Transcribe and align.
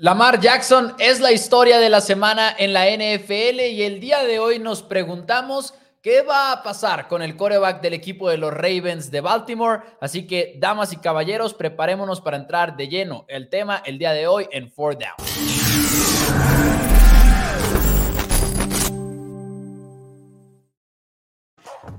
Lamar 0.00 0.40
Jackson 0.40 0.94
es 0.98 1.20
la 1.20 1.30
historia 1.30 1.78
de 1.78 1.90
la 1.90 2.00
semana 2.00 2.56
en 2.56 2.72
la 2.72 2.86
NFL 2.86 3.60
y 3.60 3.82
el 3.82 4.00
día 4.00 4.24
de 4.24 4.38
hoy 4.38 4.58
nos 4.58 4.82
preguntamos 4.82 5.74
qué 6.00 6.22
va 6.22 6.52
a 6.52 6.62
pasar 6.62 7.06
con 7.06 7.20
el 7.20 7.36
coreback 7.36 7.82
del 7.82 7.92
equipo 7.92 8.30
de 8.30 8.38
los 8.38 8.50
Ravens 8.50 9.10
de 9.10 9.20
Baltimore. 9.20 9.82
Así 10.00 10.26
que, 10.26 10.54
damas 10.56 10.94
y 10.94 10.96
caballeros, 10.96 11.52
preparémonos 11.52 12.22
para 12.22 12.38
entrar 12.38 12.78
de 12.78 12.88
lleno 12.88 13.26
el 13.28 13.50
tema 13.50 13.82
el 13.84 13.98
día 13.98 14.12
de 14.12 14.26
hoy 14.26 14.48
en 14.52 14.72
Four 14.72 14.96
Down. 14.96 15.49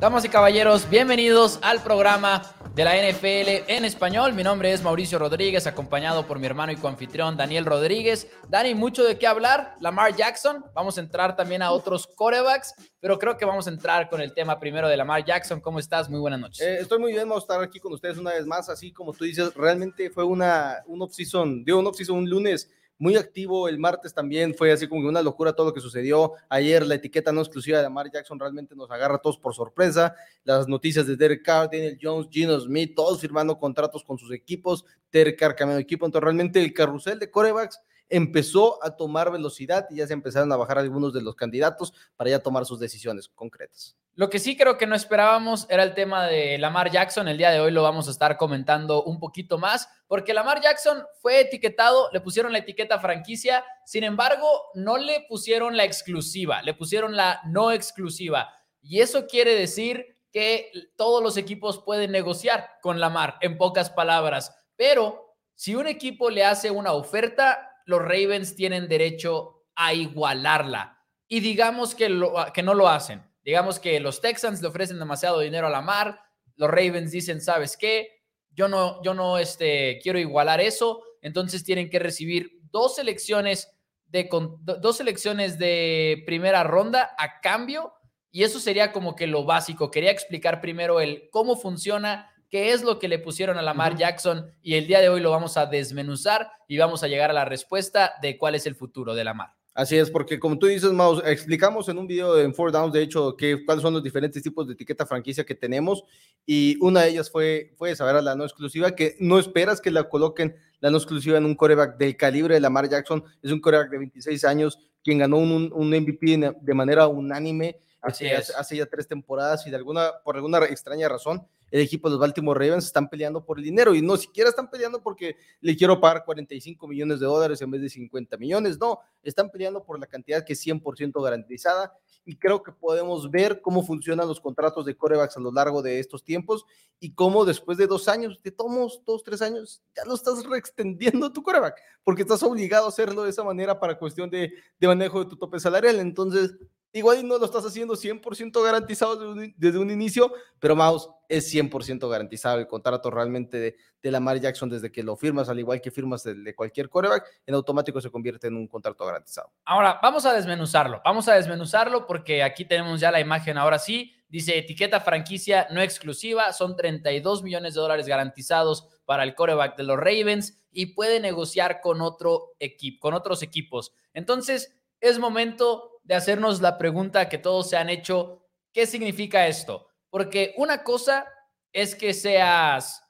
Damas 0.01 0.25
y 0.25 0.29
caballeros, 0.29 0.89
bienvenidos 0.89 1.59
al 1.61 1.83
programa 1.83 2.41
de 2.73 2.83
la 2.83 2.95
NFL 2.95 3.69
en 3.71 3.85
español. 3.85 4.33
Mi 4.33 4.41
nombre 4.41 4.73
es 4.73 4.81
Mauricio 4.81 5.19
Rodríguez, 5.19 5.67
acompañado 5.67 6.25
por 6.25 6.39
mi 6.39 6.47
hermano 6.47 6.71
y 6.71 6.75
coanfitrión 6.75 7.37
Daniel 7.37 7.65
Rodríguez. 7.65 8.27
Dani, 8.49 8.73
mucho 8.73 9.03
de 9.03 9.19
qué 9.19 9.27
hablar. 9.27 9.75
Lamar 9.79 10.15
Jackson. 10.15 10.65
Vamos 10.73 10.97
a 10.97 11.01
entrar 11.01 11.35
también 11.35 11.61
a 11.61 11.71
otros 11.71 12.07
corebacks, 12.07 12.73
pero 12.99 13.19
creo 13.19 13.37
que 13.37 13.45
vamos 13.45 13.67
a 13.67 13.69
entrar 13.69 14.09
con 14.09 14.21
el 14.21 14.33
tema 14.33 14.59
primero 14.59 14.89
de 14.89 14.97
Lamar 14.97 15.23
Jackson. 15.23 15.61
¿Cómo 15.61 15.77
estás? 15.77 16.09
Muy 16.09 16.19
buenas 16.19 16.39
noches. 16.39 16.65
Eh, 16.65 16.79
estoy 16.81 16.97
muy 16.97 17.11
bien, 17.11 17.29
vamos 17.29 17.43
a 17.43 17.53
estar 17.53 17.63
aquí 17.63 17.79
con 17.79 17.93
ustedes 17.93 18.17
una 18.17 18.31
vez 18.31 18.47
más. 18.47 18.69
Así 18.69 18.91
como 18.91 19.13
tú 19.13 19.23
dices, 19.23 19.53
realmente 19.53 20.09
fue 20.09 20.23
una, 20.23 20.79
un 20.87 21.03
off-season, 21.03 21.63
un 21.71 21.85
off-season 21.85 22.17
un 22.17 22.27
lunes 22.27 22.71
muy 23.01 23.17
activo. 23.17 23.67
El 23.67 23.79
martes 23.79 24.13
también 24.13 24.53
fue 24.53 24.71
así 24.71 24.87
como 24.87 25.09
una 25.09 25.23
locura 25.23 25.53
todo 25.53 25.67
lo 25.67 25.73
que 25.73 25.81
sucedió. 25.81 26.33
Ayer 26.49 26.85
la 26.85 26.95
etiqueta 26.95 27.31
no 27.31 27.41
exclusiva 27.41 27.79
de 27.79 27.85
Amar 27.85 28.11
Jackson 28.11 28.39
realmente 28.39 28.75
nos 28.75 28.91
agarra 28.91 29.15
a 29.15 29.17
todos 29.17 29.39
por 29.39 29.55
sorpresa. 29.55 30.15
Las 30.43 30.67
noticias 30.67 31.07
de 31.07 31.15
Derek 31.15 31.43
Carr, 31.43 31.69
Daniel 31.71 31.97
Jones, 31.99 32.27
Gino 32.29 32.59
Smith, 32.59 32.93
todos 32.95 33.19
firmando 33.19 33.57
contratos 33.57 34.03
con 34.03 34.19
sus 34.19 34.31
equipos. 34.31 34.85
Derek 35.11 35.39
Carr 35.39 35.55
cambiando 35.55 35.77
de 35.77 35.81
equipo. 35.81 36.05
Entonces 36.05 36.23
realmente 36.23 36.61
el 36.61 36.73
carrusel 36.73 37.17
de 37.17 37.31
corebacks 37.31 37.81
empezó 38.11 38.83
a 38.83 38.95
tomar 38.95 39.31
velocidad 39.31 39.87
y 39.89 39.95
ya 39.95 40.07
se 40.07 40.13
empezaron 40.13 40.51
a 40.51 40.57
bajar 40.57 40.77
algunos 40.77 41.13
de 41.13 41.21
los 41.21 41.35
candidatos 41.35 41.93
para 42.15 42.29
ya 42.29 42.39
tomar 42.39 42.65
sus 42.65 42.79
decisiones 42.79 43.29
concretas. 43.29 43.97
Lo 44.13 44.29
que 44.29 44.39
sí 44.39 44.57
creo 44.57 44.77
que 44.77 44.85
no 44.85 44.93
esperábamos 44.93 45.65
era 45.69 45.83
el 45.83 45.93
tema 45.93 46.27
de 46.27 46.57
Lamar 46.57 46.91
Jackson. 46.91 47.29
El 47.29 47.37
día 47.37 47.49
de 47.49 47.61
hoy 47.61 47.71
lo 47.71 47.81
vamos 47.81 48.09
a 48.09 48.11
estar 48.11 48.35
comentando 48.35 49.03
un 49.03 49.19
poquito 49.19 49.57
más, 49.57 49.87
porque 50.05 50.33
Lamar 50.33 50.61
Jackson 50.61 51.01
fue 51.21 51.39
etiquetado, 51.39 52.09
le 52.11 52.19
pusieron 52.19 52.51
la 52.51 52.57
etiqueta 52.59 52.99
franquicia, 52.99 53.63
sin 53.85 54.03
embargo, 54.03 54.45
no 54.75 54.97
le 54.97 55.25
pusieron 55.29 55.77
la 55.77 55.85
exclusiva, 55.85 56.61
le 56.61 56.73
pusieron 56.73 57.15
la 57.15 57.39
no 57.45 57.71
exclusiva. 57.71 58.49
Y 58.81 58.99
eso 58.99 59.25
quiere 59.27 59.55
decir 59.55 60.17
que 60.31 60.71
todos 60.97 61.23
los 61.23 61.37
equipos 61.37 61.81
pueden 61.83 62.11
negociar 62.11 62.69
con 62.81 62.99
Lamar, 62.99 63.37
en 63.39 63.57
pocas 63.57 63.89
palabras. 63.89 64.53
Pero 64.75 65.37
si 65.55 65.75
un 65.75 65.87
equipo 65.87 66.29
le 66.29 66.43
hace 66.43 66.69
una 66.69 66.93
oferta, 66.93 67.70
los 67.85 67.99
Ravens 67.99 68.55
tienen 68.55 68.87
derecho 68.87 69.65
a 69.75 69.93
igualarla. 69.93 70.99
Y 71.27 71.39
digamos 71.39 71.95
que, 71.95 72.07
que 72.53 72.63
no 72.63 72.73
lo 72.73 72.87
hacen. 72.87 73.23
Digamos 73.43 73.79
que 73.79 73.99
los 73.99 74.21
Texans 74.21 74.61
le 74.61 74.67
ofrecen 74.67 74.99
demasiado 74.99 75.39
dinero 75.39 75.67
a 75.67 75.71
Lamar, 75.71 76.19
los 76.57 76.69
Ravens 76.69 77.11
dicen, 77.11 77.41
¿sabes 77.41 77.75
qué? 77.77 78.09
Yo 78.51 78.67
no, 78.67 79.01
yo 79.01 79.13
no 79.13 79.37
este, 79.37 79.99
quiero 80.03 80.19
igualar 80.19 80.61
eso, 80.61 81.01
entonces 81.21 81.63
tienen 81.63 81.89
que 81.89 81.99
recibir 81.99 82.59
dos 82.71 82.95
selecciones 82.95 83.69
de, 84.05 84.29
dos 84.61 84.97
selecciones 84.97 85.57
de 85.57 86.21
primera 86.25 86.63
ronda 86.63 87.15
a 87.17 87.39
cambio 87.39 87.93
y 88.29 88.43
eso 88.43 88.59
sería 88.59 88.91
como 88.91 89.15
que 89.15 89.27
lo 89.27 89.45
básico. 89.45 89.89
Quería 89.89 90.11
explicar 90.11 90.61
primero 90.61 90.99
el 90.99 91.29
cómo 91.31 91.55
funciona 91.55 92.30
qué 92.51 92.73
es 92.73 92.83
lo 92.83 92.99
que 92.99 93.07
le 93.07 93.17
pusieron 93.17 93.57
a 93.57 93.61
Lamar 93.61 93.95
Jackson 93.95 94.51
y 94.61 94.75
el 94.75 94.85
día 94.85 94.99
de 94.99 95.07
hoy 95.07 95.21
lo 95.21 95.31
vamos 95.31 95.55
a 95.55 95.65
desmenuzar 95.65 96.51
y 96.67 96.77
vamos 96.77 97.01
a 97.01 97.07
llegar 97.07 97.29
a 97.29 97.33
la 97.33 97.45
respuesta 97.45 98.11
de 98.21 98.37
cuál 98.37 98.55
es 98.55 98.67
el 98.67 98.75
futuro 98.75 99.15
de 99.15 99.23
Lamar. 99.23 99.53
Así 99.73 99.95
es, 99.95 100.11
porque 100.11 100.37
como 100.37 100.59
tú 100.59 100.67
dices, 100.67 100.91
Maus, 100.91 101.23
explicamos 101.25 101.87
en 101.87 101.97
un 101.97 102.05
video 102.05 102.37
en 102.37 102.53
Four 102.53 102.73
Downs, 102.73 102.91
de 102.91 103.03
hecho, 103.03 103.37
que, 103.37 103.63
cuáles 103.63 103.81
son 103.81 103.93
los 103.93 104.03
diferentes 104.03 104.43
tipos 104.43 104.67
de 104.67 104.73
etiqueta 104.73 105.05
franquicia 105.05 105.45
que 105.45 105.55
tenemos 105.55 106.03
y 106.45 106.75
una 106.81 107.03
de 107.03 107.11
ellas 107.11 107.31
fue, 107.31 107.73
fue 107.77 107.95
saber 107.95 108.21
la 108.21 108.35
no 108.35 108.43
exclusiva, 108.43 108.97
que 108.97 109.15
no 109.21 109.39
esperas 109.39 109.79
que 109.79 109.89
la 109.89 110.09
coloquen 110.09 110.57
la 110.81 110.91
no 110.91 110.97
exclusiva 110.97 111.37
en 111.37 111.45
un 111.45 111.55
coreback 111.55 111.97
del 111.97 112.17
calibre 112.17 112.55
de 112.55 112.59
Lamar 112.59 112.89
Jackson, 112.89 113.23
es 113.41 113.51
un 113.53 113.61
coreback 113.61 113.91
de 113.91 113.97
26 113.99 114.43
años, 114.43 114.77
quien 115.01 115.19
ganó 115.19 115.37
un, 115.37 115.71
un 115.73 115.87
MVP 115.87 116.53
de 116.61 116.73
manera 116.73 117.07
unánime 117.07 117.79
hace, 118.01 118.35
hace, 118.35 118.77
ya 118.77 118.85
tres 118.85 119.07
temporadas 119.07 119.65
y 119.67 119.69
de 119.69 119.75
alguna, 119.75 120.11
por 120.23 120.35
alguna 120.35 120.59
extraña 120.65 121.07
razón 121.07 121.45
el 121.71 121.79
equipo 121.79 122.09
de 122.09 122.13
los 122.13 122.19
Baltimore 122.19 122.59
Ravens 122.59 122.85
están 122.85 123.09
peleando 123.09 123.45
por 123.45 123.57
el 123.57 123.63
dinero 123.63 123.95
y 123.95 124.01
no 124.01 124.17
siquiera 124.17 124.49
están 124.49 124.69
peleando 124.69 125.01
porque 125.01 125.37
le 125.61 125.75
quiero 125.77 125.99
pagar 126.01 126.25
45 126.25 126.85
millones 126.87 127.19
de 127.21 127.25
dólares 127.25 127.61
en 127.61 127.71
vez 127.71 127.81
de 127.81 127.89
50 127.89 128.37
millones, 128.37 128.77
no, 128.77 128.99
están 129.23 129.49
peleando 129.49 129.83
por 129.83 129.97
la 129.99 130.05
cantidad 130.05 130.43
que 130.43 130.53
es 130.53 130.65
100% 130.65 131.23
garantizada 131.23 131.93
y 132.25 132.35
creo 132.35 132.61
que 132.61 132.71
podemos 132.71 133.31
ver 133.31 133.61
cómo 133.61 133.83
funcionan 133.83 134.27
los 134.27 134.39
contratos 134.39 134.85
de 134.85 134.95
corebacks 134.95 135.37
a 135.37 135.39
lo 135.39 135.51
largo 135.51 135.81
de 135.81 135.99
estos 135.99 136.23
tiempos 136.23 136.65
y 136.99 137.13
cómo 137.13 137.45
después 137.45 137.77
de 137.77 137.87
dos 137.87 138.07
años, 138.07 138.39
de 138.43 138.51
tomos, 138.51 139.01
dos, 139.05 139.23
tres 139.23 139.41
años, 139.41 139.81
ya 139.95 140.05
lo 140.05 140.13
estás 140.13 140.45
reextendiendo 140.45 141.31
tu 141.31 141.41
coreback, 141.41 141.79
porque 142.03 142.21
estás 142.21 142.43
obligado 142.43 142.85
a 142.85 142.89
hacerlo 142.89 143.23
de 143.23 143.31
esa 143.31 143.43
manera 143.43 143.79
para 143.79 143.97
cuestión 143.97 144.29
de, 144.29 144.53
de 144.79 144.87
manejo 144.87 145.23
de 145.23 145.29
tu 145.29 145.35
tope 145.35 145.59
salarial. 145.59 145.99
Entonces, 145.99 146.51
Igual 146.93 147.25
no 147.25 147.37
lo 147.37 147.45
estás 147.45 147.65
haciendo 147.65 147.95
100% 147.95 148.63
garantizado 148.63 149.35
desde 149.55 149.77
un, 149.77 149.89
inicio, 149.89 150.33
pero 150.59 150.75
Mouse 150.75 151.09
es 151.29 151.53
100% 151.53 152.09
garantizado 152.09 152.59
el 152.59 152.67
contrato 152.67 153.09
realmente 153.09 153.57
de, 153.57 153.77
de 154.01 154.11
Lamar 154.11 154.39
Jackson 154.39 154.69
desde 154.69 154.91
que 154.91 155.01
lo 155.01 155.15
firmas, 155.15 155.47
al 155.47 155.59
igual 155.59 155.79
que 155.79 155.89
firmas 155.89 156.23
de, 156.23 156.35
de, 156.35 156.53
cualquier 156.53 156.89
coreback, 156.89 157.25
en 157.45 157.55
automático 157.55 158.01
se 158.01 158.09
convierte 158.11 158.47
en 158.47 158.57
un 158.57 158.67
contrato 158.67 159.05
garantizado. 159.05 159.51
Ahora, 159.63 159.99
vamos 160.01 160.25
a 160.25 160.33
desmenuzarlo, 160.33 161.01
vamos 161.05 161.29
a 161.29 161.35
desmenuzarlo 161.35 162.05
porque 162.05 162.43
aquí 162.43 162.65
tenemos 162.65 162.99
ya 162.99 163.09
la 163.09 163.21
imagen, 163.21 163.57
ahora 163.57 163.79
sí, 163.79 164.13
dice 164.27 164.57
etiqueta 164.57 164.99
franquicia 164.99 165.67
no 165.71 165.81
exclusiva, 165.81 166.51
son 166.53 166.75
32 166.75 167.43
millones 167.43 167.73
de 167.73 167.81
dólares 167.81 168.07
garantizados 168.07 168.87
para 169.05 169.23
el 169.23 169.35
coreback 169.35 169.77
de 169.77 169.83
los 169.83 169.97
Ravens 169.97 170.57
y 170.71 170.87
puede 170.87 171.19
negociar 171.19 171.81
con 171.81 172.01
otro 172.01 172.53
equipo, 172.59 172.99
con 173.01 173.13
otros 173.13 173.43
equipos. 173.43 173.93
Entonces, 174.13 174.77
es 175.01 175.19
momento 175.19 175.90
de 176.03 176.15
hacernos 176.15 176.61
la 176.61 176.77
pregunta 176.77 177.29
que 177.29 177.37
todos 177.37 177.69
se 177.69 177.77
han 177.77 177.89
hecho, 177.89 178.47
¿qué 178.73 178.85
significa 178.85 179.47
esto? 179.47 179.87
Porque 180.09 180.53
una 180.57 180.83
cosa 180.83 181.25
es 181.71 181.95
que 181.95 182.13
seas, 182.13 183.03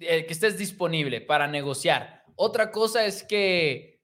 eh, 0.00 0.26
que 0.26 0.32
estés 0.32 0.58
disponible 0.58 1.20
para 1.20 1.46
negociar. 1.46 2.24
Otra 2.36 2.70
cosa 2.70 3.04
es 3.04 3.22
que 3.22 4.02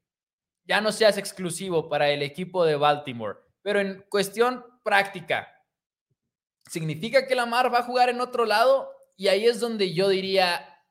ya 0.64 0.80
no 0.80 0.92
seas 0.92 1.16
exclusivo 1.19 1.88
para 1.88 2.10
el 2.10 2.22
equipo 2.22 2.64
de 2.64 2.76
Baltimore. 2.76 3.38
Pero 3.62 3.80
en 3.80 4.04
cuestión 4.08 4.64
práctica, 4.84 5.48
¿significa 6.68 7.26
que 7.26 7.34
Lamar 7.34 7.72
va 7.72 7.78
a 7.78 7.84
jugar 7.84 8.08
en 8.08 8.20
otro 8.20 8.44
lado? 8.44 8.91
Y 9.16 9.28
ahí 9.28 9.47
es 9.47 9.60
donde 9.60 9.94
yo 9.94 10.08
diría, 10.08 10.82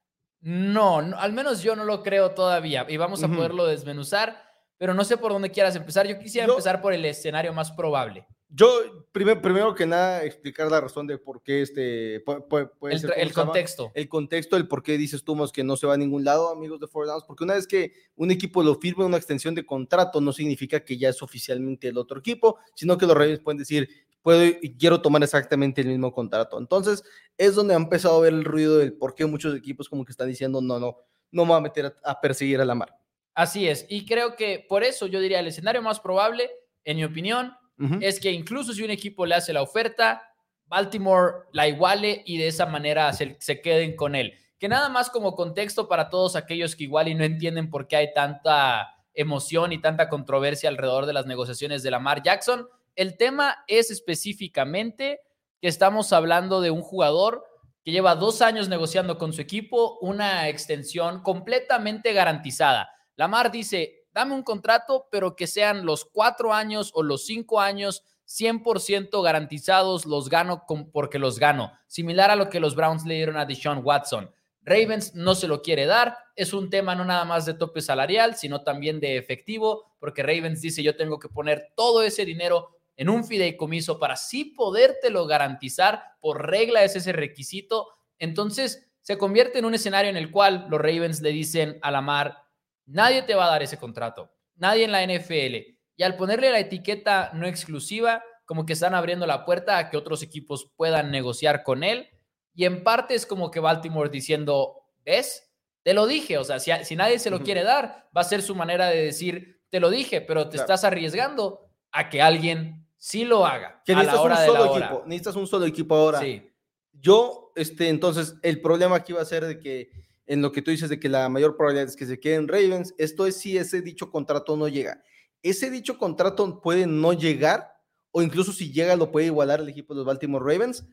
no, 0.41 0.97
al 0.97 1.33
menos 1.33 1.61
yo 1.61 1.75
no 1.75 1.85
lo 1.85 2.03
creo 2.03 2.31
todavía. 2.31 2.85
Y 2.89 2.97
vamos 2.97 3.23
a 3.23 3.27
poderlo 3.27 3.65
desmenuzar 3.65 4.44
pero 4.77 4.93
no 4.93 5.03
sé 5.03 5.17
por 5.17 5.31
dónde 5.31 5.51
quieras 5.51 5.75
empezar. 5.75 6.07
Yo 6.07 6.19
quisiera 6.19 6.47
empezar 6.47 6.81
por 6.81 6.93
el 6.93 7.05
escenario 7.05 7.53
más 7.53 7.71
probable. 7.71 8.25
Yo, 8.47 8.69
primero, 9.11 9.41
primero 9.41 9.75
que 9.75 9.85
nada, 9.85 10.23
explicar 10.23 10.71
la 10.71 10.79
razón 10.79 11.07
de 11.07 11.17
por 11.17 11.41
qué 11.41 11.61
este. 11.61 12.21
Puede, 12.21 12.69
el, 12.83 13.13
el 13.17 13.33
contexto. 13.33 13.91
El 13.93 14.07
contexto, 14.07 14.55
el 14.55 14.67
por 14.67 14.81
qué 14.83 14.97
dices 14.97 15.23
tú, 15.23 15.35
que 15.51 15.63
no 15.63 15.75
se 15.75 15.87
va 15.87 15.95
a 15.95 15.97
ningún 15.97 16.23
lado, 16.23 16.49
amigos 16.49 16.79
de 16.79 16.87
Four 16.87 17.07
Downs. 17.07 17.25
Porque 17.25 17.43
una 17.43 17.55
vez 17.55 17.67
que 17.67 17.93
un 18.15 18.31
equipo 18.31 18.63
lo 18.63 18.75
firme 18.75 19.03
una 19.03 19.17
extensión 19.17 19.55
de 19.55 19.65
contrato, 19.65 20.21
no 20.21 20.31
significa 20.31 20.79
que 20.85 20.97
ya 20.97 21.09
es 21.09 21.21
oficialmente 21.21 21.89
el 21.89 21.97
otro 21.97 22.19
equipo, 22.19 22.57
sino 22.75 22.97
que 22.97 23.07
los 23.07 23.17
Ravens 23.17 23.39
pueden 23.39 23.57
decir, 23.57 23.89
puedo 24.21 24.45
y 24.45 24.77
quiero 24.77 25.01
tomar 25.01 25.21
exactamente 25.23 25.81
el 25.81 25.87
mismo 25.87 26.13
contrato. 26.13 26.57
Entonces, 26.57 27.03
es 27.37 27.55
donde 27.55 27.73
ha 27.73 27.77
empezado 27.77 28.17
a 28.17 28.21
ver 28.21 28.33
el 28.33 28.45
ruido 28.45 28.77
del 28.77 28.93
por 28.93 29.15
qué 29.15 29.25
muchos 29.25 29.55
equipos 29.55 29.89
como 29.89 30.05
que 30.05 30.11
están 30.11 30.29
diciendo, 30.29 30.61
no, 30.61 30.79
no, 30.79 30.97
no 31.31 31.43
me 31.43 31.49
voy 31.49 31.57
a 31.57 31.61
meter 31.61 31.87
a, 31.87 32.11
a 32.11 32.21
perseguir 32.21 32.61
a 32.61 32.65
la 32.65 32.75
mar. 32.75 32.95
Así 33.35 33.67
es, 33.67 33.85
y 33.89 34.05
creo 34.05 34.35
que 34.35 34.65
por 34.67 34.83
eso 34.83 35.07
yo 35.07 35.19
diría 35.19 35.41
el 35.41 35.47
escenario 35.47 35.81
más 35.81 35.99
probable, 35.99 36.49
en 36.83 36.97
mi 36.97 37.03
opinión, 37.03 37.53
es 37.99 38.21
que 38.21 38.31
incluso 38.31 38.73
si 38.73 38.83
un 38.83 38.91
equipo 38.91 39.25
le 39.25 39.35
hace 39.35 39.51
la 39.51 39.61
oferta, 39.61 40.23
Baltimore 40.67 41.43
la 41.51 41.67
iguale 41.67 42.23
y 42.25 42.37
de 42.37 42.47
esa 42.47 42.65
manera 42.65 43.11
se, 43.11 43.35
se, 43.41 43.59
queden 43.59 43.97
con 43.97 44.15
él. 44.15 44.33
Que 44.57 44.69
nada 44.69 44.87
más 44.87 45.09
como 45.09 45.35
contexto 45.35 45.89
para 45.89 46.09
todos 46.09 46.37
aquellos 46.37 46.77
que 46.77 46.85
igual 46.85 47.09
y 47.09 47.15
no 47.15 47.25
entienden 47.25 47.69
por 47.69 47.89
qué 47.89 47.97
hay 47.97 48.13
tanta 48.13 48.95
emoción 49.13 49.73
y 49.73 49.81
tanta 49.81 50.07
controversia 50.07 50.69
alrededor 50.69 51.05
de 51.05 51.13
las 51.13 51.25
negociaciones 51.25 51.83
de 51.83 51.91
Lamar 51.91 52.23
Jackson, 52.23 52.67
el 52.95 53.17
tema 53.17 53.63
es 53.67 53.91
específicamente 53.91 55.19
que 55.61 55.67
estamos 55.67 56.13
hablando 56.13 56.61
de 56.61 56.71
un 56.71 56.81
jugador 56.81 57.43
que 57.83 57.91
lleva 57.91 58.15
dos 58.15 58.41
años 58.41 58.69
negociando 58.69 59.17
con 59.17 59.33
su 59.33 59.41
equipo 59.41 59.99
una 59.99 60.47
extensión 60.47 61.21
completamente 61.21 62.13
garantizada. 62.13 62.89
Lamar 63.15 63.51
dice, 63.51 64.07
dame 64.13 64.33
un 64.33 64.43
contrato, 64.43 65.07
pero 65.11 65.35
que 65.35 65.47
sean 65.47 65.85
los 65.85 66.05
cuatro 66.05 66.53
años 66.53 66.91
o 66.93 67.03
los 67.03 67.25
cinco 67.25 67.59
años 67.59 68.03
100% 68.27 69.23
garantizados, 69.23 70.05
los 70.05 70.29
gano 70.29 70.65
porque 70.91 71.19
los 71.19 71.39
gano. 71.39 71.71
Similar 71.87 72.31
a 72.31 72.35
lo 72.35 72.49
que 72.49 72.59
los 72.59 72.75
Browns 72.75 73.05
le 73.05 73.15
dieron 73.15 73.37
a 73.37 73.45
Deshaun 73.45 73.81
Watson. 73.83 74.31
Ravens 74.61 75.13
no 75.13 75.35
se 75.35 75.47
lo 75.47 75.61
quiere 75.61 75.85
dar. 75.85 76.17
Es 76.35 76.51
un 76.51 76.69
tema 76.69 76.95
no 76.95 77.05
nada 77.05 77.23
más 77.23 77.45
de 77.45 77.53
tope 77.53 77.81
salarial, 77.81 78.35
sino 78.35 78.63
también 78.63 78.99
de 78.99 79.17
efectivo, 79.17 79.95
porque 79.99 80.23
Ravens 80.23 80.59
dice 80.61 80.81
yo 80.81 80.95
tengo 80.95 81.19
que 81.19 81.29
poner 81.29 81.71
todo 81.75 82.01
ese 82.01 82.25
dinero 82.25 82.71
en 82.97 83.09
un 83.09 83.25
fideicomiso 83.25 83.99
para 83.99 84.15
sí 84.15 84.45
podértelo 84.45 85.27
garantizar. 85.27 86.03
Por 86.19 86.47
regla 86.49 86.83
es 86.83 86.95
ese 86.95 87.11
requisito. 87.11 87.89
Entonces 88.17 88.89
se 89.01 89.19
convierte 89.19 89.59
en 89.59 89.65
un 89.65 89.75
escenario 89.75 90.09
en 90.09 90.17
el 90.17 90.31
cual 90.31 90.65
los 90.69 90.81
Ravens 90.81 91.21
le 91.21 91.29
dicen 91.29 91.77
a 91.83 91.91
Lamar, 91.91 92.44
nadie 92.85 93.23
te 93.23 93.35
va 93.35 93.45
a 93.45 93.51
dar 93.51 93.63
ese 93.63 93.77
contrato, 93.77 94.31
nadie 94.55 94.85
en 94.85 94.91
la 94.91 95.05
NFL. 95.05 95.75
Y 95.97 96.03
al 96.03 96.15
ponerle 96.15 96.51
la 96.51 96.59
etiqueta 96.59 97.31
no 97.33 97.47
exclusiva, 97.47 98.23
como 98.45 98.65
que 98.65 98.73
están 98.73 98.93
abriendo 98.93 99.25
la 99.25 99.45
puerta 99.45 99.77
a 99.77 99.89
que 99.89 99.97
otros 99.97 100.21
equipos 100.21 100.71
puedan 100.75 101.11
negociar 101.11 101.63
con 101.63 101.83
él 101.83 102.09
y 102.55 102.65
en 102.65 102.83
parte 102.83 103.13
es 103.13 103.25
como 103.25 103.51
que 103.51 103.59
Baltimore 103.59 104.09
diciendo, 104.09 104.87
¿ves? 105.03 105.51
Te 105.83 105.93
lo 105.93 106.07
dije, 106.07 106.37
o 106.37 106.43
sea, 106.43 106.59
si, 106.59 106.95
nadie 106.95 107.19
se 107.19 107.29
lo 107.29 107.41
quiere 107.41 107.63
dar, 107.63 108.09
va 108.15 108.21
a 108.21 108.23
ser 108.23 108.41
su 108.41 108.55
manera 108.55 108.87
de 108.87 109.03
decir, 109.03 109.61
te 109.69 109.79
lo 109.79 109.89
dije, 109.89 110.21
pero 110.21 110.49
te 110.49 110.57
estás 110.57 110.83
arriesgando 110.83 111.69
a 111.91 112.09
que 112.09 112.21
alguien 112.21 112.87
sí 112.97 113.25
lo 113.25 113.45
haga. 113.45 113.83
Que 113.85 113.93
a 113.93 114.01
la 114.01 114.19
hora 114.19 114.39
un 114.39 114.45
solo 114.45 114.77
equipo, 114.77 115.03
necesitas 115.05 115.35
un 115.35 115.47
solo 115.47 115.65
equipo 115.65 115.95
ahora. 115.95 116.21
Sí. 116.21 116.49
Yo, 116.93 117.51
este, 117.55 117.89
entonces, 117.89 118.35
el 118.41 118.61
problema 118.61 118.95
aquí 118.95 119.11
va 119.13 119.21
a 119.21 119.25
ser 119.25 119.45
de 119.45 119.59
que 119.59 119.91
en 120.27 120.41
lo 120.41 120.51
que 120.51 120.61
tú 120.61 120.71
dices 120.71 120.89
de 120.89 120.99
que 120.99 121.09
la 121.09 121.29
mayor 121.29 121.55
probabilidad 121.55 121.87
es 121.87 121.95
que 121.95 122.05
se 122.05 122.19
queden 122.19 122.47
Ravens, 122.47 122.93
esto 122.97 123.27
es 123.27 123.37
si 123.37 123.57
ese 123.57 123.81
dicho 123.81 124.09
contrato 124.09 124.57
no 124.57 124.67
llega. 124.67 125.03
Ese 125.43 125.69
dicho 125.69 125.97
contrato 125.97 126.61
puede 126.61 126.87
no 126.87 127.13
llegar, 127.13 127.71
o 128.11 128.21
incluso 128.21 128.51
si 128.51 128.71
llega 128.71 128.95
lo 128.95 129.11
puede 129.11 129.27
igualar 129.27 129.59
el 129.59 129.69
equipo 129.69 129.93
de 129.93 129.99
los 129.99 130.07
Baltimore 130.07 130.43
Ravens, 130.43 130.87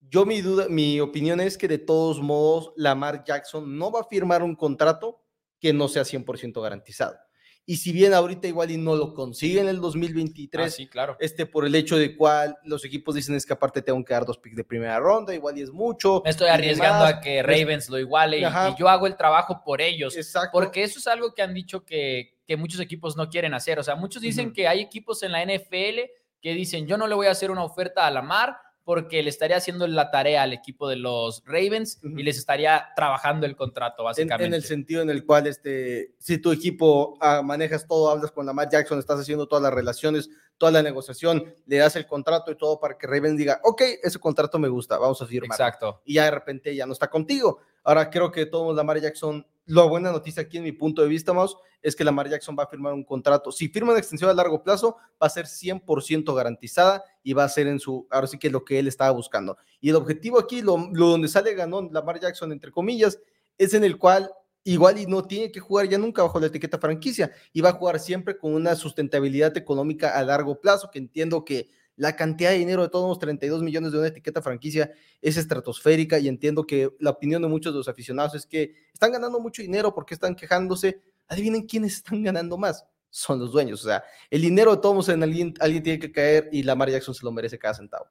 yo 0.00 0.26
mi 0.26 0.40
duda, 0.40 0.68
mi 0.68 1.00
opinión 1.00 1.40
es 1.40 1.56
que 1.56 1.68
de 1.68 1.78
todos 1.78 2.20
modos 2.20 2.72
Lamar 2.76 3.24
Jackson 3.24 3.78
no 3.78 3.90
va 3.90 4.00
a 4.00 4.04
firmar 4.04 4.42
un 4.42 4.54
contrato 4.54 5.22
que 5.58 5.72
no 5.72 5.88
sea 5.88 6.02
100% 6.02 6.60
garantizado. 6.60 7.16
Y 7.66 7.76
si 7.76 7.92
bien 7.92 8.12
ahorita 8.12 8.46
igual 8.46 8.70
y 8.70 8.76
no 8.76 8.94
lo 8.94 9.14
consigue 9.14 9.60
en 9.60 9.68
el 9.68 9.80
2023, 9.80 10.66
ah, 10.66 10.70
sí, 10.70 10.86
claro. 10.86 11.16
este 11.18 11.46
por 11.46 11.64
el 11.64 11.74
hecho 11.74 11.96
de 11.96 12.14
cual 12.14 12.58
los 12.64 12.84
equipos 12.84 13.14
dicen 13.14 13.34
es 13.34 13.46
que 13.46 13.54
aparte 13.54 13.80
tengo 13.80 14.04
que 14.04 14.12
dar 14.12 14.26
dos 14.26 14.36
picks 14.36 14.56
de 14.56 14.64
primera 14.64 14.98
ronda, 15.00 15.34
igual 15.34 15.56
y 15.56 15.62
es 15.62 15.70
mucho. 15.70 16.20
Me 16.24 16.30
estoy 16.30 16.48
arriesgando 16.48 17.06
a 17.06 17.20
que 17.20 17.42
Ravens 17.42 17.88
lo 17.88 17.98
iguale 17.98 18.38
y, 18.38 18.42
yo 18.78 18.88
hago 18.88 19.06
el 19.06 19.16
trabajo 19.16 19.62
por 19.64 19.80
ellos. 19.80 20.14
Exacto. 20.16 20.50
Porque 20.52 20.82
eso 20.82 20.98
es 20.98 21.06
algo 21.06 21.32
que 21.32 21.40
han 21.40 21.54
dicho 21.54 21.84
que, 21.84 22.38
que 22.46 22.56
muchos 22.56 22.80
equipos 22.80 23.16
no 23.16 23.30
quieren 23.30 23.54
hacer. 23.54 23.78
O 23.78 23.82
sea, 23.82 23.96
muchos 23.96 24.20
dicen 24.20 24.52
que 24.52 24.68
hay 24.68 24.80
equipos 24.80 25.22
en 25.22 25.32
la 25.32 25.42
NFL 25.42 26.00
que 26.42 26.52
dicen 26.52 26.86
yo 26.86 26.98
no 26.98 27.06
le 27.06 27.14
voy 27.14 27.28
a 27.28 27.30
hacer 27.30 27.50
una 27.50 27.64
oferta 27.64 28.06
a 28.06 28.10
Lamar 28.10 28.56
porque 28.84 29.22
le 29.22 29.30
estaría 29.30 29.56
haciendo 29.56 29.86
la 29.86 30.10
tarea 30.10 30.42
al 30.42 30.52
equipo 30.52 30.88
de 30.88 30.96
los 30.96 31.42
Ravens 31.46 32.00
y 32.02 32.22
les 32.22 32.36
estaría 32.36 32.88
trabajando 32.94 33.46
el 33.46 33.56
contrato, 33.56 34.04
básicamente. 34.04 34.44
En, 34.44 34.54
el 34.54 34.62
sentido 34.62 35.00
en 35.00 35.08
el 35.08 35.24
cual, 35.24 35.46
este, 35.46 36.14
si 36.18 36.36
tu 36.38 36.52
equipo 36.52 37.16
ah, 37.20 37.40
manejas 37.42 37.86
todo, 37.86 38.10
hablas 38.10 38.30
con 38.30 38.44
la 38.44 38.50
Lamar 38.50 38.68
Jackson, 38.68 38.98
estás 38.98 39.20
haciendo 39.20 39.48
todas 39.48 39.62
las 39.62 39.72
relaciones, 39.72 40.28
toda 40.58 40.70
la 40.70 40.82
negociación, 40.82 41.54
le 41.66 41.78
das 41.78 41.96
el 41.96 42.06
contrato 42.06 42.50
y 42.50 42.56
todo 42.56 42.78
para 42.78 42.98
que 42.98 43.06
Ravens 43.06 43.38
diga, 43.38 43.58
ok, 43.64 43.82
ese 44.02 44.18
contrato 44.18 44.58
me 44.58 44.68
gusta, 44.68 44.98
vamos 44.98 45.20
a 45.22 45.26
firmar. 45.26 45.56
Exacto. 45.56 46.02
Y 46.04 46.14
ya 46.14 46.24
de 46.24 46.32
repente 46.32 46.76
ya 46.76 46.86
no 46.86 46.92
está 46.92 47.08
contigo. 47.08 47.60
Ahora 47.82 48.10
creo 48.10 48.30
que 48.30 48.44
todos 48.44 48.76
Lamar 48.76 49.00
Jackson, 49.00 49.46
la 49.66 49.84
buena 49.84 50.12
noticia 50.12 50.42
aquí 50.42 50.58
en 50.58 50.64
mi 50.64 50.72
punto 50.72 51.02
de 51.02 51.08
vista, 51.08 51.32
más 51.32 51.56
es 51.80 51.94
que 51.94 52.04
Lamar 52.04 52.28
Jackson 52.28 52.56
va 52.58 52.64
a 52.64 52.66
firmar 52.66 52.94
un 52.94 53.04
contrato. 53.04 53.52
Si 53.52 53.68
firma 53.68 53.90
una 53.90 53.98
extensión 53.98 54.30
a 54.30 54.34
largo 54.34 54.62
plazo, 54.62 54.96
va 55.22 55.26
a 55.26 55.30
ser 55.30 55.46
100% 55.46 56.34
garantizada 56.34 57.04
y 57.22 57.34
va 57.34 57.44
a 57.44 57.48
ser 57.48 57.66
en 57.66 57.78
su, 57.78 58.06
ahora 58.10 58.26
sí 58.26 58.38
que 58.38 58.48
lo 58.48 58.64
que 58.64 58.78
él 58.78 58.88
estaba 58.88 59.10
buscando. 59.10 59.58
Y 59.80 59.90
el 59.90 59.96
objetivo 59.96 60.38
aquí, 60.38 60.62
lo, 60.62 60.88
lo 60.92 61.08
donde 61.08 61.28
sale 61.28 61.54
ganó 61.54 61.82
Lamar 61.92 62.20
Jackson, 62.20 62.52
entre 62.52 62.70
comillas, 62.70 63.20
es 63.58 63.74
en 63.74 63.84
el 63.84 63.98
cual 63.98 64.30
igual 64.64 64.98
y 64.98 65.06
no 65.06 65.22
tiene 65.22 65.52
que 65.52 65.60
jugar 65.60 65.86
ya 65.86 65.98
nunca 65.98 66.22
bajo 66.22 66.40
la 66.40 66.46
etiqueta 66.46 66.78
franquicia 66.78 67.30
y 67.52 67.60
va 67.60 67.68
a 67.68 67.74
jugar 67.74 68.00
siempre 68.00 68.38
con 68.38 68.54
una 68.54 68.74
sustentabilidad 68.74 69.54
económica 69.58 70.18
a 70.18 70.22
largo 70.24 70.58
plazo, 70.60 70.90
que 70.90 70.98
entiendo 70.98 71.44
que 71.44 71.68
la 71.96 72.16
cantidad 72.16 72.50
de 72.50 72.58
dinero 72.58 72.82
de 72.82 72.88
todos 72.88 73.08
los 73.08 73.18
32 73.18 73.62
millones 73.62 73.92
de 73.92 73.98
una 73.98 74.08
etiqueta 74.08 74.42
franquicia 74.42 74.92
es 75.20 75.36
estratosférica 75.36 76.18
y 76.18 76.28
entiendo 76.28 76.66
que 76.66 76.90
la 76.98 77.10
opinión 77.10 77.42
de 77.42 77.48
muchos 77.48 77.72
de 77.72 77.78
los 77.78 77.88
aficionados 77.88 78.34
es 78.34 78.46
que 78.46 78.74
están 78.92 79.12
ganando 79.12 79.40
mucho 79.40 79.62
dinero 79.62 79.94
porque 79.94 80.14
están 80.14 80.34
quejándose. 80.34 81.00
Adivinen 81.28 81.66
quiénes 81.66 81.94
están 81.94 82.22
ganando 82.22 82.56
más. 82.58 82.84
Son 83.10 83.38
los 83.38 83.52
dueños. 83.52 83.84
O 83.84 83.88
sea, 83.88 84.02
el 84.28 84.42
dinero 84.42 84.74
de 84.74 84.82
todos 84.82 85.08
en 85.08 85.22
alguien, 85.22 85.54
alguien 85.60 85.82
tiene 85.82 85.98
que 86.00 86.10
caer 86.10 86.48
y 86.50 86.64
Lamar 86.64 86.90
Jackson 86.90 87.14
se 87.14 87.24
lo 87.24 87.30
merece 87.30 87.58
cada 87.58 87.74
centavo. 87.74 88.06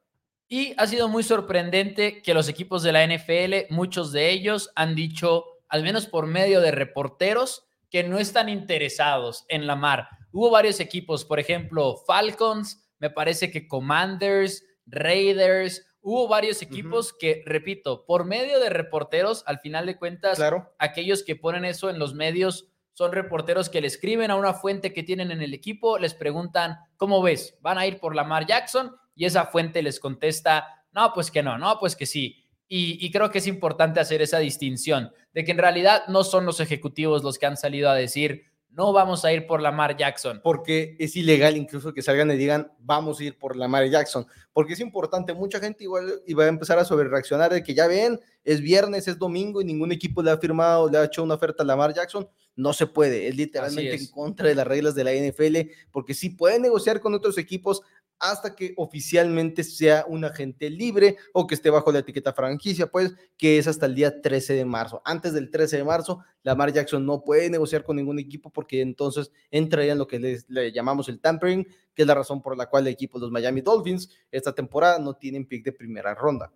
Y 0.47 0.73
ha 0.77 0.87
sido 0.87 1.09
muy 1.09 1.23
sorprendente 1.23 2.21
que 2.21 2.33
los 2.33 2.47
equipos 2.47 2.83
de 2.83 2.91
la 2.91 3.05
NFL, 3.05 3.73
muchos 3.73 4.11
de 4.11 4.29
ellos 4.29 4.71
han 4.75 4.95
dicho, 4.95 5.45
al 5.67 5.83
menos 5.83 6.05
por 6.05 6.27
medio 6.27 6.61
de 6.61 6.71
reporteros, 6.71 7.65
que 7.89 8.03
no 8.03 8.17
están 8.17 8.49
interesados 8.49 9.45
en 9.49 9.67
Lamar. 9.67 10.07
Hubo 10.31 10.49
varios 10.49 10.79
equipos, 10.79 11.25
por 11.25 11.39
ejemplo, 11.39 11.97
Falcons, 12.07 12.82
me 13.03 13.09
parece 13.09 13.51
que 13.51 13.67
Commanders, 13.67 14.63
Raiders, 14.85 15.85
hubo 15.99 16.29
varios 16.29 16.61
equipos 16.61 17.11
que, 17.11 17.43
repito, 17.45 18.05
por 18.05 18.23
medio 18.23 18.61
de 18.61 18.69
reporteros, 18.69 19.43
al 19.45 19.59
final 19.59 19.85
de 19.85 19.97
cuentas, 19.97 20.41
aquellos 20.79 21.21
que 21.21 21.35
ponen 21.35 21.65
eso 21.65 21.89
en 21.89 21.99
los 21.99 22.13
medios 22.13 22.69
son 22.93 23.11
reporteros 23.11 23.67
que 23.67 23.81
le 23.81 23.87
escriben 23.87 24.31
a 24.31 24.37
una 24.37 24.53
fuente 24.53 24.93
que 24.93 25.03
tienen 25.03 25.31
en 25.31 25.41
el 25.41 25.53
equipo, 25.53 25.99
les 25.99 26.13
preguntan, 26.13 26.77
¿cómo 26.95 27.21
ves? 27.21 27.57
¿Van 27.59 27.77
a 27.77 27.85
ir 27.85 27.99
por 27.99 28.15
Lamar 28.15 28.47
Jackson? 28.47 28.95
Y 29.15 29.25
esa 29.25 29.47
fuente 29.47 29.83
les 29.83 29.99
contesta, 29.99 30.85
no, 30.93 31.11
pues 31.13 31.29
que 31.29 31.43
no, 31.43 31.57
no, 31.57 31.79
pues 31.81 31.97
que 31.97 32.05
sí. 32.05 32.47
Y, 32.69 33.05
y, 33.05 33.11
creo 33.11 33.31
que 33.31 33.39
es 33.39 33.47
importante 33.47 33.99
hacer 33.99 34.21
esa 34.21 34.39
distinción 34.39 35.11
de 35.33 35.43
que 35.43 35.51
en 35.51 35.57
realidad 35.57 36.03
no 36.07 36.23
son 36.23 36.45
los 36.45 36.61
ejecutivos 36.61 37.21
los 37.21 37.37
que 37.37 37.47
han 37.47 37.57
salido 37.57 37.89
a 37.89 37.95
decir, 37.95 38.52
no 38.75 38.91
vamos 38.91 39.23
a 39.23 39.31
ir 39.31 39.45
por 39.45 39.61
Lamar 39.61 39.95
Jackson. 39.95 40.41
Porque 40.43 40.95
es 40.99 41.15
ilegal 41.15 41.55
incluso 41.55 41.93
que 41.93 42.01
salgan 42.01 42.31
y 42.31 42.37
digan, 42.37 42.71
vamos 42.79 43.19
a 43.19 43.23
ir 43.23 43.37
por 43.37 43.55
Lamar 43.55 43.87
Jackson. 43.87 44.25
Porque 44.51 44.73
es 44.73 44.79
importante, 44.79 45.33
mucha 45.33 45.59
gente 45.59 45.83
igual 45.83 46.21
iba 46.25 46.43
a 46.45 46.47
empezar 46.47 46.79
a 46.79 46.85
sobre 46.85 47.07
reaccionar 47.07 47.53
de 47.53 47.63
que 47.63 47.73
ya 47.73 47.87
ven, 47.87 48.19
es 48.43 48.61
viernes, 48.61 49.07
es 49.07 49.17
domingo 49.17 49.61
y 49.61 49.65
ningún 49.65 49.91
equipo 49.91 50.23
le 50.23 50.31
ha 50.31 50.37
firmado, 50.37 50.89
le 50.89 50.97
ha 50.97 51.05
hecho 51.05 51.23
una 51.23 51.35
oferta 51.35 51.63
a 51.63 51.65
Lamar 51.65 51.93
Jackson. 51.93 52.27
No 52.55 52.73
se 52.73 52.85
puede, 52.85 53.27
es 53.27 53.35
literalmente 53.35 53.95
en 53.95 54.07
contra 54.07 54.47
de 54.47 54.55
las 54.55 54.67
reglas 54.67 54.93
de 54.93 55.03
la 55.03 55.11
NFL, 55.11 55.71
porque 55.91 56.13
sí 56.13 56.29
pueden 56.29 56.61
negociar 56.61 56.99
con 56.99 57.13
otros 57.13 57.37
equipos 57.37 57.81
hasta 58.23 58.55
que 58.55 58.73
oficialmente 58.77 59.65
sea 59.65 60.05
un 60.07 60.23
agente 60.23 60.69
libre 60.69 61.17
o 61.33 61.45
que 61.45 61.55
esté 61.55 61.69
bajo 61.69 61.91
la 61.91 61.99
etiqueta 61.99 62.31
franquicia, 62.31 62.87
pues 62.87 63.13
que 63.37 63.57
es 63.57 63.67
hasta 63.67 63.85
el 63.85 63.95
día 63.95 64.21
13 64.21 64.53
de 64.53 64.63
marzo. 64.63 65.01
Antes 65.03 65.33
del 65.33 65.51
13 65.51 65.77
de 65.77 65.83
marzo, 65.83 66.23
Lamar 66.41 66.71
Jackson 66.71 67.05
no 67.05 67.25
puede 67.25 67.49
negociar 67.49 67.83
con 67.83 67.97
ningún 67.97 68.19
equipo 68.19 68.49
porque 68.49 68.79
entonces 68.79 69.29
entraría 69.51 69.91
en 69.91 69.97
lo 69.97 70.07
que 70.07 70.43
le 70.47 70.71
llamamos 70.71 71.09
el 71.09 71.19
tampering, 71.19 71.67
que 71.93 72.03
es 72.03 72.07
la 72.07 72.15
razón 72.15 72.41
por 72.41 72.57
la 72.57 72.67
cual 72.67 72.87
el 72.87 72.93
equipo 72.93 73.19
de 73.19 73.23
los 73.23 73.31
Miami 73.31 73.59
Dolphins 73.59 74.09
esta 74.31 74.55
temporada 74.55 74.99
no 74.99 75.15
tienen 75.15 75.45
pick 75.45 75.65
de 75.65 75.73
primera 75.73 76.15
ronda. 76.15 76.49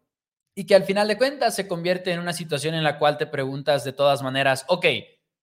Y 0.55 0.65
que 0.65 0.73
al 0.73 0.85
final 0.85 1.09
de 1.09 1.17
cuentas 1.17 1.53
se 1.53 1.67
convierte 1.67 2.13
en 2.13 2.21
una 2.21 2.31
situación 2.31 2.75
en 2.75 2.85
la 2.85 2.97
cual 2.97 3.17
te 3.17 3.27
preguntas 3.27 3.83
de 3.83 3.91
todas 3.91 4.23
maneras, 4.23 4.63
ok, 4.69 4.85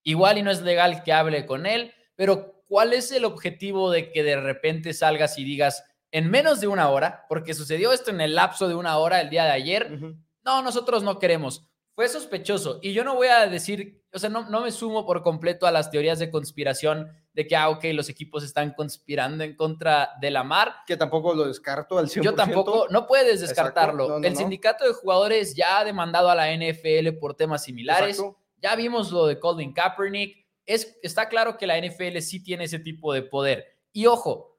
igual 0.04 0.38
y 0.38 0.42
no 0.42 0.50
es 0.50 0.62
legal 0.62 1.02
que 1.02 1.12
hable 1.12 1.44
con 1.44 1.66
él, 1.66 1.92
pero 2.16 2.62
¿cuál 2.66 2.94
es 2.94 3.12
el 3.12 3.26
objetivo 3.26 3.90
de 3.90 4.10
que 4.10 4.22
de 4.22 4.40
repente 4.40 4.94
salgas 4.94 5.38
y 5.38 5.44
digas, 5.44 5.84
en 6.14 6.30
menos 6.30 6.60
de 6.60 6.68
una 6.68 6.90
hora, 6.90 7.26
porque 7.28 7.54
sucedió 7.54 7.92
esto 7.92 8.12
en 8.12 8.20
el 8.20 8.36
lapso 8.36 8.68
de 8.68 8.76
una 8.76 8.98
hora 8.98 9.20
el 9.20 9.30
día 9.30 9.46
de 9.46 9.50
ayer. 9.50 9.98
No, 10.44 10.62
nosotros 10.62 11.02
no 11.02 11.18
queremos. 11.18 11.68
Fue 11.96 12.08
sospechoso. 12.08 12.78
Y 12.82 12.92
yo 12.92 13.02
no 13.02 13.16
voy 13.16 13.26
a 13.26 13.48
decir, 13.48 14.00
o 14.12 14.18
sea, 14.20 14.30
no, 14.30 14.48
no 14.48 14.60
me 14.60 14.70
sumo 14.70 15.06
por 15.06 15.24
completo 15.24 15.66
a 15.66 15.72
las 15.72 15.90
teorías 15.90 16.20
de 16.20 16.30
conspiración 16.30 17.10
de 17.32 17.48
que, 17.48 17.56
ah, 17.56 17.68
ok, 17.68 17.86
los 17.94 18.08
equipos 18.08 18.44
están 18.44 18.74
conspirando 18.74 19.42
en 19.42 19.56
contra 19.56 20.10
de 20.20 20.30
la 20.30 20.44
mar. 20.44 20.76
Que 20.86 20.96
tampoco 20.96 21.34
lo 21.34 21.48
descarto 21.48 21.98
al 21.98 22.06
100%. 22.06 22.22
Yo 22.22 22.34
tampoco, 22.36 22.86
no 22.90 23.08
puedes 23.08 23.40
descartarlo. 23.40 24.18
el 24.18 24.36
sindicato 24.36 24.84
de 24.84 24.92
jugadores 24.92 25.56
ya 25.56 25.80
ha 25.80 25.84
demandado 25.84 26.30
a 26.30 26.36
la 26.36 26.54
NFL 26.54 27.18
por 27.18 27.34
temas 27.34 27.64
similares. 27.64 28.22
Ya 28.58 28.76
vimos 28.76 29.10
lo 29.10 29.26
de 29.26 29.40
Colin 29.40 29.72
Kaepernick. 29.72 30.46
Es, 30.64 30.96
está 31.02 31.28
claro 31.28 31.56
que 31.56 31.66
la 31.66 31.76
NFL 31.76 32.18
sí 32.20 32.40
tiene 32.40 32.64
ese 32.64 32.78
tipo 32.78 33.12
de 33.12 33.22
poder. 33.22 33.66
Y 33.92 34.06
ojo, 34.06 34.53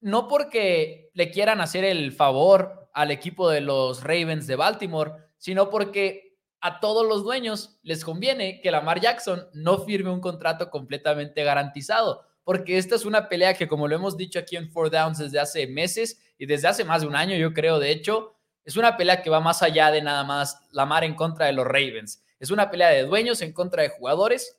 no 0.00 0.28
porque 0.28 1.10
le 1.14 1.30
quieran 1.30 1.60
hacer 1.60 1.84
el 1.84 2.12
favor 2.12 2.88
al 2.92 3.10
equipo 3.10 3.48
de 3.50 3.60
los 3.60 4.02
Ravens 4.02 4.46
de 4.46 4.56
Baltimore, 4.56 5.12
sino 5.36 5.70
porque 5.70 6.36
a 6.60 6.80
todos 6.80 7.06
los 7.06 7.22
dueños 7.22 7.78
les 7.82 8.04
conviene 8.04 8.60
que 8.60 8.70
Lamar 8.70 9.00
Jackson 9.00 9.46
no 9.52 9.78
firme 9.78 10.10
un 10.10 10.20
contrato 10.20 10.70
completamente 10.70 11.44
garantizado, 11.44 12.24
porque 12.44 12.78
esta 12.78 12.96
es 12.96 13.04
una 13.04 13.28
pelea 13.28 13.54
que, 13.54 13.68
como 13.68 13.86
lo 13.86 13.94
hemos 13.94 14.16
dicho 14.16 14.38
aquí 14.38 14.56
en 14.56 14.70
Four 14.70 14.90
Downs 14.90 15.18
desde 15.18 15.38
hace 15.38 15.66
meses 15.66 16.20
y 16.38 16.46
desde 16.46 16.68
hace 16.68 16.84
más 16.84 17.02
de 17.02 17.08
un 17.08 17.16
año, 17.16 17.36
yo 17.36 17.52
creo, 17.52 17.78
de 17.78 17.90
hecho, 17.90 18.34
es 18.64 18.76
una 18.76 18.96
pelea 18.96 19.22
que 19.22 19.30
va 19.30 19.40
más 19.40 19.62
allá 19.62 19.90
de 19.90 20.02
nada 20.02 20.24
más 20.24 20.60
Lamar 20.72 21.04
en 21.04 21.14
contra 21.14 21.46
de 21.46 21.52
los 21.52 21.66
Ravens. 21.66 22.22
Es 22.40 22.50
una 22.50 22.70
pelea 22.70 22.90
de 22.90 23.04
dueños 23.04 23.42
en 23.42 23.52
contra 23.52 23.82
de 23.82 23.90
jugadores, 23.90 24.58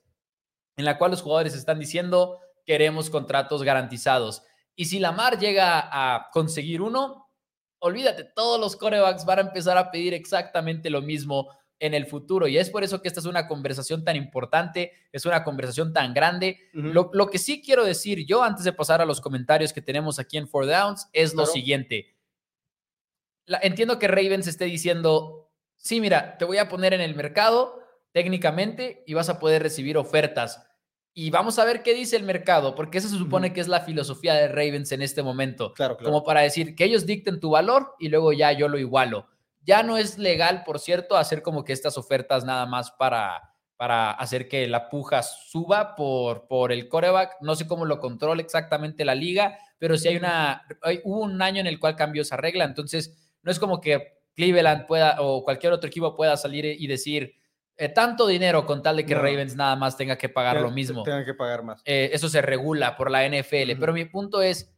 en 0.77 0.85
la 0.85 0.97
cual 0.97 1.11
los 1.11 1.21
jugadores 1.21 1.53
están 1.53 1.79
diciendo 1.79 2.39
queremos 2.65 3.09
contratos 3.09 3.63
garantizados. 3.63 4.43
Y 4.79 4.85
si 4.85 4.97
Lamar 4.97 5.37
llega 5.37 5.89
a 5.91 6.29
conseguir 6.31 6.81
uno, 6.81 7.27
olvídate, 7.79 8.23
todos 8.23 8.57
los 8.57 8.77
corebacks 8.77 9.25
van 9.25 9.39
a 9.39 9.41
empezar 9.41 9.77
a 9.77 9.91
pedir 9.91 10.13
exactamente 10.13 10.89
lo 10.89 11.01
mismo 11.01 11.49
en 11.79 11.93
el 11.93 12.05
futuro. 12.05 12.47
Y 12.47 12.57
es 12.57 12.69
por 12.69 12.85
eso 12.85 13.01
que 13.01 13.09
esta 13.09 13.19
es 13.19 13.25
una 13.25 13.45
conversación 13.45 14.05
tan 14.05 14.15
importante, 14.15 14.93
es 15.11 15.25
una 15.25 15.43
conversación 15.43 15.91
tan 15.91 16.13
grande. 16.13 16.69
lo, 16.71 17.29
que 17.29 17.39
sí 17.39 17.61
quiero 17.61 17.83
decir 17.83 18.25
yo, 18.25 18.41
antes 18.41 18.63
de 18.63 18.71
pasar 18.71 19.01
a 19.01 19.05
los 19.05 19.19
comentarios 19.19 19.73
que 19.73 19.81
tenemos 19.81 20.17
aquí 20.17 20.37
en 20.37 20.47
Four 20.47 20.67
Downs, 20.67 21.09
es 21.11 21.33
lo 21.33 21.45
siguiente. 21.45 22.15
entiendo 23.61 23.99
que 23.99 24.07
Ravens 24.07 24.47
esté 24.47 24.63
diciendo, 24.63 25.51
sí, 25.75 25.99
mira, 25.99 26.37
te 26.37 26.45
voy 26.45 26.57
a 26.57 26.69
poner 26.69 26.93
en 26.93 27.01
el 27.01 27.15
mercado 27.15 27.83
técnicamente 28.13 29.03
y 29.05 29.13
vas 29.13 29.27
a 29.27 29.39
poder 29.39 29.61
recibir 29.61 29.97
ofertas. 29.97 30.68
Y 31.13 31.31
vamos 31.31 31.59
a 31.59 31.65
ver 31.65 31.83
qué 31.83 31.93
dice 31.93 32.15
el 32.15 32.23
mercado, 32.23 32.75
porque 32.75 32.99
eso 32.99 33.09
se 33.09 33.17
supone 33.17 33.51
que 33.51 33.59
es 33.59 33.67
la 33.67 33.81
filosofía 33.81 34.33
de 34.35 34.47
Ravens 34.47 34.91
en 34.91 35.01
este 35.01 35.23
momento. 35.23 35.73
Claro, 35.73 35.97
Como 35.97 36.23
para 36.23 36.41
decir 36.41 36.75
que 36.75 36.85
ellos 36.85 37.05
dicten 37.05 37.39
tu 37.39 37.51
valor 37.51 37.95
y 37.99 38.09
luego 38.09 38.31
ya 38.31 38.51
yo 38.51 38.67
lo 38.67 38.77
igualo. 38.77 39.27
Ya 39.65 39.83
no 39.83 39.97
es 39.97 40.17
legal, 40.17 40.63
por 40.65 40.79
cierto, 40.79 41.17
hacer 41.17 41.41
como 41.41 41.63
que 41.65 41.73
estas 41.73 41.97
ofertas 41.97 42.45
nada 42.45 42.65
más 42.65 42.91
para, 42.91 43.53
para 43.75 44.11
hacer 44.11 44.47
que 44.47 44.67
la 44.67 44.89
puja 44.89 45.21
suba 45.23 45.95
por, 45.95 46.47
por 46.47 46.71
el 46.71 46.87
coreback. 46.87 47.37
No 47.41 47.55
sé 47.55 47.67
cómo 47.67 47.85
lo 47.85 47.99
controla 47.99 48.41
exactamente 48.41 49.03
la 49.03 49.15
liga, 49.15 49.57
pero 49.77 49.97
sí 49.97 50.07
hay 50.07 50.17
una, 50.17 50.63
hubo 51.03 51.21
un 51.21 51.41
año 51.41 51.59
en 51.59 51.67
el 51.67 51.79
cual 51.79 51.95
cambió 51.95 52.21
esa 52.21 52.37
regla. 52.37 52.65
Entonces, 52.65 53.17
no 53.41 53.51
es 53.51 53.59
como 53.59 53.81
que 53.81 54.19
Cleveland 54.35 54.85
pueda 54.85 55.17
o 55.19 55.43
cualquier 55.43 55.73
otro 55.73 55.87
equipo 55.87 56.15
pueda 56.15 56.37
salir 56.37 56.65
y 56.65 56.87
decir, 56.87 57.38
eh, 57.79 57.89
tanto 57.89 58.27
dinero 58.27 58.65
con 58.65 58.83
tal 58.83 58.97
de 58.97 59.05
que 59.05 59.15
Ravens 59.15 59.55
nada 59.55 59.75
más 59.75 59.97
tenga 59.97 60.17
que 60.17 60.29
pagar 60.29 60.61
lo 60.61 60.69
mismo. 60.71 61.03
Tengan 61.03 61.25
que 61.25 61.33
pagar 61.33 61.63
más. 61.63 61.81
Eh, 61.85 62.09
eso 62.13 62.29
se 62.29 62.41
regula 62.41 62.97
por 62.97 63.09
la 63.09 63.27
NFL. 63.27 63.79
Pero 63.79 63.93
mi 63.93 64.05
punto 64.05 64.41
es, 64.41 64.71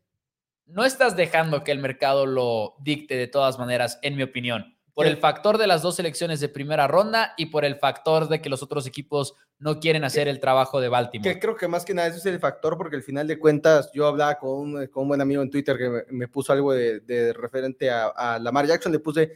no 0.66 0.86
estás 0.86 1.16
dejando 1.16 1.64
que 1.64 1.72
el 1.72 1.80
mercado 1.80 2.26
lo 2.26 2.76
dicte 2.80 3.16
de 3.16 3.28
todas 3.28 3.60
maneras, 3.60 4.00
en 4.02 4.16
mi 4.16 4.24
opinión 4.24 4.78
por 4.94 5.08
el 5.08 5.18
factor 5.18 5.58
de 5.58 5.68
las 5.68 5.82
dos 5.82 5.96
selecciones 5.96 6.40
de 6.40 6.50
primera 6.50 6.88
ronda 6.88 7.34
y 7.38 7.48
por 7.48 7.66
el 7.66 7.76
factor 7.76 8.28
de 8.28 8.42
que 8.42 8.50
los 8.50 8.62
otros 8.62 8.86
equipos 8.86 9.36
no 9.60 9.80
quieren 9.80 10.04
hacer 10.04 10.28
el 10.28 10.40
trabajo 10.40 10.82
de 10.82 10.90
Baltimore. 10.90 11.34
Que 11.34 11.40
creo 11.40 11.56
que 11.56 11.68
más 11.68 11.86
que 11.86 11.94
nada 11.94 12.10
ese 12.10 12.18
es 12.18 12.26
el 12.26 12.40
factor, 12.40 12.78
porque 12.78 12.98
al 12.98 13.04
final 13.04 13.28
de 13.28 13.40
cuentas 13.40 13.90
yo 13.94 14.08
hablaba 14.08 14.38
con 14.38 14.50
un, 14.50 14.88
con 14.88 15.04
un 15.04 15.10
buen 15.10 15.22
amigo 15.22 15.42
en 15.42 15.50
Twitter 15.50 15.78
que 15.78 16.06
me, 16.10 16.28
puso 16.28 16.52
algo 16.54 16.74
de, 16.74 17.34
referente 17.34 17.90
a, 17.90 18.08
a, 18.08 18.40
Lamar 18.40 18.68
Jackson, 18.68 18.92
le 18.92 19.00
puse 19.00 19.32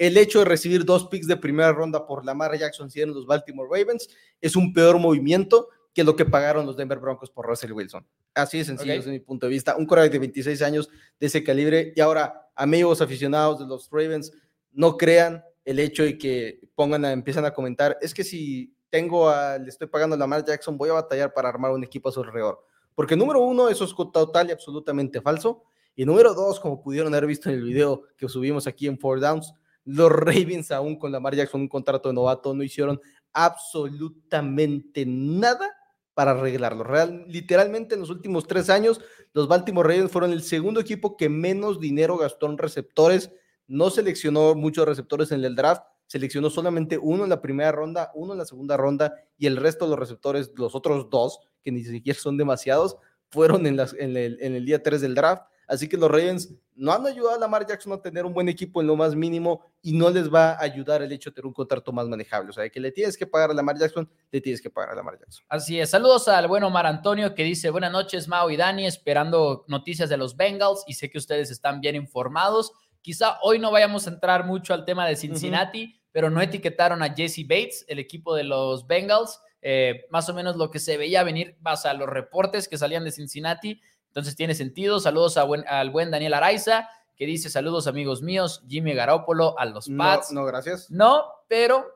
el 0.00 0.16
hecho 0.16 0.38
de 0.38 0.46
recibir 0.46 0.86
dos 0.86 1.08
picks 1.08 1.26
de 1.26 1.36
primera 1.36 1.72
ronda 1.72 2.06
por 2.06 2.24
Lamar 2.24 2.56
Jackson 2.58 2.90
siendo 2.90 3.14
los 3.14 3.26
Baltimore 3.26 3.68
Ravens 3.70 4.08
es 4.40 4.56
un 4.56 4.72
peor 4.72 4.98
movimiento 4.98 5.68
que 5.92 6.04
lo 6.04 6.16
que 6.16 6.24
pagaron 6.24 6.64
los 6.64 6.74
Denver 6.74 6.98
Broncos 6.98 7.30
por 7.30 7.46
Russell 7.46 7.72
Wilson. 7.72 8.06
Así 8.34 8.56
de 8.56 8.64
sencillo 8.64 8.94
desde 8.94 9.10
mi 9.10 9.20
punto 9.20 9.44
de 9.44 9.50
vista. 9.50 9.76
Un 9.76 9.84
quarterback 9.84 10.12
de 10.12 10.18
26 10.20 10.62
años 10.62 10.88
de 11.18 11.26
ese 11.26 11.44
calibre 11.44 11.92
y 11.94 12.00
ahora 12.00 12.48
amigos 12.54 13.02
aficionados 13.02 13.58
de 13.58 13.66
los 13.66 13.90
Ravens, 13.90 14.32
no 14.72 14.96
crean 14.96 15.44
el 15.66 15.78
hecho 15.78 16.02
de 16.02 16.16
que 16.16 16.60
pongan 16.74 17.04
a, 17.04 17.12
empiezan 17.12 17.44
a 17.44 17.52
comentar, 17.52 17.98
es 18.00 18.14
que 18.14 18.24
si 18.24 18.74
tengo 18.88 19.28
a, 19.28 19.58
le 19.58 19.68
estoy 19.68 19.86
pagando 19.86 20.16
a 20.16 20.18
Lamar 20.18 20.46
Jackson, 20.46 20.78
voy 20.78 20.88
a 20.88 20.94
batallar 20.94 21.34
para 21.34 21.50
armar 21.50 21.72
un 21.72 21.84
equipo 21.84 22.08
a 22.08 22.12
su 22.12 22.20
alrededor. 22.20 22.64
Porque 22.94 23.16
número 23.16 23.40
uno, 23.40 23.68
eso 23.68 23.84
es 23.84 23.94
total 23.94 24.48
y 24.48 24.52
absolutamente 24.52 25.20
falso. 25.20 25.62
Y 25.94 26.06
número 26.06 26.32
dos, 26.32 26.58
como 26.58 26.80
pudieron 26.82 27.12
haber 27.12 27.26
visto 27.26 27.50
en 27.50 27.56
el 27.56 27.64
video 27.64 28.04
que 28.16 28.28
subimos 28.28 28.66
aquí 28.66 28.86
en 28.86 28.98
Four 28.98 29.20
Downs, 29.20 29.52
los 29.84 30.10
Ravens 30.10 30.70
aún 30.70 30.98
con 30.98 31.12
Lamar 31.12 31.34
Jackson 31.34 31.62
un 31.62 31.68
contrato 31.68 32.08
de 32.08 32.14
novato 32.14 32.54
no 32.54 32.62
hicieron 32.62 33.00
absolutamente 33.32 35.04
nada 35.06 35.70
para 36.14 36.32
arreglarlo. 36.32 36.84
Real, 36.84 37.24
literalmente 37.28 37.94
en 37.94 38.00
los 38.00 38.10
últimos 38.10 38.46
tres 38.46 38.68
años, 38.68 39.00
los 39.32 39.48
Baltimore 39.48 39.88
Ravens 39.88 40.12
fueron 40.12 40.32
el 40.32 40.42
segundo 40.42 40.80
equipo 40.80 41.16
que 41.16 41.28
menos 41.28 41.80
dinero 41.80 42.16
gastó 42.16 42.46
en 42.46 42.58
receptores 42.58 43.30
no 43.70 43.88
seleccionó 43.88 44.56
muchos 44.56 44.84
receptores 44.84 45.30
en 45.30 45.44
el 45.44 45.54
draft, 45.54 45.82
seleccionó 46.08 46.50
solamente 46.50 46.98
uno 46.98 47.22
en 47.22 47.30
la 47.30 47.40
primera 47.40 47.70
ronda, 47.70 48.10
uno 48.16 48.32
en 48.32 48.40
la 48.40 48.44
segunda 48.44 48.76
ronda 48.76 49.14
y 49.38 49.46
el 49.46 49.56
resto 49.56 49.84
de 49.84 49.90
los 49.90 49.98
receptores, 49.98 50.50
los 50.56 50.74
otros 50.74 51.08
dos, 51.08 51.38
que 51.62 51.70
ni 51.70 51.84
siquiera 51.84 52.18
son 52.18 52.36
demasiados, 52.36 52.96
fueron 53.30 53.64
en, 53.68 53.78
en, 53.78 54.16
el, 54.56 54.64
día 54.66 54.82
3 54.82 55.00
del 55.00 55.14
draft. 55.14 55.44
Así 55.70 55.88
que 55.88 55.96
los 55.96 56.10
Ravens 56.10 56.52
no 56.74 56.92
han 56.92 57.06
ayudado 57.06 57.36
a 57.36 57.38
Lamar 57.38 57.64
Jackson 57.64 57.92
a 57.92 58.02
tener 58.02 58.26
un 58.26 58.34
buen 58.34 58.48
equipo 58.48 58.80
en 58.80 58.88
lo 58.88 58.96
más 58.96 59.14
mínimo 59.14 59.64
y 59.80 59.92
no 59.92 60.10
les 60.10 60.28
va 60.28 60.54
a 60.54 60.62
ayudar 60.62 61.00
el 61.00 61.12
hecho 61.12 61.30
de 61.30 61.34
tener 61.36 61.46
un 61.46 61.52
contrato 61.52 61.92
más 61.92 62.08
manejable. 62.08 62.50
O 62.50 62.52
sea, 62.52 62.68
que 62.68 62.80
le 62.80 62.90
tienes 62.90 63.16
que 63.16 63.24
pagar 63.24 63.52
a 63.52 63.54
Lamar 63.54 63.78
Jackson, 63.78 64.10
le 64.32 64.40
tienes 64.40 64.60
que 64.60 64.68
pagar 64.68 64.90
a 64.90 64.94
Lamar 64.96 65.16
Jackson. 65.20 65.44
Así 65.48 65.78
es. 65.78 65.88
Saludos 65.88 66.26
al 66.26 66.48
buen 66.48 66.64
Omar 66.64 66.86
Antonio 66.86 67.36
que 67.36 67.44
dice, 67.44 67.70
buenas 67.70 67.92
noches, 67.92 68.26
Mao 68.26 68.50
y 68.50 68.56
Dani, 68.56 68.84
esperando 68.84 69.64
noticias 69.68 70.08
de 70.08 70.16
los 70.16 70.36
Bengals 70.36 70.82
y 70.88 70.94
sé 70.94 71.08
que 71.08 71.18
ustedes 71.18 71.52
están 71.52 71.80
bien 71.80 71.94
informados. 71.94 72.72
Quizá 73.00 73.38
hoy 73.44 73.60
no 73.60 73.70
vayamos 73.70 74.08
a 74.08 74.10
entrar 74.10 74.44
mucho 74.44 74.74
al 74.74 74.84
tema 74.84 75.06
de 75.06 75.14
Cincinnati, 75.14 76.00
pero 76.10 76.30
no 76.30 76.42
etiquetaron 76.42 77.00
a 77.04 77.14
Jesse 77.14 77.46
Bates, 77.46 77.84
el 77.86 78.00
equipo 78.00 78.34
de 78.34 78.42
los 78.42 78.88
Bengals. 78.88 79.40
Eh, 79.62 80.06
más 80.10 80.28
o 80.28 80.34
menos 80.34 80.56
lo 80.56 80.70
que 80.70 80.80
se 80.80 80.96
veía 80.96 81.22
venir 81.22 81.56
base 81.60 81.86
a 81.86 81.94
los 81.94 82.08
reportes 82.08 82.66
que 82.66 82.76
salían 82.76 83.04
de 83.04 83.12
Cincinnati. 83.12 83.80
Entonces 84.10 84.34
tiene 84.34 84.54
sentido. 84.54 84.98
Saludos 84.98 85.36
al 85.36 85.90
buen 85.90 86.10
Daniel 86.10 86.34
Araiza, 86.34 86.88
que 87.16 87.26
dice 87.26 87.48
saludos 87.48 87.86
amigos 87.86 88.22
míos, 88.22 88.64
Jimmy 88.68 88.92
Garoppolo, 88.92 89.58
a 89.58 89.64
los 89.66 89.88
Pats. 89.88 90.32
No, 90.32 90.44
gracias. 90.44 90.90
No, 90.90 91.24
pero 91.48 91.86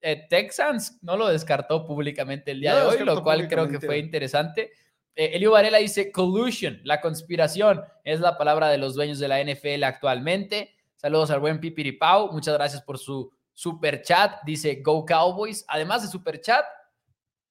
eh, 0.00 0.26
Texans 0.28 0.98
no 1.02 1.16
lo 1.16 1.28
descartó 1.28 1.84
públicamente 1.84 2.52
el 2.52 2.60
día 2.60 2.76
de 2.76 2.82
hoy, 2.82 2.98
lo 3.04 3.22
cual 3.22 3.48
creo 3.48 3.68
que 3.68 3.80
fue 3.80 3.98
interesante. 3.98 4.70
Eh, 5.16 5.30
Elio 5.34 5.52
Varela 5.52 5.78
dice 5.78 6.12
collusion, 6.12 6.80
la 6.84 7.00
conspiración, 7.00 7.82
es 8.04 8.20
la 8.20 8.36
palabra 8.36 8.68
de 8.68 8.78
los 8.78 8.94
dueños 8.94 9.18
de 9.18 9.28
la 9.28 9.42
NFL 9.42 9.82
actualmente. 9.84 10.74
Saludos 10.96 11.30
al 11.30 11.40
buen 11.40 11.60
Pipiripau, 11.60 12.32
muchas 12.32 12.54
gracias 12.54 12.82
por 12.82 12.98
su 12.98 13.32
super 13.52 14.02
chat. 14.02 14.42
Dice 14.44 14.80
Go 14.82 15.04
Cowboys. 15.04 15.64
Además 15.68 16.02
de 16.02 16.08
super 16.08 16.40
chat, 16.40 16.64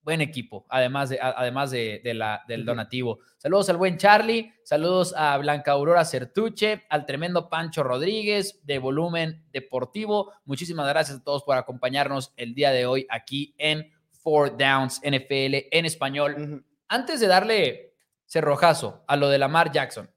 buen 0.03 0.21
equipo, 0.21 0.65
además, 0.69 1.09
de, 1.09 1.19
además 1.21 1.71
de, 1.71 2.01
la, 2.13 2.43
del 2.47 2.65
donativo. 2.65 3.19
Saludos 3.37 3.69
al 3.69 3.77
buen 3.77 3.97
Charlie, 3.97 4.53
saludos 4.63 5.13
a 5.17 5.37
Blanca 5.37 5.71
Aurora 5.71 6.05
Certuche, 6.05 6.83
al 6.89 7.05
tremendo 7.05 7.49
Pancho 7.49 7.83
Rodríguez 7.83 8.59
de 8.65 8.79
Volumen 8.79 9.45
Deportivo. 9.51 10.33
Muchísimas 10.45 10.87
gracias 10.87 11.19
a 11.19 11.23
todos 11.23 11.43
por 11.43 11.57
acompañarnos 11.57 12.33
el 12.37 12.53
día 12.53 12.71
de 12.71 12.85
hoy 12.85 13.07
aquí 13.09 13.55
en 13.57 13.91
Four 14.11 14.57
Downs 14.57 15.01
NFL 15.03 15.67
en 15.71 15.85
español 15.85 16.63
antes 16.93 17.19
de 17.19 17.25
darle 17.25 17.95
cerrojazo 18.27 19.03
a 19.07 19.15
lo 19.15 19.29
de 19.29 19.39
Lamar 19.39 19.71
Jackson, 19.71 20.11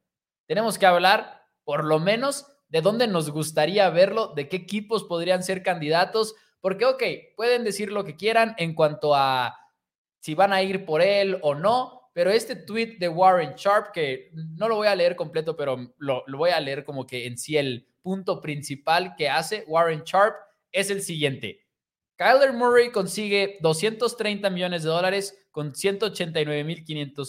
tenemos 0.46 0.78
que 0.78 0.84
hablar 0.84 1.46
por 1.64 1.84
lo 1.84 1.98
menos 1.98 2.46
de 2.68 2.82
dónde 2.82 3.06
nos 3.06 3.30
gustaría 3.30 3.88
verlo, 3.88 4.34
de 4.36 4.48
qué 4.50 4.56
equipos 4.56 5.04
podrían 5.04 5.42
ser 5.42 5.62
candidatos, 5.62 6.34
porque, 6.60 6.84
ok, 6.84 7.02
pueden 7.34 7.64
decir 7.64 7.90
lo 7.90 8.04
que 8.04 8.16
quieran 8.16 8.54
en 8.58 8.74
cuanto 8.74 9.14
a 9.14 9.56
si 10.26 10.34
van 10.34 10.52
a 10.52 10.60
ir 10.60 10.84
por 10.84 11.02
él 11.02 11.38
o 11.42 11.54
no, 11.54 12.10
pero 12.12 12.32
este 12.32 12.56
tweet 12.56 12.96
de 12.98 13.08
Warren 13.08 13.54
Sharp, 13.54 13.92
que 13.92 14.32
no 14.32 14.66
lo 14.66 14.74
voy 14.74 14.88
a 14.88 14.96
leer 14.96 15.14
completo, 15.14 15.56
pero 15.56 15.94
lo, 15.98 16.24
voy 16.36 16.50
a 16.50 16.58
leer 16.58 16.82
como 16.82 17.06
que 17.06 17.28
en 17.28 17.38
sí 17.38 17.56
el 17.56 17.86
punto 18.02 18.40
principal 18.40 19.14
que 19.16 19.28
hace 19.28 19.62
Warren 19.68 20.02
Sharp 20.02 20.34
es 20.72 20.90
el 20.90 21.02
siguiente. 21.02 21.60
Kyler 22.16 22.52
Murray 22.54 22.90
consigue 22.90 23.58
230 23.60 24.50
millones 24.50 24.82
de 24.82 24.88
dólares 24.88 25.38
con 25.52 25.76
189 25.76 26.84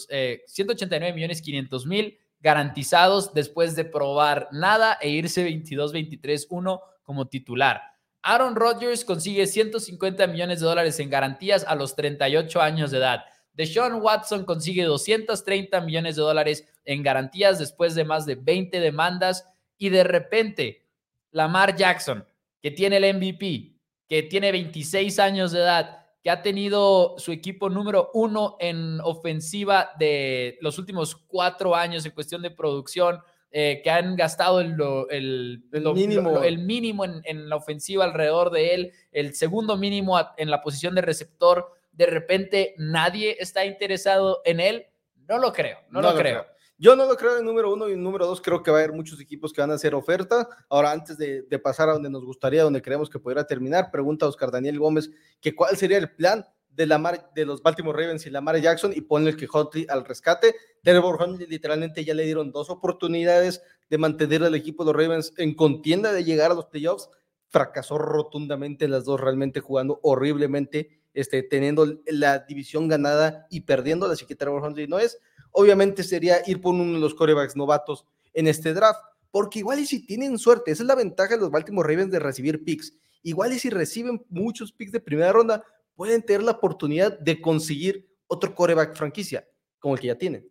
eh, 0.08 0.42
189 0.48 1.14
millones 1.14 1.40
500 1.40 1.86
mil 1.86 2.18
garantizados 2.40 3.32
después 3.32 3.76
de 3.76 3.84
probar 3.84 4.48
nada 4.50 4.98
e 5.00 5.10
irse 5.10 5.48
22-23-1 5.48 6.80
como 7.04 7.28
titular. 7.28 7.80
Aaron 8.28 8.56
Rodgers 8.56 9.06
consigue 9.06 9.46
150 9.46 10.26
millones 10.26 10.60
de 10.60 10.66
dólares 10.66 11.00
en 11.00 11.08
garantías 11.08 11.64
a 11.66 11.74
los 11.74 11.96
38 11.96 12.60
años 12.60 12.90
de 12.90 12.98
edad. 12.98 13.24
Deshaun 13.54 14.02
Watson 14.02 14.44
consigue 14.44 14.84
230 14.84 15.80
millones 15.80 16.16
de 16.16 16.20
dólares 16.20 16.68
en 16.84 17.02
garantías 17.02 17.58
después 17.58 17.94
de 17.94 18.04
más 18.04 18.26
de 18.26 18.34
20 18.34 18.80
demandas 18.80 19.46
y 19.78 19.88
de 19.88 20.04
repente 20.04 20.84
Lamar 21.30 21.74
Jackson, 21.74 22.22
que 22.60 22.70
tiene 22.70 22.98
el 22.98 23.16
MVP, 23.16 23.72
que 24.06 24.24
tiene 24.24 24.52
26 24.52 25.18
años 25.20 25.52
de 25.52 25.60
edad, 25.60 26.04
que 26.22 26.28
ha 26.28 26.42
tenido 26.42 27.14
su 27.16 27.32
equipo 27.32 27.70
número 27.70 28.10
uno 28.12 28.58
en 28.60 29.00
ofensiva 29.04 29.92
de 29.98 30.58
los 30.60 30.78
últimos 30.78 31.16
cuatro 31.16 31.74
años 31.74 32.04
en 32.04 32.12
cuestión 32.12 32.42
de 32.42 32.50
producción, 32.50 33.20
eh, 33.50 33.80
que 33.82 33.90
han 33.90 34.14
gastado 34.14 34.60
el, 34.60 34.76
el, 35.10 35.62
mínimo, 35.94 36.42
el 36.42 36.58
mínimo 36.58 37.04
en, 37.04 37.22
en, 37.24 37.48
la 37.48 37.56
ofensiva 37.56 38.04
alrededor 38.04 38.50
de 38.50 38.74
él, 38.74 38.92
el 39.10 39.34
segundo 39.34 39.76
mínimo 39.76 40.18
en 40.36 40.50
la 40.50 40.60
posición 40.60 40.94
de 40.94 41.00
receptor. 41.00 41.72
De 41.92 42.06
repente 42.06 42.74
nadie 42.76 43.36
está 43.40 43.64
interesado 43.64 44.42
en 44.44 44.60
él. 44.60 44.86
No 45.28 45.38
lo 45.38 45.52
creo, 45.52 45.78
no, 45.90 46.02
lo, 46.02 46.14
creo. 46.14 46.46
Yo 46.80 46.94
no 46.94 47.06
lo 47.06 47.16
creo 47.16 47.38
en 47.38 47.44
número 47.44 47.72
uno 47.72 47.88
y 47.88 47.92
en 47.92 48.02
número 48.02 48.26
dos 48.26 48.40
creo 48.40 48.62
que 48.62 48.70
va 48.70 48.78
a 48.78 48.80
haber 48.80 48.94
muchos 48.94 49.20
equipos 49.20 49.52
que 49.52 49.60
van 49.60 49.70
a 49.72 49.74
hacer 49.74 49.94
oferta. 49.94 50.48
Ahora, 50.68 50.92
antes 50.92 51.18
de, 51.18 51.42
pasar 51.58 51.88
a 51.88 51.94
donde 51.94 52.08
nos 52.08 52.24
gustaría, 52.24 52.62
donde 52.62 52.80
creemos 52.80 53.10
que 53.10 53.18
pudiera 53.18 53.44
terminar, 53.46 53.90
pregunta 53.90 54.26
a 54.26 54.28
Oscar 54.28 54.50
Daniel 54.50 54.78
Gómez 54.78 55.10
que 55.40 55.56
cuál 55.56 55.76
sería 55.76 55.98
el 55.98 56.14
plan 56.14 56.46
de, 56.78 56.86
la 56.86 57.28
de 57.34 57.44
los 57.44 57.60
Baltimore 57.60 58.00
Ravens 58.00 58.24
y 58.24 58.30
Lamar 58.30 58.60
Jackson 58.60 58.92
y 58.94 59.00
ponle 59.00 59.30
el 59.30 59.36
Quijote 59.36 59.86
al 59.88 60.04
rescate. 60.04 60.54
Trevor 60.84 61.20
Huntley 61.20 61.48
literalmente 61.48 62.04
ya 62.04 62.14
le 62.14 62.24
dieron 62.24 62.52
dos 62.52 62.70
oportunidades 62.70 63.60
de 63.90 63.98
mantener 63.98 64.44
al 64.44 64.54
equipo 64.54 64.84
de 64.84 64.92
los 64.92 65.02
Ravens 65.02 65.32
en 65.38 65.56
contienda 65.56 66.12
de 66.12 66.22
llegar 66.22 66.52
a 66.52 66.54
los 66.54 66.66
playoffs. 66.66 67.10
fracasó 67.48 67.98
rotundamente 67.98 68.86
las 68.86 69.04
dos, 69.04 69.20
realmente 69.20 69.58
jugando 69.58 69.98
horriblemente, 70.04 71.00
este, 71.14 71.42
teniendo 71.42 71.98
la 72.06 72.38
división 72.40 72.86
ganada 72.86 73.48
y 73.50 73.62
perdiendo 73.62 74.06
la 74.06 74.14
Secretary 74.14 74.52
Huntley. 74.52 74.86
No 74.86 75.00
es, 75.00 75.18
obviamente 75.50 76.04
sería 76.04 76.42
ir 76.46 76.60
por 76.60 76.74
uno 76.74 76.92
de 76.92 77.00
los 77.00 77.14
corebacks 77.14 77.56
novatos 77.56 78.06
en 78.34 78.46
este 78.46 78.72
draft, 78.72 79.00
porque 79.32 79.58
igual 79.58 79.80
y 79.80 79.86
si 79.86 80.06
tienen 80.06 80.38
suerte, 80.38 80.70
esa 80.70 80.84
es 80.84 80.86
la 80.86 80.94
ventaja 80.94 81.34
de 81.34 81.40
los 81.40 81.50
Baltimore 81.50 81.88
Ravens 81.88 82.12
de 82.12 82.20
recibir 82.20 82.62
picks. 82.62 82.92
Igual 83.24 83.52
y 83.52 83.58
si 83.58 83.68
reciben 83.68 84.24
muchos 84.28 84.70
picks 84.70 84.92
de 84.92 85.00
primera 85.00 85.32
ronda, 85.32 85.64
pueden 85.98 86.22
tener 86.22 86.44
la 86.44 86.52
oportunidad 86.52 87.18
de 87.18 87.40
conseguir 87.40 88.08
otro 88.28 88.54
coreback 88.54 88.94
franquicia, 88.94 89.44
como 89.80 89.94
el 89.94 90.00
que 90.00 90.06
ya 90.06 90.14
tienen. 90.14 90.48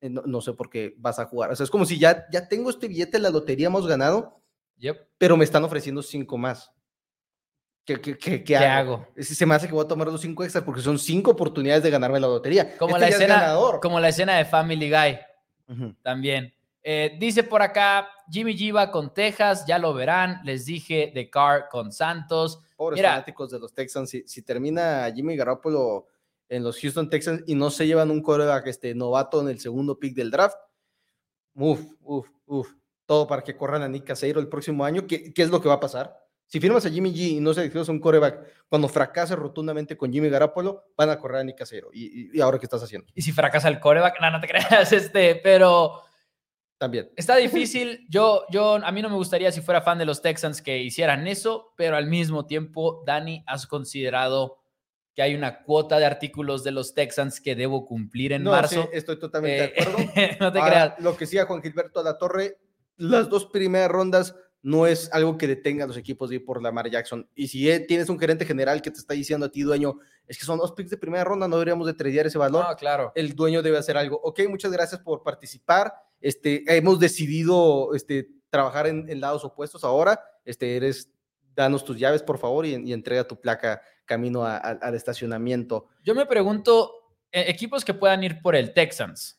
Eh, 0.00 0.10
no, 0.10 0.40
sé 0.40 0.54
por 0.54 0.68
qué 0.68 0.92
vas 0.98 1.20
a 1.20 1.26
jugar. 1.26 1.52
O 1.52 1.54
sea, 1.54 1.62
es 1.62 1.70
como 1.70 1.84
si 1.86 2.00
ya, 2.00 2.26
ya 2.32 2.48
tengo 2.48 2.68
este 2.68 2.88
billete 2.88 3.20
la 3.20 3.30
lotería, 3.30 3.68
hemos 3.68 3.86
ganado, 3.86 4.42
pero 5.18 5.36
me 5.36 5.44
están 5.44 5.62
ofreciendo 5.62 6.02
cinco 6.02 6.36
más. 6.36 6.72
¿Qué, 7.84 8.00
qué, 8.42 8.56
hago? 8.56 9.06
Se 9.16 9.46
me 9.46 9.54
hace 9.54 9.68
que 9.68 9.72
voy 9.72 9.84
a 9.84 9.88
tomar 9.88 10.08
los 10.08 10.20
cinco 10.20 10.42
extras 10.42 10.64
porque 10.64 10.80
son 10.80 10.98
cinco 10.98 11.30
oportunidades 11.30 11.84
de 11.84 11.90
ganarme 11.90 12.18
la 12.18 12.26
lotería. 12.26 12.76
Como, 12.76 12.96
este 12.96 13.08
la, 13.08 13.14
escena, 13.16 13.56
como 13.80 14.00
la 14.00 14.08
escena 14.08 14.36
de 14.36 14.46
Family 14.46 14.90
Guy. 14.90 15.94
También. 16.02 16.52
Eh, 16.88 17.16
dice 17.18 17.42
por 17.42 17.62
acá, 17.62 18.08
Jimmy 18.30 18.56
G 18.56 18.72
va 18.72 18.92
con 18.92 19.12
Texas, 19.12 19.66
ya 19.66 19.76
lo 19.76 19.92
verán. 19.92 20.40
Les 20.44 20.66
dije 20.66 21.10
de 21.12 21.28
Carr 21.28 21.68
con 21.68 21.90
Santos. 21.90 22.60
Pobres 22.76 23.02
fanáticos 23.02 23.50
de 23.50 23.58
los 23.58 23.74
Texans. 23.74 24.08
Si, 24.08 24.22
si 24.28 24.42
termina 24.42 25.10
Jimmy 25.12 25.34
Garoppolo 25.34 26.06
en 26.48 26.62
los 26.62 26.78
Houston 26.80 27.10
Texans 27.10 27.42
y 27.48 27.56
no 27.56 27.70
se 27.70 27.88
llevan 27.88 28.12
un 28.12 28.22
coreback 28.22 28.68
este, 28.68 28.94
novato 28.94 29.40
en 29.40 29.48
el 29.48 29.58
segundo 29.58 29.98
pick 29.98 30.14
del 30.14 30.30
draft, 30.30 30.56
uf, 31.54 31.80
uf, 32.02 32.28
uf, 32.46 32.72
todo 33.04 33.26
para 33.26 33.42
que 33.42 33.56
corran 33.56 33.82
a 33.82 33.88
Nick 33.88 34.04
Caseiro 34.04 34.38
el 34.38 34.46
próximo 34.46 34.84
año. 34.84 35.08
¿Qué, 35.08 35.34
qué 35.34 35.42
es 35.42 35.50
lo 35.50 35.60
que 35.60 35.68
va 35.68 35.74
a 35.74 35.80
pasar? 35.80 36.16
Si 36.46 36.60
firmas 36.60 36.86
a 36.86 36.90
Jimmy 36.90 37.12
G 37.12 37.16
y 37.30 37.40
no 37.40 37.52
seleccionas 37.52 37.88
un 37.88 37.98
coreback, 37.98 38.38
cuando 38.68 38.86
fracase 38.86 39.34
rotundamente 39.34 39.96
con 39.96 40.12
Jimmy 40.12 40.28
Garapolo, 40.28 40.84
van 40.96 41.10
a 41.10 41.18
correr 41.18 41.40
a 41.40 41.44
Nick 41.44 41.58
Caseiro. 41.58 41.90
¿Y, 41.92 42.40
ahora 42.40 42.60
qué 42.60 42.66
estás 42.66 42.84
haciendo? 42.84 43.08
Y 43.12 43.22
si 43.22 43.32
fracasa 43.32 43.66
el 43.66 43.80
coreback, 43.80 44.20
no, 44.20 44.30
no 44.30 44.40
te 44.40 44.46
creas, 44.50 44.92
este, 44.92 45.34
pero... 45.42 46.05
También. 46.78 47.10
Está 47.16 47.36
difícil. 47.36 48.06
Yo, 48.10 48.44
yo, 48.50 48.74
a 48.74 48.92
mí 48.92 49.00
no 49.02 49.08
me 49.08 49.16
gustaría 49.16 49.50
si 49.50 49.60
fuera 49.60 49.80
fan 49.80 49.98
de 49.98 50.04
los 50.04 50.20
Texans 50.20 50.60
que 50.60 50.78
hicieran 50.78 51.26
eso, 51.26 51.72
pero 51.76 51.96
al 51.96 52.06
mismo 52.06 52.46
tiempo, 52.46 53.02
Dani, 53.06 53.42
has 53.46 53.66
considerado 53.66 54.58
que 55.14 55.22
hay 55.22 55.34
una 55.34 55.62
cuota 55.62 55.98
de 55.98 56.04
artículos 56.04 56.62
de 56.62 56.72
los 56.72 56.92
Texans 56.92 57.40
que 57.40 57.54
debo 57.54 57.86
cumplir 57.86 58.32
en 58.32 58.42
marzo. 58.42 58.82
Sí, 58.82 58.88
estoy 58.92 59.18
totalmente 59.18 59.56
de 59.56 59.64
eh, 59.64 59.74
acuerdo. 59.80 59.98
no 60.40 60.52
te 60.52 60.60
creas. 60.60 61.00
Lo 61.00 61.12
que 61.14 61.20
decía 61.20 61.46
Juan 61.46 61.62
Gilberto 61.62 62.00
a 62.00 62.04
la 62.04 62.18
Torre, 62.18 62.58
las 62.98 63.30
dos 63.30 63.46
primeras 63.46 63.90
rondas 63.90 64.34
no 64.66 64.84
es 64.84 65.08
algo 65.12 65.38
que 65.38 65.46
detenga 65.46 65.84
a 65.84 65.86
los 65.86 65.96
equipos 65.96 66.28
de 66.28 66.36
ir 66.36 66.44
por 66.44 66.60
Lamar 66.60 66.90
Jackson. 66.90 67.30
Y 67.36 67.46
si 67.46 67.70
eh, 67.70 67.78
tienes 67.78 68.08
un 68.08 68.18
gerente 68.18 68.44
general 68.44 68.82
que 68.82 68.90
te 68.90 68.98
está 68.98 69.14
diciendo 69.14 69.46
a 69.46 69.48
ti, 69.48 69.62
dueño, 69.62 70.00
es 70.26 70.36
que 70.36 70.44
son 70.44 70.58
dos 70.58 70.72
picks 70.72 70.90
de 70.90 70.96
primera 70.96 71.22
ronda, 71.22 71.46
no 71.46 71.54
deberíamos 71.54 71.86
de 71.86 71.94
tradear 71.94 72.26
ese 72.26 72.36
valor. 72.36 72.66
No, 72.68 72.74
claro. 72.74 73.12
El 73.14 73.36
dueño 73.36 73.62
debe 73.62 73.78
hacer 73.78 73.96
algo. 73.96 74.20
Ok, 74.24 74.40
muchas 74.48 74.72
gracias 74.72 75.00
por 75.00 75.22
participar. 75.22 75.94
Este, 76.20 76.64
hemos 76.66 76.98
decidido 76.98 77.94
este, 77.94 78.28
trabajar 78.50 78.88
en, 78.88 79.20
lados 79.20 79.44
opuestos 79.44 79.84
ahora. 79.84 80.20
Este, 80.44 80.76
eres, 80.76 81.12
danos 81.54 81.84
tus 81.84 81.96
llaves, 81.96 82.24
por 82.24 82.38
favor, 82.38 82.66
y, 82.66 82.92
entrega 82.92 83.22
tu 83.22 83.40
placa 83.40 83.80
camino 84.04 84.44
al 84.44 84.94
estacionamiento. 84.96 85.86
Yo 86.02 86.12
me 86.16 86.26
pregunto, 86.26 86.92
eh, 87.30 87.44
equipos 87.46 87.84
que 87.84 87.94
puedan 87.94 88.24
ir 88.24 88.42
por 88.42 88.56
el 88.56 88.74
Texans. 88.74 89.38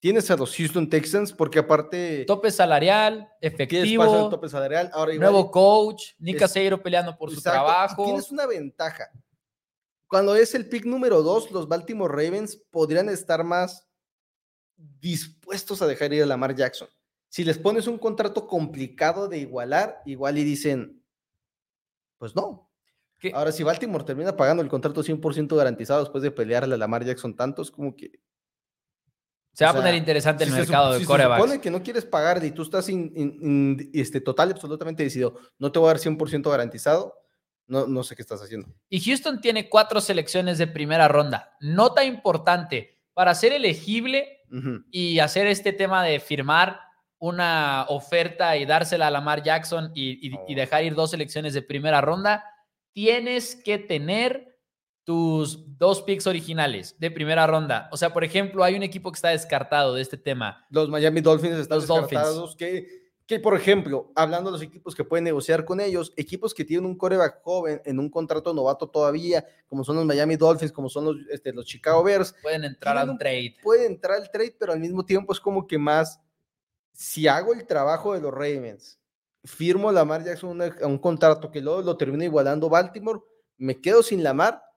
Tienes 0.00 0.30
a 0.30 0.36
los 0.36 0.54
Houston 0.56 0.88
Texans 0.88 1.32
porque 1.32 1.58
aparte... 1.58 2.24
Tope 2.24 2.52
salarial, 2.52 3.28
efectivo. 3.40 4.28
tope 4.28 4.48
salarial. 4.48 4.90
Ahora 4.92 5.12
nuevo 5.14 5.50
coach, 5.50 6.12
Nick 6.18 6.38
Caseiro 6.38 6.80
peleando 6.80 7.16
por 7.16 7.32
su 7.32 7.40
trabajo. 7.40 8.04
Tienes 8.04 8.30
una 8.30 8.46
ventaja. 8.46 9.10
Cuando 10.06 10.36
es 10.36 10.54
el 10.54 10.68
pick 10.68 10.84
número 10.84 11.22
dos, 11.22 11.50
los 11.50 11.68
Baltimore 11.68 12.12
Ravens 12.12 12.56
podrían 12.70 13.08
estar 13.08 13.42
más 13.42 13.88
dispuestos 14.76 15.82
a 15.82 15.86
dejar 15.86 16.12
ir 16.12 16.22
a 16.22 16.26
Lamar 16.26 16.54
Jackson. 16.54 16.88
Si 17.28 17.44
les 17.44 17.58
pones 17.58 17.86
un 17.88 17.98
contrato 17.98 18.46
complicado 18.46 19.28
de 19.28 19.38
igualar, 19.38 20.00
igual 20.06 20.38
y 20.38 20.44
dicen, 20.44 21.04
pues 22.16 22.34
no. 22.34 22.70
Ahora, 23.34 23.50
si 23.50 23.64
Baltimore 23.64 24.04
termina 24.04 24.36
pagando 24.36 24.62
el 24.62 24.68
contrato 24.68 25.02
100% 25.02 25.56
garantizado 25.56 26.00
después 26.00 26.22
de 26.22 26.30
pelearle 26.30 26.74
a 26.74 26.78
Lamar 26.78 27.04
Jackson 27.04 27.34
tantos, 27.34 27.70
como 27.70 27.96
que 27.96 28.20
se 29.58 29.64
va 29.64 29.72
a 29.72 29.74
poner 29.74 29.96
interesante 29.96 30.44
el 30.44 30.52
mercado 30.52 30.96
de 30.96 31.04
corebacks. 31.04 31.42
Se 31.42 31.42
supone 31.42 31.60
que 31.60 31.70
no 31.72 31.82
quieres 31.82 32.04
pagar 32.04 32.44
y 32.44 32.52
tú 32.52 32.62
estás 32.62 32.88
este, 33.92 34.20
total 34.20 34.50
y 34.50 34.52
absolutamente 34.52 35.02
decidido, 35.02 35.34
no 35.58 35.72
te 35.72 35.80
voy 35.80 35.88
a 35.90 35.94
dar 35.94 36.00
100% 36.00 36.48
garantizado, 36.48 37.12
no, 37.66 37.88
no 37.88 38.04
sé 38.04 38.14
qué 38.14 38.22
estás 38.22 38.40
haciendo. 38.40 38.68
Y 38.88 39.00
Houston 39.00 39.40
tiene 39.40 39.68
cuatro 39.68 40.00
selecciones 40.00 40.58
de 40.58 40.68
primera 40.68 41.08
ronda. 41.08 41.56
Nota 41.58 42.04
importante, 42.04 43.00
para 43.14 43.34
ser 43.34 43.52
elegible 43.52 44.42
y 44.92 45.18
hacer 45.18 45.48
este 45.48 45.72
tema 45.72 46.04
de 46.04 46.20
firmar 46.20 46.78
una 47.18 47.84
oferta 47.88 48.56
y 48.56 48.64
dársela 48.64 49.08
a 49.08 49.10
Lamar 49.10 49.42
Jackson 49.42 49.90
y, 49.92 50.36
y 50.46 50.54
dejar 50.54 50.84
ir 50.84 50.94
dos 50.94 51.10
selecciones 51.10 51.52
de 51.52 51.62
primera 51.62 52.00
ronda, 52.00 52.44
tienes 52.92 53.56
que 53.56 53.78
tener 53.78 54.47
tus 55.08 55.64
dos 55.78 56.02
picks 56.02 56.26
originales 56.26 56.94
de 56.98 57.10
primera 57.10 57.46
ronda. 57.46 57.88
O 57.90 57.96
sea, 57.96 58.12
por 58.12 58.24
ejemplo, 58.24 58.62
hay 58.62 58.74
un 58.74 58.82
equipo 58.82 59.10
que 59.10 59.16
está 59.16 59.30
descartado 59.30 59.94
de 59.94 60.02
este 60.02 60.18
tema. 60.18 60.66
Los 60.68 60.90
Miami 60.90 61.22
Dolphins 61.22 61.56
están 61.56 61.80
descartados. 61.80 62.54
Que, 62.54 63.08
que, 63.26 63.40
por 63.40 63.56
ejemplo, 63.56 64.12
hablando 64.14 64.50
de 64.50 64.58
los 64.58 64.60
equipos 64.60 64.94
que 64.94 65.04
pueden 65.04 65.24
negociar 65.24 65.64
con 65.64 65.80
ellos, 65.80 66.12
equipos 66.18 66.52
que 66.52 66.62
tienen 66.62 66.84
un 66.84 66.94
coreback 66.94 67.40
joven 67.42 67.80
en 67.86 67.98
un 67.98 68.10
contrato 68.10 68.52
novato 68.52 68.86
todavía, 68.86 69.46
como 69.66 69.82
son 69.82 69.96
los 69.96 70.04
Miami 70.04 70.36
Dolphins, 70.36 70.72
como 70.72 70.90
son 70.90 71.06
los, 71.06 71.16
este, 71.30 71.54
los 71.54 71.64
Chicago 71.64 72.02
Bears. 72.02 72.34
Pueden 72.42 72.64
entrar 72.64 72.98
al 72.98 73.16
trade. 73.16 73.56
Pueden 73.62 73.92
entrar 73.92 74.18
al 74.18 74.30
trade, 74.30 74.56
pero 74.60 74.74
al 74.74 74.80
mismo 74.80 75.06
tiempo 75.06 75.32
es 75.32 75.40
como 75.40 75.66
que 75.66 75.78
más, 75.78 76.20
si 76.92 77.26
hago 77.26 77.54
el 77.54 77.66
trabajo 77.66 78.12
de 78.12 78.20
los 78.20 78.30
Ravens, 78.30 79.00
firmo 79.42 79.90
Lamar 79.90 80.22
Jackson 80.22 80.60
a 80.60 80.86
un 80.86 80.98
contrato 80.98 81.50
que 81.50 81.62
luego 81.62 81.80
lo 81.80 81.96
termina 81.96 82.24
igualando 82.24 82.68
Baltimore, 82.68 83.20
me 83.56 83.80
quedo 83.80 84.02
sin 84.02 84.22
Lamar 84.22 84.67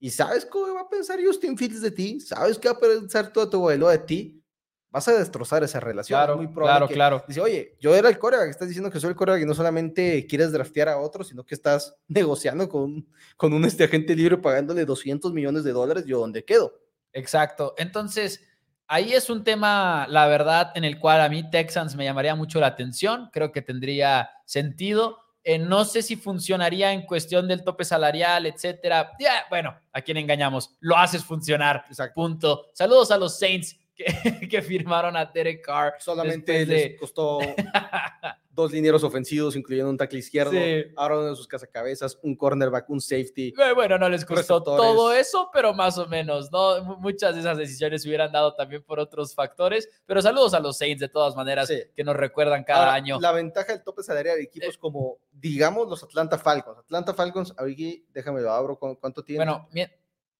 ¿Y 0.00 0.10
sabes 0.10 0.46
cómo 0.46 0.74
va 0.74 0.80
a 0.80 0.88
pensar 0.88 1.18
Justin 1.22 1.58
Fields 1.58 1.82
de 1.82 1.90
ti? 1.90 2.20
¿Sabes 2.20 2.58
qué 2.58 2.68
va 2.68 2.74
a 2.74 2.80
pensar 2.80 3.30
todo 3.32 3.50
tu 3.50 3.58
abuelo 3.58 3.88
de 3.88 3.98
ti? 3.98 4.42
Vas 4.90 5.06
a 5.06 5.12
destrozar 5.12 5.62
esa 5.62 5.78
relación. 5.78 6.18
Claro, 6.18 6.36
muy 6.38 6.52
claro, 6.52 6.88
claro. 6.88 7.24
Dice, 7.28 7.40
oye, 7.40 7.76
yo 7.78 7.94
era 7.94 8.08
el 8.08 8.18
coreback, 8.18 8.48
estás 8.48 8.66
diciendo 8.66 8.90
que 8.90 8.98
soy 8.98 9.10
el 9.10 9.16
coreback 9.16 9.42
y 9.42 9.46
no 9.46 9.54
solamente 9.54 10.26
quieres 10.26 10.50
draftear 10.50 10.88
a 10.88 10.98
otro, 10.98 11.22
sino 11.22 11.44
que 11.44 11.54
estás 11.54 11.94
negociando 12.08 12.68
con, 12.68 13.06
con 13.36 13.52
un 13.52 13.64
este 13.66 13.84
agente 13.84 14.16
libre 14.16 14.38
pagándole 14.38 14.86
200 14.86 15.32
millones 15.34 15.64
de 15.64 15.72
dólares. 15.72 16.06
¿Yo 16.06 16.18
dónde 16.18 16.44
quedo? 16.44 16.72
Exacto. 17.12 17.74
Entonces, 17.76 18.42
ahí 18.88 19.12
es 19.12 19.28
un 19.28 19.44
tema, 19.44 20.06
la 20.08 20.26
verdad, 20.26 20.72
en 20.74 20.84
el 20.84 20.98
cual 20.98 21.20
a 21.20 21.28
mí 21.28 21.48
Texans 21.50 21.94
me 21.94 22.04
llamaría 22.04 22.34
mucho 22.34 22.58
la 22.58 22.68
atención. 22.68 23.28
Creo 23.32 23.52
que 23.52 23.60
tendría 23.60 24.30
sentido 24.46 25.18
eh, 25.42 25.58
no 25.58 25.84
sé 25.84 26.02
si 26.02 26.16
funcionaría 26.16 26.92
en 26.92 27.06
cuestión 27.06 27.48
del 27.48 27.64
tope 27.64 27.84
salarial, 27.84 28.46
etcétera. 28.46 29.12
Ya, 29.18 29.46
bueno, 29.48 29.74
a 29.92 30.00
quién 30.02 30.16
engañamos, 30.16 30.76
lo 30.80 30.96
haces 30.96 31.24
funcionar. 31.24 31.84
Punto. 32.14 32.66
Saludos 32.74 33.10
a 33.10 33.16
los 33.16 33.38
Saints 33.38 33.78
que, 33.94 34.62
firmaron 34.62 35.16
a 35.16 35.24
Derek 35.26 35.64
Carr. 35.64 35.94
Solamente 35.98 36.66
les 36.66 36.98
costó 36.98 37.38
dos 38.60 38.72
linieros 38.72 39.02
ofensivos, 39.04 39.56
incluyendo 39.56 39.90
un 39.90 39.96
tackle 39.96 40.18
izquierdo. 40.18 40.52
Ahora 40.96 41.18
uno 41.18 41.30
de 41.30 41.36
sus 41.36 41.46
cazacabezas, 41.46 42.18
un 42.22 42.36
cornerback, 42.36 42.88
un 42.90 43.00
safety. 43.00 43.52
Bueno, 43.74 43.98
no 43.98 44.08
les 44.08 44.24
costó 44.24 44.62
todo 44.62 45.12
eso, 45.12 45.50
pero 45.52 45.74
más 45.74 45.98
o 45.98 46.06
menos, 46.06 46.50
¿no? 46.52 46.82
Muchas 46.98 47.34
de 47.34 47.40
esas 47.40 47.58
decisiones 47.58 48.02
se 48.02 48.08
hubieran 48.08 48.32
dado 48.32 48.54
también 48.54 48.82
por 48.82 48.98
otros 48.98 49.34
factores. 49.34 49.88
Pero 50.06 50.22
saludos 50.22 50.54
a 50.54 50.60
los 50.60 50.78
Saints 50.78 51.00
de 51.00 51.08
todas 51.08 51.36
maneras, 51.36 51.68
que 51.68 52.04
nos 52.04 52.16
recuerdan 52.16 52.64
cada 52.64 52.92
año. 52.92 53.18
La 53.20 53.32
ventaja 53.32 53.72
del 53.72 53.82
tope 53.82 54.02
salarial 54.02 54.36
de 54.36 54.44
equipos 54.44 54.74
eh. 54.74 54.78
como, 54.78 55.18
digamos, 55.32 55.88
los 55.88 56.02
Atlanta 56.02 56.38
Falcons. 56.38 56.78
Atlanta 56.78 57.14
Falcons, 57.14 57.54
aquí 57.58 58.04
déjame 58.12 58.40
lo 58.40 58.50
abro, 58.50 58.78
¿cuánto 58.78 59.24
tiene? 59.24 59.44
Bueno, 59.44 59.68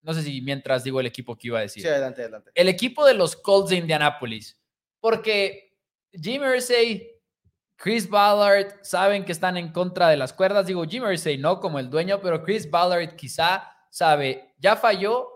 no 0.01 0.13
sé 0.13 0.23
si 0.23 0.41
mientras 0.41 0.83
digo 0.83 0.99
el 0.99 1.05
equipo 1.05 1.37
que 1.37 1.47
iba 1.47 1.59
a 1.59 1.61
decir. 1.61 1.83
Sí, 1.83 1.89
adelante, 1.89 2.21
adelante. 2.21 2.51
El 2.55 2.69
equipo 2.69 3.05
de 3.05 3.13
los 3.13 3.35
Colts 3.35 3.69
de 3.69 3.77
Indianapolis. 3.77 4.57
Porque 4.99 5.77
Jim 6.11 6.43
Irsay, 6.43 7.10
Chris 7.81 8.09
Ballard 8.09 8.79
saben 8.83 9.25
que 9.25 9.31
están 9.31 9.57
en 9.57 9.71
contra 9.71 10.09
de 10.09 10.17
las 10.17 10.33
cuerdas. 10.33 10.67
Digo, 10.67 10.83
Jim 10.85 11.03
Irsay 11.03 11.37
no 11.37 11.59
como 11.59 11.79
el 11.79 11.89
dueño, 11.89 12.19
pero 12.21 12.43
Chris 12.43 12.69
Ballard 12.69 13.15
quizá 13.15 13.67
sabe, 13.89 14.53
ya 14.59 14.75
falló 14.75 15.27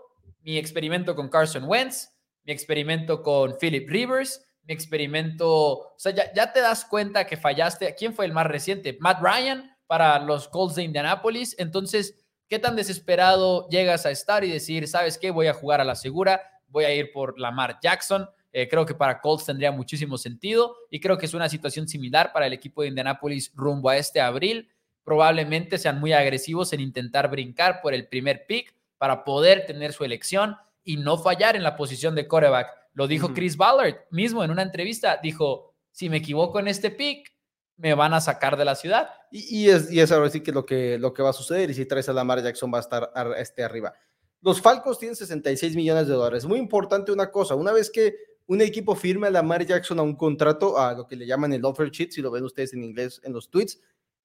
mi 0.42 0.56
experimento 0.56 1.16
con 1.16 1.28
Carson 1.28 1.64
Wentz, 1.64 2.08
mi 2.44 2.52
experimento 2.52 3.22
con 3.22 3.56
Philip 3.58 3.88
Rivers, 3.88 4.46
mi 4.62 4.74
experimento, 4.74 5.48
o 5.50 5.94
sea, 5.98 6.12
ya, 6.12 6.32
ya 6.32 6.52
te 6.52 6.60
das 6.60 6.84
cuenta 6.84 7.26
que 7.26 7.36
fallaste. 7.36 7.94
¿Quién 7.96 8.14
fue 8.14 8.26
el 8.26 8.32
más 8.32 8.46
reciente? 8.46 8.96
Matt 9.00 9.20
Ryan 9.20 9.76
para 9.86 10.18
los 10.20 10.48
Colts 10.48 10.76
de 10.76 10.84
Indianapolis. 10.84 11.56
Entonces, 11.58 12.26
¿Qué 12.48 12.60
tan 12.60 12.76
desesperado 12.76 13.68
llegas 13.70 14.06
a 14.06 14.12
estar 14.12 14.44
y 14.44 14.50
decir, 14.50 14.86
sabes 14.86 15.18
qué, 15.18 15.32
voy 15.32 15.48
a 15.48 15.54
jugar 15.54 15.80
a 15.80 15.84
la 15.84 15.96
segura, 15.96 16.40
voy 16.68 16.84
a 16.84 16.94
ir 16.94 17.10
por 17.12 17.40
Lamar 17.40 17.78
Jackson? 17.82 18.28
Eh, 18.58 18.68
creo 18.70 18.86
que 18.86 18.94
para 18.94 19.20
Colts 19.20 19.44
tendría 19.44 19.70
muchísimo 19.70 20.16
sentido 20.16 20.78
y 20.88 20.98
creo 20.98 21.18
que 21.18 21.26
es 21.26 21.34
una 21.34 21.46
situación 21.46 21.86
similar 21.86 22.32
para 22.32 22.46
el 22.46 22.54
equipo 22.54 22.80
de 22.80 22.88
Indianapolis 22.88 23.52
rumbo 23.54 23.90
a 23.90 23.98
este 23.98 24.18
abril. 24.18 24.70
probablemente 25.04 25.76
sean 25.76 26.00
muy 26.00 26.14
agresivos 26.14 26.72
en 26.72 26.80
intentar 26.80 27.30
brincar 27.30 27.82
por 27.82 27.92
el 27.92 28.08
primer 28.08 28.46
pick 28.46 28.74
para 28.96 29.24
poder 29.24 29.66
tener 29.66 29.92
su 29.92 30.04
elección 30.04 30.56
y 30.84 30.96
no 30.96 31.18
fallar 31.18 31.54
en 31.54 31.64
la 31.64 31.76
posición 31.76 32.14
de 32.14 32.26
coreback. 32.26 32.68
Lo 32.94 33.06
dijo 33.06 33.34
Chris 33.34 33.58
Ballard 33.58 34.06
mismo 34.10 34.42
en 34.42 34.50
una 34.50 34.62
entrevista. 34.62 35.20
Dijo, 35.22 35.74
si 35.90 36.08
me 36.08 36.16
equivoco 36.16 36.58
en 36.58 36.68
este 36.68 36.90
pick, 36.90 37.30
me 37.76 37.92
van 37.92 38.14
a 38.14 38.22
sacar 38.22 38.56
de 38.56 38.64
la 38.64 38.74
ciudad. 38.74 39.10
Y, 39.30 39.68
es, 39.68 39.92
y 39.92 40.00
es 40.00 40.10
ahora 40.10 40.30
sí 40.30 40.40
que 40.40 40.52
lo, 40.52 40.64
que 40.64 40.98
lo 40.98 41.12
que 41.12 41.22
va 41.22 41.28
a 41.28 41.34
suceder. 41.34 41.68
Y 41.68 41.74
si 41.74 41.84
traes 41.84 42.08
a 42.08 42.14
Lamar 42.14 42.42
Jackson 42.42 42.72
va 42.72 42.78
a 42.78 42.80
estar 42.80 43.10
este, 43.36 43.62
arriba. 43.62 43.92
Los 44.40 44.62
Falcons 44.62 44.98
tienen 44.98 45.14
66 45.14 45.76
millones 45.76 46.06
de 46.06 46.14
dólares. 46.14 46.46
Muy 46.46 46.58
importante 46.58 47.12
una 47.12 47.30
cosa, 47.30 47.54
una 47.54 47.72
vez 47.72 47.90
que 47.90 48.35
un 48.46 48.60
equipo 48.60 48.94
firme 48.94 49.26
a 49.26 49.30
Lamar 49.30 49.64
Jackson 49.64 49.98
a 49.98 50.02
un 50.02 50.14
contrato, 50.14 50.78
a 50.78 50.94
lo 50.94 51.06
que 51.06 51.16
le 51.16 51.26
llaman 51.26 51.52
el 51.52 51.64
offer 51.64 51.90
sheet, 51.90 52.12
si 52.12 52.22
lo 52.22 52.30
ven 52.30 52.44
ustedes 52.44 52.72
en 52.72 52.84
inglés 52.84 53.20
en 53.24 53.32
los 53.32 53.50
tweets, 53.50 53.80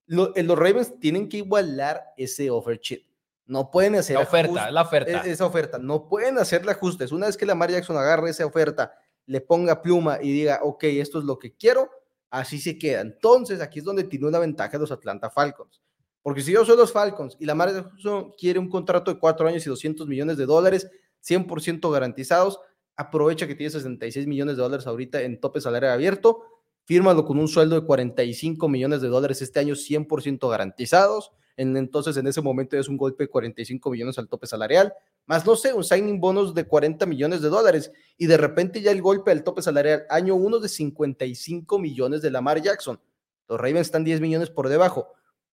eh, 0.08 0.44
los 0.44 0.58
Ravens 0.58 1.00
tienen 1.00 1.28
que 1.28 1.38
igualar 1.38 2.04
ese 2.18 2.50
offer 2.50 2.80
sheet. 2.80 3.04
No 3.46 3.72
pueden 3.72 3.96
hacer 3.96 4.16
la 4.16 4.24
oferta, 4.24 4.72
la 4.72 4.82
oferta. 4.84 5.26
E, 5.26 5.32
esa 5.32 5.46
oferta, 5.46 5.78
no 5.80 6.08
pueden 6.08 6.38
hacerle 6.38 6.72
ajustes. 6.72 7.12
Una 7.12 7.26
vez 7.26 7.36
que 7.36 7.46
Lamar 7.46 7.72
Jackson 7.72 7.98
agarre 7.98 8.30
esa 8.30 8.46
oferta, 8.46 8.94
le 9.26 9.42
ponga 9.42 9.82
pluma 9.82 10.20
y 10.22 10.32
diga, 10.32 10.60
ok, 10.64 10.84
esto 10.84 11.20
es 11.20 11.26
lo 11.26 11.40
que 11.40 11.56
quiero, 11.56 11.90
así 12.30 12.60
se 12.60 12.78
queda. 12.78 13.02
Entonces, 13.02 13.60
aquí 13.60 13.80
es 13.80 13.86
donde 13.86 14.04
tiene 14.04 14.28
una 14.28 14.40
ventaja 14.40 14.78
los 14.78 14.92
Atlanta 14.92 15.30
Falcons. 15.30 15.82
Porque 16.22 16.42
si 16.42 16.52
yo 16.52 16.64
soy 16.64 16.78
los 16.78 16.92
Falcons 16.92 17.36
y 17.40 17.46
Lamar 17.46 17.74
Jackson 17.74 18.32
quiere 18.38 18.60
un 18.60 18.70
contrato 18.70 19.12
de 19.12 19.20
cuatro 19.20 19.48
años 19.48 19.66
y 19.66 19.70
200 19.70 20.08
millones 20.08 20.38
de 20.38 20.46
dólares, 20.46 20.88
100% 21.24 21.92
garantizados, 21.92 22.60
aprovecha 23.02 23.48
que 23.48 23.56
tiene 23.56 23.70
66 23.70 24.28
millones 24.28 24.58
de 24.58 24.64
dólares 24.64 24.88
ahorita 24.88 25.22
en 25.22 25.40
tope 25.40 25.62
salario 25.62 25.92
abierto, 25.92 26.44
fírmalo 26.86 27.26
con 27.26 27.40
un 27.40 27.48
sueldo 27.48 27.80
de 27.80 27.86
45 27.86 28.68
millones 28.68 29.02
de 29.02 29.08
dólares 29.08 29.42
este 29.42 29.60
año, 29.60 29.76
100% 29.76 30.50
garantizados. 30.50 31.32
En, 31.58 31.76
entonces, 31.78 32.16
en 32.18 32.28
ese 32.28 32.42
momento 32.42 32.78
es 32.78 32.88
un 32.88 32.98
golpe 32.98 33.26
de 33.26 33.30
45 33.30 33.92
millones 33.92 34.18
al 34.18 34.28
tope 34.28 34.48
salarial, 34.48 34.94
más 35.26 35.46
no 35.46 35.56
sé, 35.56 35.74
un 35.74 35.84
signing 35.84 36.20
bonus 36.20 36.56
de 36.56 36.66
40 36.66 37.06
millones 37.06 37.42
de 37.42 37.50
dólares. 37.50 37.92
Y 38.18 38.28
de 38.28 38.38
repente 38.38 38.82
ya 38.82 38.92
el 38.92 39.02
golpe 39.02 39.32
al 39.32 39.44
tope 39.44 39.62
salarial, 39.62 40.06
año 40.10 40.36
uno 40.36 40.60
de 40.60 40.70
55 40.70 41.78
millones 41.78 42.22
de 42.22 42.32
Lamar 42.32 42.62
Jackson. 42.62 43.00
Los 43.48 43.60
Ravens 43.60 43.88
están 43.88 44.04
10 44.04 44.22
millones 44.22 44.50
por 44.50 44.70
debajo 44.70 45.10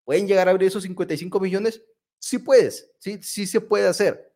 ¿Pueden 0.08 0.26
llegar 0.26 0.48
a 0.48 0.52
abrir 0.52 0.68
esos 0.68 0.84
55 0.84 1.38
millones? 1.38 1.82
Sí 2.18 2.38
puedes, 2.38 2.90
sí, 2.98 3.18
sí 3.20 3.46
se 3.46 3.60
puede 3.60 3.86
hacer, 3.86 4.27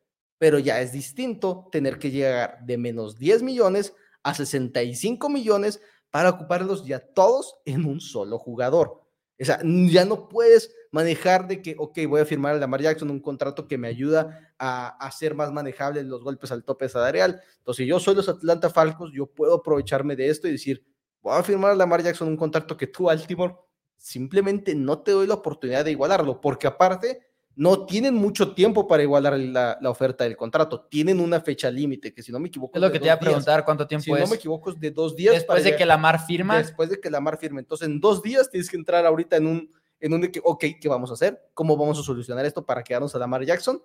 pero 0.43 0.59
ya 0.59 0.81
es 0.81 0.91
distinto 0.91 1.69
tener 1.71 2.01
que 2.01 2.11
llegar 2.11 2.59
de 2.67 2.77
menos 2.77 3.17
10 3.17 3.45
millones 3.45 3.95
a 4.25 4.35
65 4.35 5.29
millones 5.29 5.81
para 6.11 6.31
ocuparlos 6.31 6.85
ya 6.85 6.99
todos 6.99 7.55
en 7.65 7.85
un 7.85 8.01
solo 8.01 8.41
jugador. 8.41 9.05
O 9.41 9.45
sea, 9.45 9.61
ya 9.63 10.05
no 10.05 10.29
puedes 10.29 10.75
manejar 10.91 11.47
de 11.47 11.63
que, 11.63 11.77
ok, 11.79 11.97
voy 12.09 12.23
a 12.23 12.25
firmar 12.25 12.57
a 12.57 12.59
Lamar 12.59 12.83
Jackson 12.83 13.13
un 13.13 13.21
contrato 13.21 13.69
que 13.69 13.79
me 13.79 13.87
ayuda 13.87 14.53
a 14.59 14.89
hacer 15.07 15.37
más 15.37 15.53
manejables 15.53 16.07
los 16.07 16.25
golpes 16.25 16.51
al 16.51 16.65
tope 16.65 16.89
salarial. 16.89 17.41
Entonces, 17.59 17.85
si 17.85 17.87
yo 17.87 18.01
soy 18.01 18.17
los 18.17 18.29
Atlanta 18.29 18.69
Falcons, 18.69 19.15
yo 19.15 19.27
puedo 19.27 19.55
aprovecharme 19.55 20.17
de 20.17 20.29
esto 20.29 20.49
y 20.49 20.51
decir, 20.51 20.85
voy 21.21 21.39
a 21.39 21.45
firmar 21.45 21.71
a 21.71 21.77
Lamar 21.77 22.03
Jackson 22.03 22.27
un 22.27 22.37
contrato 22.37 22.77
que 22.77 22.89
tú, 22.89 23.05
Baltimore, 23.05 23.55
simplemente 23.97 24.75
no 24.75 25.03
te 25.03 25.13
doy 25.13 25.29
la 25.29 25.35
oportunidad 25.35 25.85
de 25.85 25.93
igualarlo, 25.93 26.41
porque 26.41 26.67
aparte 26.67 27.32
no 27.55 27.87
tienen 27.87 28.15
mucho 28.15 28.55
tiempo 28.55 28.87
para 28.87 29.03
igualar 29.03 29.39
la, 29.39 29.79
oferta 29.85 30.25
del 30.25 30.37
contrato, 30.37 30.87
tienen 30.89 31.21
una 31.21 31.41
fecha 31.41 31.71
límite, 31.71 32.15
que 32.15 32.23
si 32.23 32.33
no 32.33 32.39
me 32.39 32.49
equivoco... 32.49 32.77
Es 32.77 32.81
lo 32.83 32.91
que 32.91 32.99
te 32.99 33.07
iba 33.07 33.15
a 33.15 33.19
preguntar, 33.19 33.65
¿cuánto 33.65 33.87
tiempo 33.87 34.17
es? 34.17 34.23
Si 34.23 34.25
no 34.25 34.31
me 34.31 34.37
equivoco, 34.37 34.71
es 34.71 34.81
de 34.81 34.91
dos 34.91 35.15
días. 35.15 35.35
Después 35.35 35.65
de 35.65 35.77
que 35.77 35.85
la 35.85 35.99
Mar 35.99 36.25
firma. 36.25 36.59
Después 36.59 36.89
de 36.89 37.01
que 37.01 37.11
la 37.11 37.21
Mar 37.21 37.39
firme. 37.39 37.61
Entonces, 37.61 37.89
en 37.89 38.01
dos 38.01 38.23
días 38.23 38.51
tienes 38.51 38.71
que 38.71 38.77
entrar 38.77 39.05
ahorita 39.05 39.37
en 39.37 39.47
un, 39.47 39.71
en 40.01 40.15
un, 40.15 40.31
ok, 40.43 40.65
¿qué 40.81 40.89
vamos 40.89 41.11
a 41.11 41.15
hacer? 41.15 41.41
¿Cómo 41.55 41.77
vamos 41.77 41.99
a 41.99 42.03
solucionar 42.03 42.45
esto 42.47 42.65
para 42.65 42.83
quedarnos 42.83 43.15
a 43.15 43.19
la 43.19 43.27
Mar 43.27 43.45
Jackson? 43.45 43.83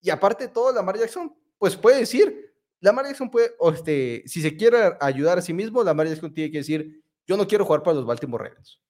Y 0.00 0.10
aparte 0.10 0.46
de 0.46 0.52
todo, 0.52 0.72
la 0.72 0.82
Mar 0.82 0.96
Jackson, 0.98 1.34
pues 1.58 1.76
puede 1.76 1.98
decir, 1.98 2.54
la 2.80 2.92
Mar 2.92 3.06
Jackson 3.06 3.30
puede, 3.30 3.50
o 3.58 3.70
este, 3.70 4.22
si 4.26 4.40
se 4.40 4.56
quiere 4.56 4.96
ayudar 5.00 5.38
a 5.38 5.42
sí 5.42 5.52
mismo, 5.52 5.82
la 5.82 5.94
Mar 5.94 6.06
Jackson 6.06 6.32
tiene 6.32 6.50
que 6.50 6.58
decir, 6.58 7.02
yo 7.26 7.36
no 7.36 7.46
quiero 7.46 7.64
jugar 7.64 7.82
para 7.82 7.96
los 7.96 8.06
Baltimore 8.06 8.44
Ravens. 8.44 8.80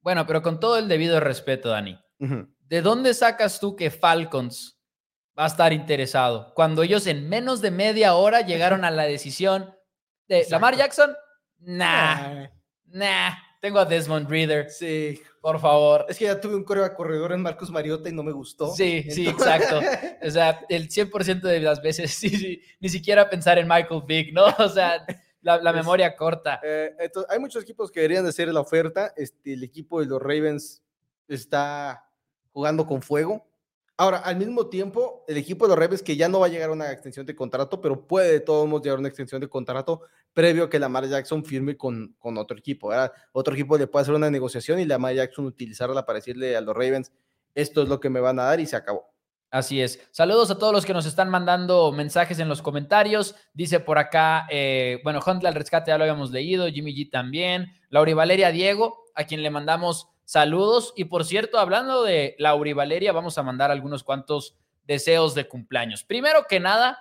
Bueno, 0.00 0.26
pero 0.26 0.42
con 0.42 0.60
todo 0.60 0.78
el 0.78 0.86
debido 0.86 1.18
respeto, 1.18 1.70
Dani, 1.70 1.98
¿de 2.68 2.82
dónde 2.82 3.14
sacas 3.14 3.60
tú 3.60 3.76
que 3.76 3.90
Falcons 3.90 4.78
va 5.38 5.44
a 5.44 5.48
estar 5.48 5.72
interesado? 5.72 6.52
Cuando 6.54 6.82
ellos 6.82 7.06
en 7.06 7.28
menos 7.28 7.60
de 7.60 7.70
media 7.70 8.14
hora 8.14 8.40
llegaron 8.40 8.84
a 8.84 8.90
la 8.90 9.04
decisión 9.04 9.74
de 10.28 10.46
Lamar 10.50 10.76
Jackson, 10.76 11.14
nah, 11.58 12.46
nah, 12.86 13.30
tengo 13.60 13.78
a 13.78 13.84
Desmond 13.84 14.28
Reader. 14.28 14.70
Sí. 14.70 15.20
Por 15.44 15.60
favor. 15.60 16.06
Es 16.08 16.18
que 16.18 16.24
ya 16.24 16.40
tuve 16.40 16.54
un 16.56 16.64
corredor 16.64 17.32
en 17.32 17.42
Marcos 17.42 17.70
Mariota 17.70 18.08
y 18.08 18.12
no 18.12 18.22
me 18.22 18.32
gustó. 18.32 18.74
Sí, 18.74 19.04
sí, 19.10 19.28
exacto. 19.28 19.80
O 20.26 20.30
sea, 20.30 20.60
el 20.70 20.88
100% 20.88 21.42
de 21.42 21.60
las 21.60 21.82
veces, 21.82 22.12
sí, 22.14 22.30
sí, 22.30 22.62
ni 22.80 22.88
siquiera 22.88 23.28
pensar 23.28 23.58
en 23.58 23.68
Michael 23.68 24.02
Vick, 24.06 24.32
¿no? 24.32 24.46
O 24.58 24.68
sea, 24.70 25.04
la, 25.42 25.72
memoria 25.74 26.16
corta. 26.16 26.60
Eh, 26.62 26.94
entonces, 26.98 27.30
hay 27.30 27.38
muchos 27.38 27.62
equipos 27.62 27.90
que 27.90 28.00
deberían 28.00 28.24
de 28.24 28.30
hacer 28.30 28.48
la 28.48 28.60
oferta. 28.60 29.12
Este, 29.16 29.52
el 29.52 29.62
equipo 29.62 30.00
de 30.00 30.06
los 30.06 30.20
Ravens 30.20 30.82
está 31.28 32.06
jugando 32.54 32.86
con 32.86 33.02
fuego. 33.02 33.44
Ahora, 33.96 34.18
al 34.18 34.36
mismo 34.36 34.68
tiempo, 34.68 35.24
el 35.28 35.36
equipo 35.36 35.66
de 35.66 35.68
los 35.70 35.78
Ravens 35.78 36.02
que 36.02 36.16
ya 36.16 36.28
no 36.28 36.40
va 36.40 36.46
a 36.46 36.48
llegar 36.48 36.70
a 36.70 36.72
una 36.72 36.90
extensión 36.90 37.26
de 37.26 37.36
contrato, 37.36 37.80
pero 37.80 38.06
puede 38.06 38.32
de 38.32 38.40
todos 38.40 38.66
modos 38.66 38.82
llegar 38.82 38.96
a 38.96 39.00
una 39.00 39.08
extensión 39.08 39.40
de 39.40 39.48
contrato 39.48 40.00
previo 40.32 40.64
a 40.64 40.70
que 40.70 40.80
Lamar 40.80 41.06
Jackson 41.06 41.44
firme 41.44 41.76
con, 41.76 42.16
con 42.18 42.38
otro 42.38 42.58
equipo. 42.58 42.90
Otro 43.32 43.54
equipo 43.54 43.76
le 43.76 43.86
puede 43.86 44.02
hacer 44.02 44.14
una 44.14 44.30
negociación 44.30 44.80
y 44.80 44.84
Lamar 44.84 45.14
Jackson 45.14 45.44
utilizarla 45.44 46.06
para 46.06 46.18
decirle 46.18 46.56
a 46.56 46.60
los 46.60 46.74
Ravens, 46.74 47.12
esto 47.54 47.82
es 47.82 47.88
lo 47.88 48.00
que 48.00 48.10
me 48.10 48.20
van 48.20 48.40
a 48.40 48.44
dar 48.44 48.58
y 48.58 48.66
se 48.66 48.74
acabó. 48.74 49.14
Así 49.54 49.80
es. 49.80 50.00
Saludos 50.10 50.50
a 50.50 50.58
todos 50.58 50.72
los 50.72 50.84
que 50.84 50.92
nos 50.92 51.06
están 51.06 51.30
mandando 51.30 51.92
mensajes 51.92 52.40
en 52.40 52.48
los 52.48 52.60
comentarios. 52.60 53.36
Dice 53.52 53.78
por 53.78 53.98
acá, 53.98 54.48
eh, 54.50 54.98
bueno, 55.04 55.20
Huntley 55.24 55.46
al 55.46 55.54
rescate 55.54 55.92
ya 55.92 55.98
lo 55.98 56.02
habíamos 56.02 56.32
leído, 56.32 56.66
Jimmy 56.66 56.92
G 56.92 57.08
también, 57.08 57.72
Lauri 57.88 58.14
Valeria 58.14 58.50
Diego, 58.50 59.04
a 59.14 59.22
quien 59.22 59.44
le 59.44 59.50
mandamos 59.50 60.08
saludos. 60.24 60.92
Y 60.96 61.04
por 61.04 61.24
cierto, 61.24 61.58
hablando 61.58 62.02
de 62.02 62.34
Lauri 62.38 62.72
Valeria, 62.72 63.12
vamos 63.12 63.38
a 63.38 63.42
mandar 63.42 63.70
algunos 63.70 64.04
cuantos 64.04 64.56
deseos 64.86 65.34
de 65.34 65.48
cumpleaños. 65.48 66.04
Primero 66.04 66.46
que 66.48 66.60
nada, 66.60 66.98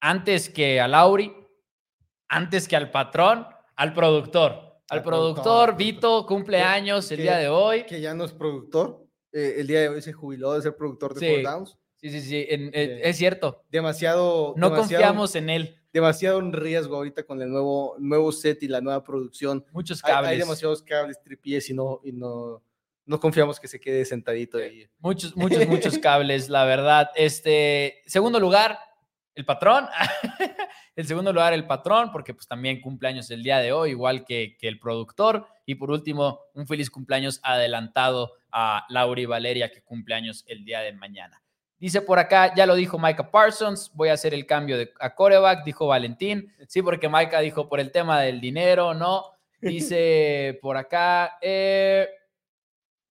antes 0.00 0.48
que 0.48 0.80
a 0.80 0.88
Lauri, 0.88 1.34
antes 2.28 2.68
que 2.68 2.76
al 2.76 2.90
patrón, 2.90 3.46
al 3.76 3.94
productor. 3.94 4.70
Al, 4.88 5.04
productor, 5.04 5.76
Vito, 5.76 6.26
cumpleaños 6.26 7.10
el 7.12 7.18
día 7.18 7.36
de 7.36 7.48
hoy. 7.48 7.84
Que 7.84 8.00
ya 8.00 8.12
no 8.12 8.24
es 8.24 8.32
productor. 8.32 9.06
Eh, 9.32 9.56
el 9.58 9.68
día 9.68 9.82
de 9.82 9.88
hoy 9.88 10.02
se 10.02 10.12
jubiló 10.12 10.54
de 10.54 10.62
ser 10.62 10.76
productor 10.76 11.14
de 11.14 11.20
sí, 11.20 11.42
Downs. 11.42 11.78
Sí, 11.94 12.10
sí, 12.10 12.20
sí, 12.22 12.46
eh, 12.48 13.00
es 13.04 13.16
cierto. 13.16 13.62
Demasiado. 13.68 14.54
No 14.56 14.74
confiamos 14.74 15.36
en 15.36 15.50
él. 15.50 15.79
Demasiado 15.92 16.38
un 16.38 16.52
riesgo 16.52 16.96
ahorita 16.96 17.24
con 17.24 17.42
el 17.42 17.50
nuevo, 17.50 17.96
nuevo 17.98 18.30
set 18.30 18.62
y 18.62 18.68
la 18.68 18.80
nueva 18.80 19.02
producción. 19.02 19.64
Muchos 19.72 20.00
cables. 20.00 20.30
Hay, 20.30 20.38
demasiados 20.38 20.82
cables, 20.82 21.20
tripies 21.20 21.68
y 21.70 21.74
no, 21.74 22.00
y 22.04 22.12
no, 22.12 22.62
no 23.06 23.18
confiamos 23.18 23.58
que 23.58 23.66
se 23.66 23.80
quede 23.80 24.04
sentadito 24.04 24.58
ahí. 24.58 24.88
Muchos, 25.00 25.36
muchos, 25.36 25.66
muchos 25.66 25.98
cables, 25.98 26.48
la 26.48 26.64
verdad. 26.64 27.10
Este, 27.16 28.02
segundo 28.06 28.38
lugar, 28.38 28.78
el 29.34 29.44
patrón. 29.44 29.86
el 30.96 31.06
segundo 31.06 31.32
lugar, 31.32 31.52
el 31.54 31.66
patrón, 31.66 32.12
porque 32.12 32.34
pues 32.34 32.46
también 32.46 32.80
cumpleaños 32.80 33.30
el 33.32 33.42
día 33.42 33.58
de 33.58 33.72
hoy, 33.72 33.90
igual 33.90 34.24
que, 34.24 34.56
que 34.60 34.68
el 34.68 34.78
productor. 34.78 35.46
Y 35.66 35.74
por 35.74 35.90
último, 35.90 36.40
un 36.54 36.68
feliz 36.68 36.88
cumpleaños 36.88 37.40
adelantado 37.42 38.34
a 38.52 38.86
Lauri 38.90 39.26
Valeria, 39.26 39.72
que 39.72 39.82
cumple 39.82 40.14
años 40.14 40.44
el 40.46 40.64
día 40.64 40.80
de 40.80 40.92
mañana. 40.92 41.42
Dice 41.80 42.02
por 42.02 42.18
acá, 42.18 42.54
ya 42.54 42.66
lo 42.66 42.74
dijo 42.74 42.98
Micah 42.98 43.30
Parsons, 43.30 43.90
voy 43.94 44.10
a 44.10 44.12
hacer 44.12 44.34
el 44.34 44.44
cambio 44.44 44.76
de, 44.76 44.92
a 45.00 45.14
coreback, 45.14 45.64
dijo 45.64 45.86
Valentín. 45.86 46.52
Sí, 46.68 46.82
porque 46.82 47.08
Micah 47.08 47.40
dijo 47.40 47.70
por 47.70 47.80
el 47.80 47.90
tema 47.90 48.20
del 48.20 48.38
dinero, 48.38 48.92
¿no? 48.92 49.24
Dice 49.62 50.58
por 50.62 50.76
acá, 50.76 51.38
eh, 51.40 52.06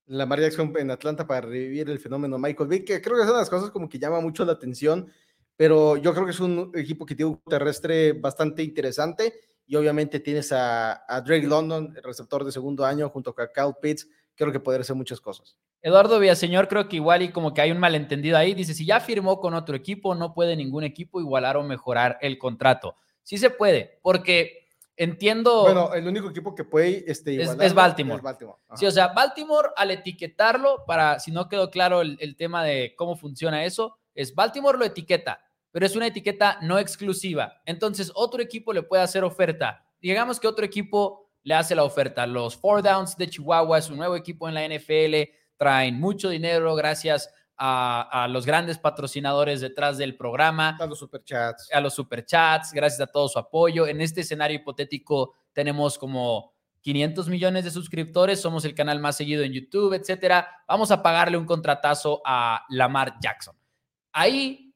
la 0.06 0.28
María 0.28 0.50
Jackson 0.50 0.72
en 0.78 0.92
Atlanta 0.92 1.26
para 1.26 1.42
revivir 1.42 1.90
el 1.90 1.98
fenómeno 1.98 2.38
Michael 2.38 2.70
Vick, 2.70 2.86
que 2.86 3.02
creo 3.02 3.18
que 3.18 3.26
son 3.26 3.38
las 3.38 3.50
cosas 3.50 3.72
como 3.72 3.90
que 3.90 3.98
llama 3.98 4.22
mucho 4.22 4.46
la 4.46 4.54
atención, 4.54 5.12
pero 5.56 5.98
yo 5.98 6.14
creo 6.14 6.26
que 6.26 6.32
es 6.32 6.40
un 6.40 6.72
equipo 6.76 7.08
que 7.08 7.16
tiene 7.16 7.32
un 7.32 7.42
terrestre 7.50 8.14
bastante 8.14 8.62
interesante 8.62 9.34
y 9.66 9.76
obviamente 9.78 10.20
tienes 10.20 10.52
a, 10.52 11.04
a 11.08 11.22
Drake 11.22 11.48
London, 11.48 11.94
el 11.96 12.04
receptor 12.04 12.46
de 12.46 12.52
segundo 12.52 12.86
año, 12.86 13.10
junto 13.10 13.34
con 13.34 13.48
Kyle 13.54 13.74
Pitts, 13.82 14.08
creo 14.36 14.52
que 14.52 14.60
podría 14.60 14.84
ser 14.84 14.96
muchas 14.96 15.20
cosas. 15.20 15.58
Eduardo 15.82 16.20
Villaseñor, 16.20 16.68
creo 16.68 16.89
que 16.89 16.98
igual 16.98 17.22
y 17.22 17.30
como 17.30 17.54
que 17.54 17.62
hay 17.62 17.72
un 17.72 17.80
malentendido 17.80 18.38
ahí. 18.38 18.54
Dice, 18.54 18.74
si 18.74 18.86
ya 18.86 19.00
firmó 19.00 19.39
con 19.39 19.54
otro 19.54 19.76
equipo, 19.76 20.15
no 20.15 20.34
puede 20.34 20.56
ningún 20.56 20.84
equipo 20.84 21.22
igualar 21.22 21.58
o 21.58 21.63
mejorar 21.63 22.18
el 22.22 22.38
contrato. 22.38 22.96
Sí 23.24 23.38
se 23.38 23.50
puede, 23.50 24.00
porque 24.02 24.68
entiendo... 24.98 25.62
Bueno, 25.62 25.94
el 25.94 26.06
único 26.08 26.30
equipo 26.30 26.54
que 26.54 26.65
puede 26.65 27.10
este, 27.10 27.34
igualar 27.34 27.65
es, 27.65 27.74
Baltimore. 27.74 28.22
Sí, 28.76 28.86
o 28.86 28.92
sea, 28.92 29.10
Baltimore 29.10 29.70
al 29.78 29.92
etiquetarlo, 29.92 30.84
para 30.86 31.20
si 31.20 31.32
no 31.32 31.48
quedó 31.48 31.70
claro 31.70 32.02
el, 32.02 32.18
el 32.20 32.36
tema 32.36 32.63
de 32.63 32.94
cómo 32.98 33.15
funciona 33.15 33.63
eso, 33.63 33.98
es 34.13 34.36
Baltimore 34.36 34.78
lo 34.78 34.84
etiqueta, 34.84 35.42
pero 35.72 35.86
es 35.86 35.96
una 35.96 36.08
etiqueta 36.08 36.58
no 36.62 36.78
exclusiva. 36.78 37.62
Entonces, 37.65 38.12
otro 38.15 38.42
equipo 38.42 38.74
le 38.74 38.84
puede 38.84 39.04
hacer 39.04 39.24
oferta. 39.24 39.86
Digamos 40.02 40.39
que 40.39 40.48
otro 40.48 40.65
equipo 40.65 41.30
le 41.44 41.56
hace 41.56 41.76
la 41.76 41.84
oferta. 41.84 42.28
Los 42.28 42.58
Four 42.58 42.84
Downs 42.84 43.15
de 43.15 43.30
Chihuahua 43.30 43.78
es 43.78 43.89
un 43.89 43.98
nuevo 43.98 44.15
equipo 44.15 44.50
en 44.50 44.56
la 44.56 44.68
NFL, 44.68 45.32
traen 45.60 46.00
mucho 46.00 46.30
dinero 46.30 46.74
gracias 46.74 47.30
a, 47.58 48.28
los 48.30 48.45
grandes 48.45 48.78
patrocinadores 48.78 49.60
detrás 49.60 49.98
del 49.98 50.15
programa. 50.15 50.78
A 50.80 50.86
los 50.86 51.00
superchats. 51.00 51.69
A 51.74 51.82
los 51.82 51.93
superchats, 51.93 52.72
gracias 52.72 53.02
a 53.02 53.12
todo 53.12 53.28
su 53.28 53.38
apoyo. 53.38 53.86
En 53.86 54.00
este 54.00 54.22
escenario 54.22 54.56
hipotético 54.56 55.36
tenemos 55.52 55.98
como 55.98 56.54
500 56.80 57.28
millones 57.28 57.65
de 57.65 57.72
suscriptores, 57.72 58.39
somos 58.39 58.63
el 58.63 58.74
canal 58.74 59.02
más 59.02 59.17
seguido 59.17 59.43
en 59.43 59.52
YouTube, 59.52 59.93
etcétera. 59.93 60.48
Vamos 60.65 60.89
a 60.91 61.04
pagarle 61.04 61.38
un 61.38 61.45
contratazo 61.45 62.22
a 62.26 62.63
Lamar 62.69 63.15
Jackson. 63.22 63.58
Ahí 64.13 64.74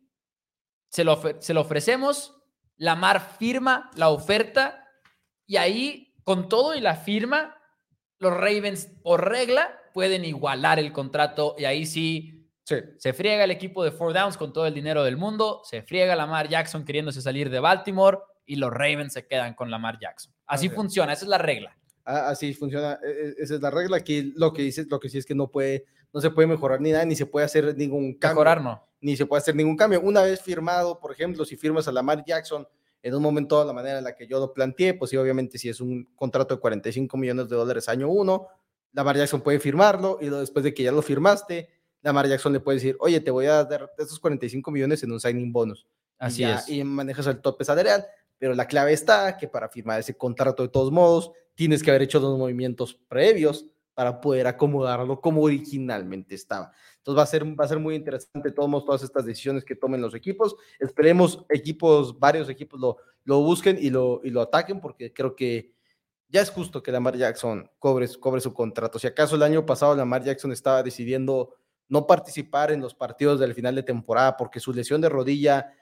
se 0.89 1.05
lo, 1.05 1.21
se 1.39 1.53
lo 1.53 1.61
ofrecemos, 1.61 2.35
Lamar 2.75 3.21
firma 3.37 3.89
la 3.95 4.09
oferta 4.09 4.89
y 5.45 5.55
ahí, 5.55 6.13
con 6.25 6.49
todo 6.49 6.75
y 6.75 6.81
la 6.81 6.95
firma, 6.95 7.55
los 8.19 8.33
Ravens, 8.33 8.89
por 9.01 9.29
regla, 9.29 9.79
pueden 9.93 10.25
igualar 10.25 10.79
el 10.79 10.91
contrato 10.91 11.55
y 11.57 11.65
ahí 11.65 11.85
sí 11.85 12.43
se 12.63 13.13
friega 13.13 13.43
el 13.43 13.51
equipo 13.51 13.83
de 13.83 13.91
Four 13.91 14.13
Downs 14.13 14.37
con 14.37 14.53
todo 14.53 14.65
el 14.65 14.73
dinero 14.73 15.03
del 15.03 15.17
mundo, 15.17 15.61
se 15.63 15.81
friega 15.81 16.15
Lamar 16.15 16.47
Jackson 16.47 16.85
queriéndose 16.85 17.21
salir 17.21 17.49
de 17.49 17.59
Baltimore 17.59 18.19
y 18.45 18.55
los 18.55 18.71
Ravens 18.71 19.13
se 19.13 19.27
quedan 19.27 19.53
con 19.53 19.69
Lamar 19.69 19.99
Jackson. 19.99 20.33
Así 20.45 20.69
funciona, 20.69 21.13
esa 21.13 21.25
es 21.25 21.29
la 21.29 21.37
regla. 21.37 21.77
Ah, 22.05 22.29
así 22.29 22.53
funciona, 22.53 22.99
e, 23.03 23.09
e, 23.09 23.33
esa 23.37 23.55
es 23.55 23.61
la 23.61 23.69
regla. 23.69 23.97
Aquí 23.97 24.33
lo 24.35 24.51
que 24.53 24.61
dice, 24.63 24.85
lo 24.89 24.99
que 24.99 25.09
sí 25.09 25.17
es 25.17 25.25
que 25.25 25.35
no 25.35 25.49
puede, 25.49 25.85
no 26.11 26.19
se 26.19 26.29
puede 26.29 26.47
mejorar 26.47 26.81
ni 26.81 26.91
nada, 26.91 27.05
ni 27.05 27.15
se 27.15 27.25
puede 27.25 27.45
hacer 27.45 27.75
ningún 27.77 28.13
cambio. 28.13 28.35
Mejorar 28.35 28.61
no. 28.61 28.87
Ni 29.01 29.15
se 29.15 29.25
puede 29.25 29.41
hacer 29.41 29.55
ningún 29.55 29.77
cambio. 29.77 30.01
Una 30.01 30.21
vez 30.21 30.41
firmado, 30.41 30.99
por 30.99 31.11
ejemplo, 31.11 31.45
si 31.45 31.55
firmas 31.55 31.87
a 31.87 31.91
Lamar 31.91 32.23
Jackson 32.25 32.67
en 33.01 33.15
un 33.15 33.21
momento 33.21 33.59
de 33.59 33.65
la 33.65 33.73
manera 33.73 33.97
en 33.97 34.03
la 34.03 34.15
que 34.15 34.27
yo 34.27 34.39
lo 34.39 34.53
planteé, 34.53 34.93
pues 34.93 35.11
sí, 35.11 35.17
obviamente 35.17 35.57
si 35.57 35.69
es 35.69 35.81
un 35.81 36.09
contrato 36.15 36.55
de 36.55 36.61
45 36.61 37.17
millones 37.17 37.49
de 37.49 37.55
dólares 37.55 37.89
año 37.89 38.09
uno, 38.09 38.47
Lamar 38.93 39.17
Jackson 39.17 39.41
puede 39.41 39.59
firmarlo 39.59 40.17
y 40.21 40.29
después 40.29 40.63
de 40.63 40.73
que 40.73 40.83
ya 40.83 40.91
lo 40.91 41.01
firmaste, 41.01 41.69
Lamar 42.01 42.27
Jackson 42.27 42.53
le 42.53 42.59
puede 42.59 42.77
decir, 42.77 42.95
oye, 42.99 43.19
te 43.19 43.31
voy 43.31 43.47
a 43.47 43.63
dar 43.63 43.91
esos 43.97 44.19
45 44.19 44.71
millones 44.71 45.03
en 45.03 45.11
un 45.11 45.19
signing 45.19 45.51
bonus. 45.51 45.87
Así 46.17 46.43
es. 46.43 46.69
Y 46.69 46.83
manejas 46.83 47.27
el 47.27 47.41
tope 47.41 47.65
salarial, 47.65 48.05
pero 48.37 48.53
la 48.53 48.67
clave 48.67 48.93
está 48.93 49.37
que 49.37 49.47
para 49.47 49.69
firmar 49.69 49.99
ese 49.99 50.15
contrato 50.15 50.63
de 50.63 50.69
todos 50.69 50.91
modos, 50.91 51.31
tienes 51.55 51.81
que 51.83 51.91
haber 51.91 52.03
hecho 52.03 52.19
los 52.19 52.37
movimientos 52.37 52.93
previos 53.07 53.65
para 53.93 54.19
poder 54.21 54.47
acomodarlo 54.47 55.21
como 55.21 55.41
originalmente 55.41 56.35
estaba. 56.35 56.71
Entonces 56.97 57.19
va 57.19 57.23
a 57.23 57.27
ser, 57.27 57.59
va 57.59 57.65
a 57.65 57.67
ser 57.67 57.79
muy 57.79 57.95
interesante 57.95 58.51
todos, 58.51 58.85
todas 58.85 59.03
estas 59.03 59.25
decisiones 59.25 59.63
que 59.63 59.75
tomen 59.75 60.01
los 60.01 60.15
equipos. 60.15 60.55
Esperemos 60.79 61.45
equipos, 61.49 62.17
varios 62.17 62.49
equipos 62.49 62.79
lo, 62.79 62.97
lo 63.23 63.41
busquen 63.41 63.77
y 63.79 63.89
lo, 63.89 64.21
y 64.23 64.29
lo 64.29 64.41
ataquen 64.41 64.79
porque 64.79 65.13
creo 65.13 65.35
que 65.35 65.73
ya 66.29 66.41
es 66.41 66.49
justo 66.49 66.81
que 66.81 66.91
Lamar 66.91 67.15
Jackson 67.17 67.69
cobre, 67.79 68.07
su 68.07 68.53
contrato. 68.53 68.99
Si 68.99 69.07
acaso 69.07 69.35
el 69.35 69.43
año 69.43 69.65
pasado 69.65 69.95
Lamar 69.95 70.23
Jackson 70.23 70.51
estaba 70.51 70.83
decidiendo 70.83 71.55
no 71.89 72.07
participar 72.07 72.71
en 72.71 72.81
los 72.81 72.95
partidos 72.95 73.39
del 73.39 73.53
final 73.53 73.75
de 73.75 73.83
temporada 73.83 74.37
porque 74.37 74.59
su 74.59 74.73
lesión 74.73 75.01
de 75.01 75.09
rodilla 75.09 75.73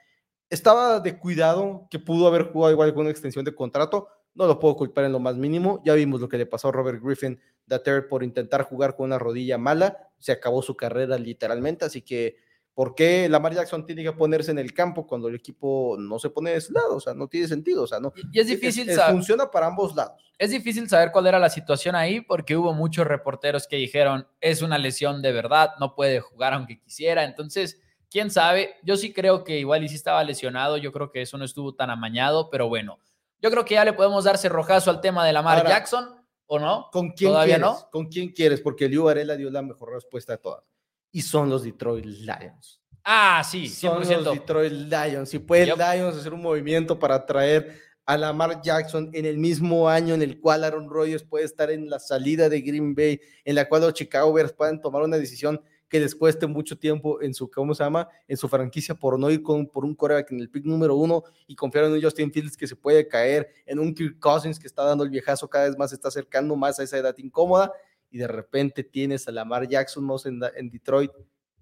estaba 0.49 0.99
de 0.99 1.17
cuidado, 1.17 1.87
que 1.89 1.99
pudo 1.99 2.27
haber 2.27 2.51
jugado 2.51 2.73
igual 2.73 2.93
con 2.93 3.01
una 3.01 3.11
extensión 3.11 3.45
de 3.45 3.55
contrato, 3.55 4.09
no 4.33 4.47
lo 4.47 4.59
puedo 4.59 4.75
culpar 4.75 5.05
en 5.05 5.13
lo 5.13 5.19
más 5.19 5.37
mínimo. 5.37 5.81
Ya 5.85 5.93
vimos 5.93 6.19
lo 6.19 6.27
que 6.27 6.37
le 6.37 6.45
pasó 6.45 6.69
a 6.69 6.71
Robert 6.71 7.01
Griffin 7.01 7.39
third 7.79 8.07
por 8.07 8.23
intentar 8.23 8.63
jugar 8.63 8.95
con 8.95 9.05
una 9.05 9.19
rodilla 9.19 9.57
mala, 9.57 10.09
se 10.19 10.31
acabó 10.31 10.61
su 10.61 10.75
carrera 10.75 11.17
literalmente, 11.17 11.85
así 11.85 12.01
que 12.01 12.35
¿por 12.81 12.95
qué 12.95 13.29
Lamar 13.29 13.53
Jackson 13.53 13.85
tiene 13.85 14.01
que 14.01 14.11
ponerse 14.11 14.49
en 14.49 14.57
el 14.57 14.73
campo 14.73 15.05
cuando 15.05 15.27
el 15.27 15.35
equipo 15.35 15.97
no 15.99 16.17
se 16.17 16.31
pone 16.31 16.49
de 16.49 16.57
ese 16.57 16.73
lado? 16.73 16.95
O 16.95 16.99
sea, 16.99 17.13
no 17.13 17.27
tiene 17.27 17.47
sentido, 17.47 17.83
o 17.83 17.87
sea, 17.87 17.99
no. 17.99 18.11
Y 18.33 18.39
es 18.39 18.47
difícil 18.47 18.91
saber. 18.91 19.13
Funciona 19.13 19.51
para 19.51 19.67
ambos 19.67 19.95
lados. 19.95 20.33
Es 20.39 20.49
difícil 20.49 20.89
saber 20.89 21.11
cuál 21.11 21.27
era 21.27 21.37
la 21.37 21.51
situación 21.51 21.93
ahí 21.93 22.21
porque 22.21 22.57
hubo 22.57 22.73
muchos 22.73 23.05
reporteros 23.05 23.67
que 23.67 23.75
dijeron, 23.75 24.27
es 24.39 24.63
una 24.63 24.79
lesión 24.79 25.21
de 25.21 25.31
verdad, 25.31 25.73
no 25.79 25.93
puede 25.93 26.21
jugar 26.21 26.53
aunque 26.53 26.79
quisiera, 26.79 27.23
entonces 27.23 27.79
quién 28.09 28.31
sabe, 28.31 28.73
yo 28.81 28.97
sí 28.97 29.13
creo 29.13 29.43
que 29.43 29.59
igual 29.59 29.83
y 29.83 29.87
sí 29.87 29.93
estaba 29.93 30.23
lesionado, 30.23 30.77
yo 30.77 30.91
creo 30.91 31.11
que 31.11 31.21
eso 31.21 31.37
no 31.37 31.45
estuvo 31.45 31.75
tan 31.75 31.91
amañado, 31.91 32.49
pero 32.49 32.67
bueno, 32.67 32.97
yo 33.43 33.51
creo 33.51 33.63
que 33.63 33.75
ya 33.75 33.85
le 33.85 33.93
podemos 33.93 34.23
dar 34.23 34.39
cerrojazo 34.39 34.89
al 34.89 35.01
tema 35.01 35.23
de 35.23 35.33
Lamar 35.33 35.67
Jackson, 35.67 36.15
¿o 36.47 36.57
no? 36.57 36.89
¿Con 36.91 37.11
quién 37.11 37.29
¿Todavía 37.29 37.59
no? 37.59 37.77
¿Con 37.91 38.07
quién 38.07 38.29
quieres? 38.29 38.59
Porque 38.59 38.89
Liu 38.89 39.03
Varela 39.03 39.35
dio 39.35 39.51
la 39.51 39.61
mejor 39.61 39.93
respuesta 39.93 40.33
de 40.33 40.39
todas. 40.39 40.70
Y 41.11 41.21
son 41.21 41.49
los 41.49 41.63
Detroit 41.63 42.05
Lions. 42.05 42.81
Ah, 43.03 43.43
sí, 43.43 43.65
100%. 43.65 43.69
Son 44.05 44.23
los 44.23 44.33
Detroit 44.33 44.71
Lions. 44.71 45.29
Si 45.29 45.39
puede 45.39 45.65
Lions 45.65 46.17
hacer 46.17 46.33
un 46.33 46.41
movimiento 46.41 46.97
para 46.97 47.25
traer 47.25 47.79
a 48.05 48.17
Lamar 48.17 48.61
Jackson 48.61 49.09
en 49.13 49.25
el 49.25 49.37
mismo 49.37 49.87
año 49.87 50.13
en 50.13 50.21
el 50.21 50.39
cual 50.39 50.63
Aaron 50.63 50.89
Rodgers 50.89 51.23
puede 51.23 51.45
estar 51.45 51.71
en 51.71 51.89
la 51.89 51.99
salida 51.99 52.49
de 52.49 52.61
Green 52.61 52.93
Bay, 52.95 53.19
en 53.45 53.55
la 53.55 53.67
cual 53.67 53.81
los 53.83 53.93
Chicago 53.93 54.33
Bears 54.33 54.53
puedan 54.53 54.81
tomar 54.81 55.01
una 55.03 55.17
decisión 55.17 55.61
que 55.87 55.99
les 55.99 56.15
cueste 56.15 56.47
mucho 56.47 56.77
tiempo 56.77 57.21
en 57.21 57.33
su, 57.33 57.51
¿cómo 57.51 57.75
se 57.75 57.83
llama? 57.83 58.07
En 58.27 58.37
su 58.37 58.47
franquicia 58.47 58.95
por 58.95 59.19
no 59.19 59.29
ir 59.29 59.43
con, 59.43 59.67
por 59.67 59.83
un 59.83 59.93
coreback 59.93 60.31
en 60.31 60.39
el 60.39 60.49
pick 60.49 60.65
número 60.65 60.95
uno 60.95 61.23
y 61.47 61.55
confiar 61.55 61.85
en 61.85 61.91
un 61.91 62.01
Justin 62.01 62.31
Fields 62.31 62.55
que 62.55 62.65
se 62.65 62.77
puede 62.77 63.07
caer, 63.07 63.49
en 63.65 63.77
un 63.77 63.93
Kirk 63.93 64.17
Cousins 64.17 64.57
que 64.57 64.67
está 64.67 64.83
dando 64.83 65.03
el 65.03 65.09
viejazo 65.09 65.49
cada 65.49 65.65
vez 65.65 65.77
más, 65.77 65.89
se 65.89 65.95
está 65.95 66.07
acercando 66.07 66.55
más 66.55 66.79
a 66.79 66.83
esa 66.83 66.97
edad 66.97 67.13
incómoda 67.17 67.73
y 68.11 68.17
de 68.17 68.27
repente 68.27 68.83
tienes 68.83 69.27
a 69.27 69.31
Lamar 69.31 69.67
Jackson 69.67 70.03
más 70.03 70.25
en, 70.25 70.39
en 70.55 70.69
Detroit. 70.69 71.11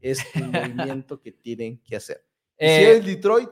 Es 0.02 0.20
el 0.36 0.48
movimiento 0.52 1.22
que 1.22 1.32
tienen 1.32 1.78
que 1.80 1.96
hacer. 1.96 2.26
si 2.58 2.66
eh, 2.66 2.98
es 2.98 3.06
Detroit, 3.06 3.50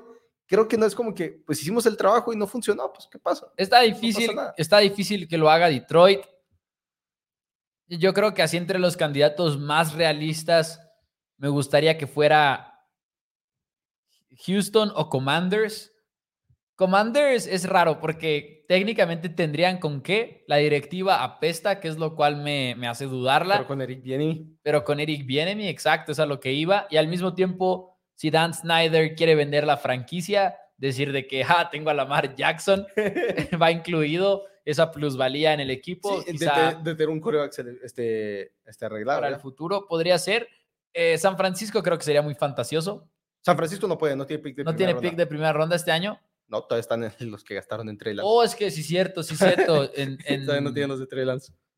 creo 0.47 0.67
que 0.67 0.77
no 0.77 0.85
es 0.85 0.95
como 0.95 1.13
que, 1.13 1.43
pues 1.45 1.61
hicimos 1.61 1.85
el 1.85 1.95
trabajo 1.95 2.33
y 2.33 2.35
no 2.35 2.47
funcionó, 2.47 2.91
pues 2.91 3.07
¿qué 3.09 3.19
pasa? 3.19 3.47
Está 3.55 3.81
difícil, 3.81 4.31
está 4.57 4.79
difícil 4.79 5.27
que 5.27 5.37
lo 5.37 5.49
haga 5.49 5.69
Detroit. 5.69 6.21
Yo 7.87 8.13
creo 8.13 8.33
que 8.33 8.41
así 8.41 8.57
entre 8.57 8.79
los 8.79 8.97
candidatos 8.97 9.59
más 9.59 9.93
realistas, 9.93 10.81
me 11.37 11.49
gustaría 11.49 11.97
que 11.97 12.07
fuera 12.07 12.73
Houston 14.45 14.91
o 14.95 15.09
Commanders. 15.09 15.93
Commanders 16.77 17.47
es 17.47 17.67
raro 17.67 17.99
porque 17.99 18.63
técnicamente 18.67 19.29
tendrían 19.29 19.79
con 19.79 20.01
qué. 20.01 20.45
La 20.47 20.57
directiva 20.57 21.23
apesta, 21.23 21.79
que 21.79 21.87
es 21.87 21.97
lo 21.97 22.15
cual 22.15 22.37
me, 22.37 22.75
hace 22.87 23.05
dudarla. 23.05 23.55
Pero 23.55 23.67
con 23.67 23.81
Eric 23.81 24.03
Bienemy. 24.03 24.59
Pero 24.61 24.83
con 24.83 24.99
Eric 24.99 25.25
Bienemy, 25.25 25.67
exacto, 25.67 26.11
es 26.11 26.19
a 26.19 26.27
lo 26.27 26.39
que 26.39 26.53
iba. 26.53 26.85
Y 26.91 26.97
al 26.97 27.07
mismo 27.07 27.33
tiempo, 27.33 27.97
si 28.13 28.29
Dan 28.29 28.53
Snyder 28.53 29.15
quiere 29.15 29.33
vender 29.33 29.65
la 29.65 29.77
franquicia, 29.77 30.55
decir 30.77 31.11
de 31.13 31.25
que, 31.25 31.43
ah, 31.43 31.67
tengo 31.71 31.89
a 31.89 31.95
Lamar 31.95 32.35
Jackson, 32.35 32.85
va 33.59 33.71
incluido 33.71 34.43
esa 34.63 34.91
plusvalía 34.91 35.53
en 35.53 35.61
el 35.61 35.71
equipo. 35.71 36.21
Sí, 36.21 36.37
de, 36.37 36.93
tener 36.93 37.09
un 37.09 37.19
coreback 37.19 37.57
este, 37.83 38.53
este 38.63 38.85
arreglado. 38.85 39.21
Para 39.21 39.33
el 39.33 39.41
futuro 39.41 39.87
podría 39.87 40.19
ser. 40.19 40.47
Eh, 40.93 41.17
San 41.17 41.37
Francisco 41.37 41.81
creo 41.81 41.97
que 41.97 42.03
sería 42.03 42.21
muy 42.21 42.35
fantasioso. 42.35 43.09
San 43.41 43.57
Francisco 43.57 43.87
no 43.87 43.97
puede, 43.97 44.15
no 44.15 44.27
tiene 44.27 44.43
pick 44.43 44.57
de 44.57 44.63
¿No 44.63 44.75
primera 44.75 44.99
tiene 44.99 45.09
pick 45.09 45.17
de 45.17 45.25
primera 45.25 45.53
ronda 45.53 45.75
este 45.75 45.91
año? 45.91 46.19
No, 46.47 46.61
todavía 46.61 46.81
están 46.81 47.03
en 47.03 47.11
los 47.31 47.43
que 47.43 47.55
gastaron 47.55 47.89
en 47.89 47.97
Trey 47.97 48.15
Oh, 48.21 48.43
es 48.43 48.55
que 48.55 48.71
sí, 48.71 48.83
cierto, 48.83 49.23
sí, 49.23 49.35
cierto. 49.35 49.89
En, 49.95 50.17
todavía 50.45 50.61
no 50.61 50.73
tienen 50.73 50.89
los 50.89 50.99
de 50.99 51.07
Trey 51.07 51.25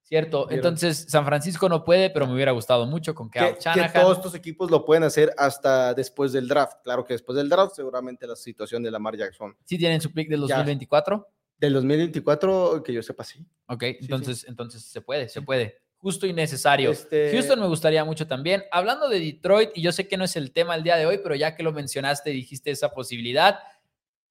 Cierto, 0.03 0.49
entonces 0.49 1.05
San 1.07 1.23
Francisco 1.23 1.69
no 1.69 1.83
puede, 1.85 2.09
pero 2.09 2.25
me 2.25 2.33
hubiera 2.33 2.51
gustado 2.51 2.87
mucho 2.87 3.13
con 3.13 3.29
que, 3.29 3.39
que 3.39 3.89
todos 3.93 4.17
estos 4.17 4.33
equipos 4.33 4.71
lo 4.71 4.83
pueden 4.83 5.03
hacer 5.03 5.31
hasta 5.37 5.93
después 5.93 6.31
del 6.31 6.47
draft. 6.47 6.77
Claro 6.83 7.05
que 7.05 7.13
después 7.13 7.35
del 7.35 7.47
draft, 7.47 7.75
seguramente 7.75 8.25
la 8.25 8.35
situación 8.35 8.81
de 8.81 8.89
Lamar 8.89 9.15
Jackson. 9.15 9.55
¿Sí 9.65 9.77
tienen 9.77 10.01
su 10.01 10.11
pick 10.11 10.27
del 10.27 10.41
2024? 10.41 11.27
Del 11.59 11.73
2024, 11.73 12.81
que 12.83 12.91
yo 12.91 13.03
sepa, 13.03 13.23
sí. 13.23 13.45
Ok, 13.67 13.83
entonces, 13.83 14.45
entonces 14.47 14.81
se 14.81 14.99
puede, 15.01 15.29
se 15.29 15.43
puede. 15.43 15.79
Justo 15.97 16.25
y 16.25 16.33
necesario. 16.33 16.91
Este 16.91 17.31
Houston 17.33 17.59
me 17.59 17.67
gustaría 17.67 18.03
mucho 18.03 18.25
también. 18.25 18.63
Hablando 18.71 19.09
de 19.09 19.19
Detroit, 19.19 19.71
y 19.75 19.81
yo 19.81 19.91
sé 19.91 20.07
que 20.07 20.17
no 20.17 20.23
es 20.23 20.35
el 20.37 20.53
tema 20.53 20.73
el 20.73 20.81
día 20.81 20.95
de 20.95 21.05
hoy, 21.05 21.19
pero 21.21 21.35
ya 21.35 21.55
que 21.55 21.61
lo 21.61 21.73
mencionaste, 21.73 22.29
dijiste 22.29 22.71
esa 22.71 22.89
posibilidad. 22.89 23.59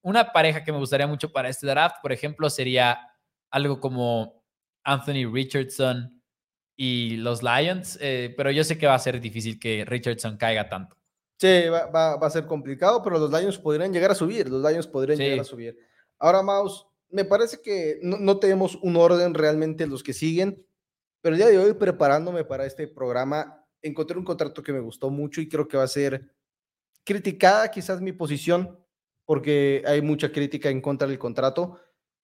Una 0.03 0.33
pareja 0.33 0.65
que 0.65 0.73
me 0.73 0.79
gustaría 0.79 1.07
mucho 1.07 1.31
para 1.31 1.49
este 1.49 1.67
draft, 1.67 1.97
por 2.03 2.13
ejemplo, 2.13 2.49
sería 2.51 2.99
algo 3.51 3.81
como 3.81 4.45
Anthony 4.85 5.31
Richardson 5.31 6.23
y 6.77 7.17
los 7.17 7.43
Lions, 7.43 7.99
eh, 8.01 8.33
pero 8.37 8.51
yo 8.51 8.63
sé 8.63 8.79
que 8.79 8.87
va 8.87 8.95
a 8.95 8.99
ser 8.99 9.21
difícil 9.21 9.59
que 9.59 9.85
Richardson 9.85 10.37
caiga 10.37 10.69
tanto. 10.69 10.97
Sí, 11.39 11.69
va, 11.69 11.87
va, 12.17 12.27
a 12.27 12.31
ser 12.31 12.47
complicado, 12.47 13.03
pero 13.03 13.19
los 13.19 13.31
Lions 13.31 13.59
podrían 13.59 13.93
llegar 13.93 14.11
a 14.11 14.15
subir, 14.15 14.49
los 14.49 14.63
Lions 14.63 14.87
podrían 14.87 15.19
llegar 15.19 15.41
a 15.41 15.45
subir. 15.45 15.79
Ahora, 16.19 16.43
Maus, 16.43 16.87
me 17.11 17.25
parece 17.25 17.61
que 17.63 18.01
no, 18.03 18.39
tenemos 18.39 18.77
un 18.83 18.97
orden 18.97 19.35
realmente 19.35 19.87
los 19.87 20.03
que 20.03 20.13
siguen, 20.13 20.65
pero 21.21 21.35
el 21.35 21.39
día 21.39 21.49
de 21.49 21.59
hoy 21.59 21.75
preparándome 21.75 22.45
para 22.45 22.67
este 22.67 22.87
programa, 22.87 23.65
encontré 23.83 24.19
un 24.19 24.25
contrato 24.25 24.63
que 24.63 24.73
me 24.73 24.81
gustó 24.81 25.11
mucho 25.11 25.41
y 25.41 25.49
creo 25.49 25.67
que 25.67 25.77
va 25.77 25.85
a 25.85 25.89
ser 25.89 26.33
criticada 27.05 27.71
quizás 27.71 28.01
mi 28.01 28.13
posición, 28.13 28.79
porque 29.29 29.83
hay 29.87 30.01
mucha 30.01 30.33
crítica 30.33 30.71
en 30.71 30.81
contra 30.81 31.07
del 31.07 31.19
contrato, 31.19 31.79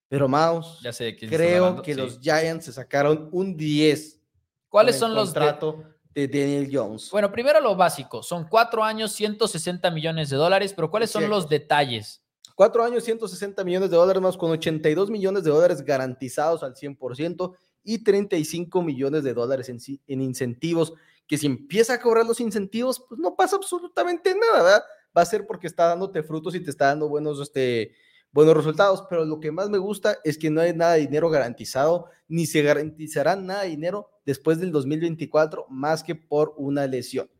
pero 0.08 0.26
Maus, 0.26 0.80
ya 0.82 0.90
sé 0.90 1.14
creo 1.14 1.82
que 1.82 1.94
los 1.94 2.18
Giants 2.18 2.64
se 2.64 2.72
sacaron 2.72 3.28
un 3.30 3.58
10. 3.58 4.22
¿Cuáles 4.70 4.96
son 4.96 5.14
los 5.14 5.26
contrato 5.26 5.84
de... 6.14 6.26
Daniel 6.26 6.70
Jones? 6.72 7.10
Bueno, 7.10 7.30
primero 7.30 7.60
lo 7.60 7.76
básico, 7.76 8.22
son 8.22 8.48
cuatro 8.48 8.82
años, 8.82 9.12
160 9.12 9.90
millones 9.90 10.30
de 10.30 10.38
dólares, 10.38 10.72
pero 10.74 10.90
¿cuáles 10.90 11.10
son 11.10 11.28
los 11.28 11.46
detalles? 11.46 12.22
Cuatro 12.54 12.82
años, 12.82 13.04
160 13.04 13.62
millones 13.64 13.90
de 13.90 13.96
dólares 13.98 14.22
más 14.22 14.38
con 14.38 14.52
82 14.52 15.10
millones 15.10 15.44
de 15.44 15.50
dólares 15.50 15.84
garantizados 15.84 16.62
al 16.62 16.74
100% 16.74 17.54
y 17.82 18.02
35 18.02 18.82
millones 18.82 19.24
de 19.24 19.34
dólares 19.34 19.68
en, 19.68 19.78
en 20.06 20.22
incentivos 20.22 20.94
que 21.26 21.36
si 21.36 21.44
empieza 21.48 21.92
a 21.92 22.00
cobrar 22.00 22.24
los 22.24 22.40
incentivos, 22.40 23.04
pues 23.06 23.20
no 23.20 23.36
pasa 23.36 23.56
absolutamente 23.56 24.34
nada, 24.34 24.62
¿verdad? 24.62 24.84
Va 25.16 25.22
a 25.22 25.26
ser 25.26 25.46
porque 25.46 25.66
está 25.66 25.86
dándote 25.86 26.22
frutos 26.22 26.54
y 26.54 26.60
te 26.60 26.70
está 26.70 26.86
dando 26.86 27.08
buenos, 27.08 27.40
este, 27.40 27.94
buenos 28.32 28.56
resultados, 28.56 29.04
pero 29.08 29.24
lo 29.24 29.40
que 29.40 29.52
más 29.52 29.70
me 29.70 29.78
gusta 29.78 30.18
es 30.24 30.38
que 30.38 30.50
no 30.50 30.60
hay 30.60 30.74
nada 30.74 30.94
de 30.94 31.00
dinero 31.00 31.30
garantizado, 31.30 32.06
ni 32.26 32.46
se 32.46 32.62
garantizará 32.62 33.36
nada 33.36 33.62
de 33.62 33.68
dinero 33.68 34.10
después 34.26 34.58
del 34.58 34.72
2024 34.72 35.66
más 35.68 36.02
que 36.02 36.14
por 36.14 36.54
una 36.56 36.86
lesión. 36.86 37.30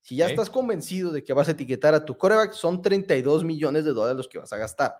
Si 0.00 0.16
ya 0.16 0.26
estás 0.26 0.48
convencido 0.48 1.12
de 1.12 1.22
que 1.22 1.34
vas 1.34 1.48
a 1.48 1.50
etiquetar 1.50 1.94
a 1.94 2.04
tu 2.06 2.16
coreback, 2.16 2.52
son 2.52 2.80
32 2.80 3.44
millones 3.44 3.84
de 3.84 3.92
dólares 3.92 4.16
los 4.16 4.28
que 4.28 4.38
vas 4.38 4.50
a 4.54 4.56
gastar. 4.56 4.96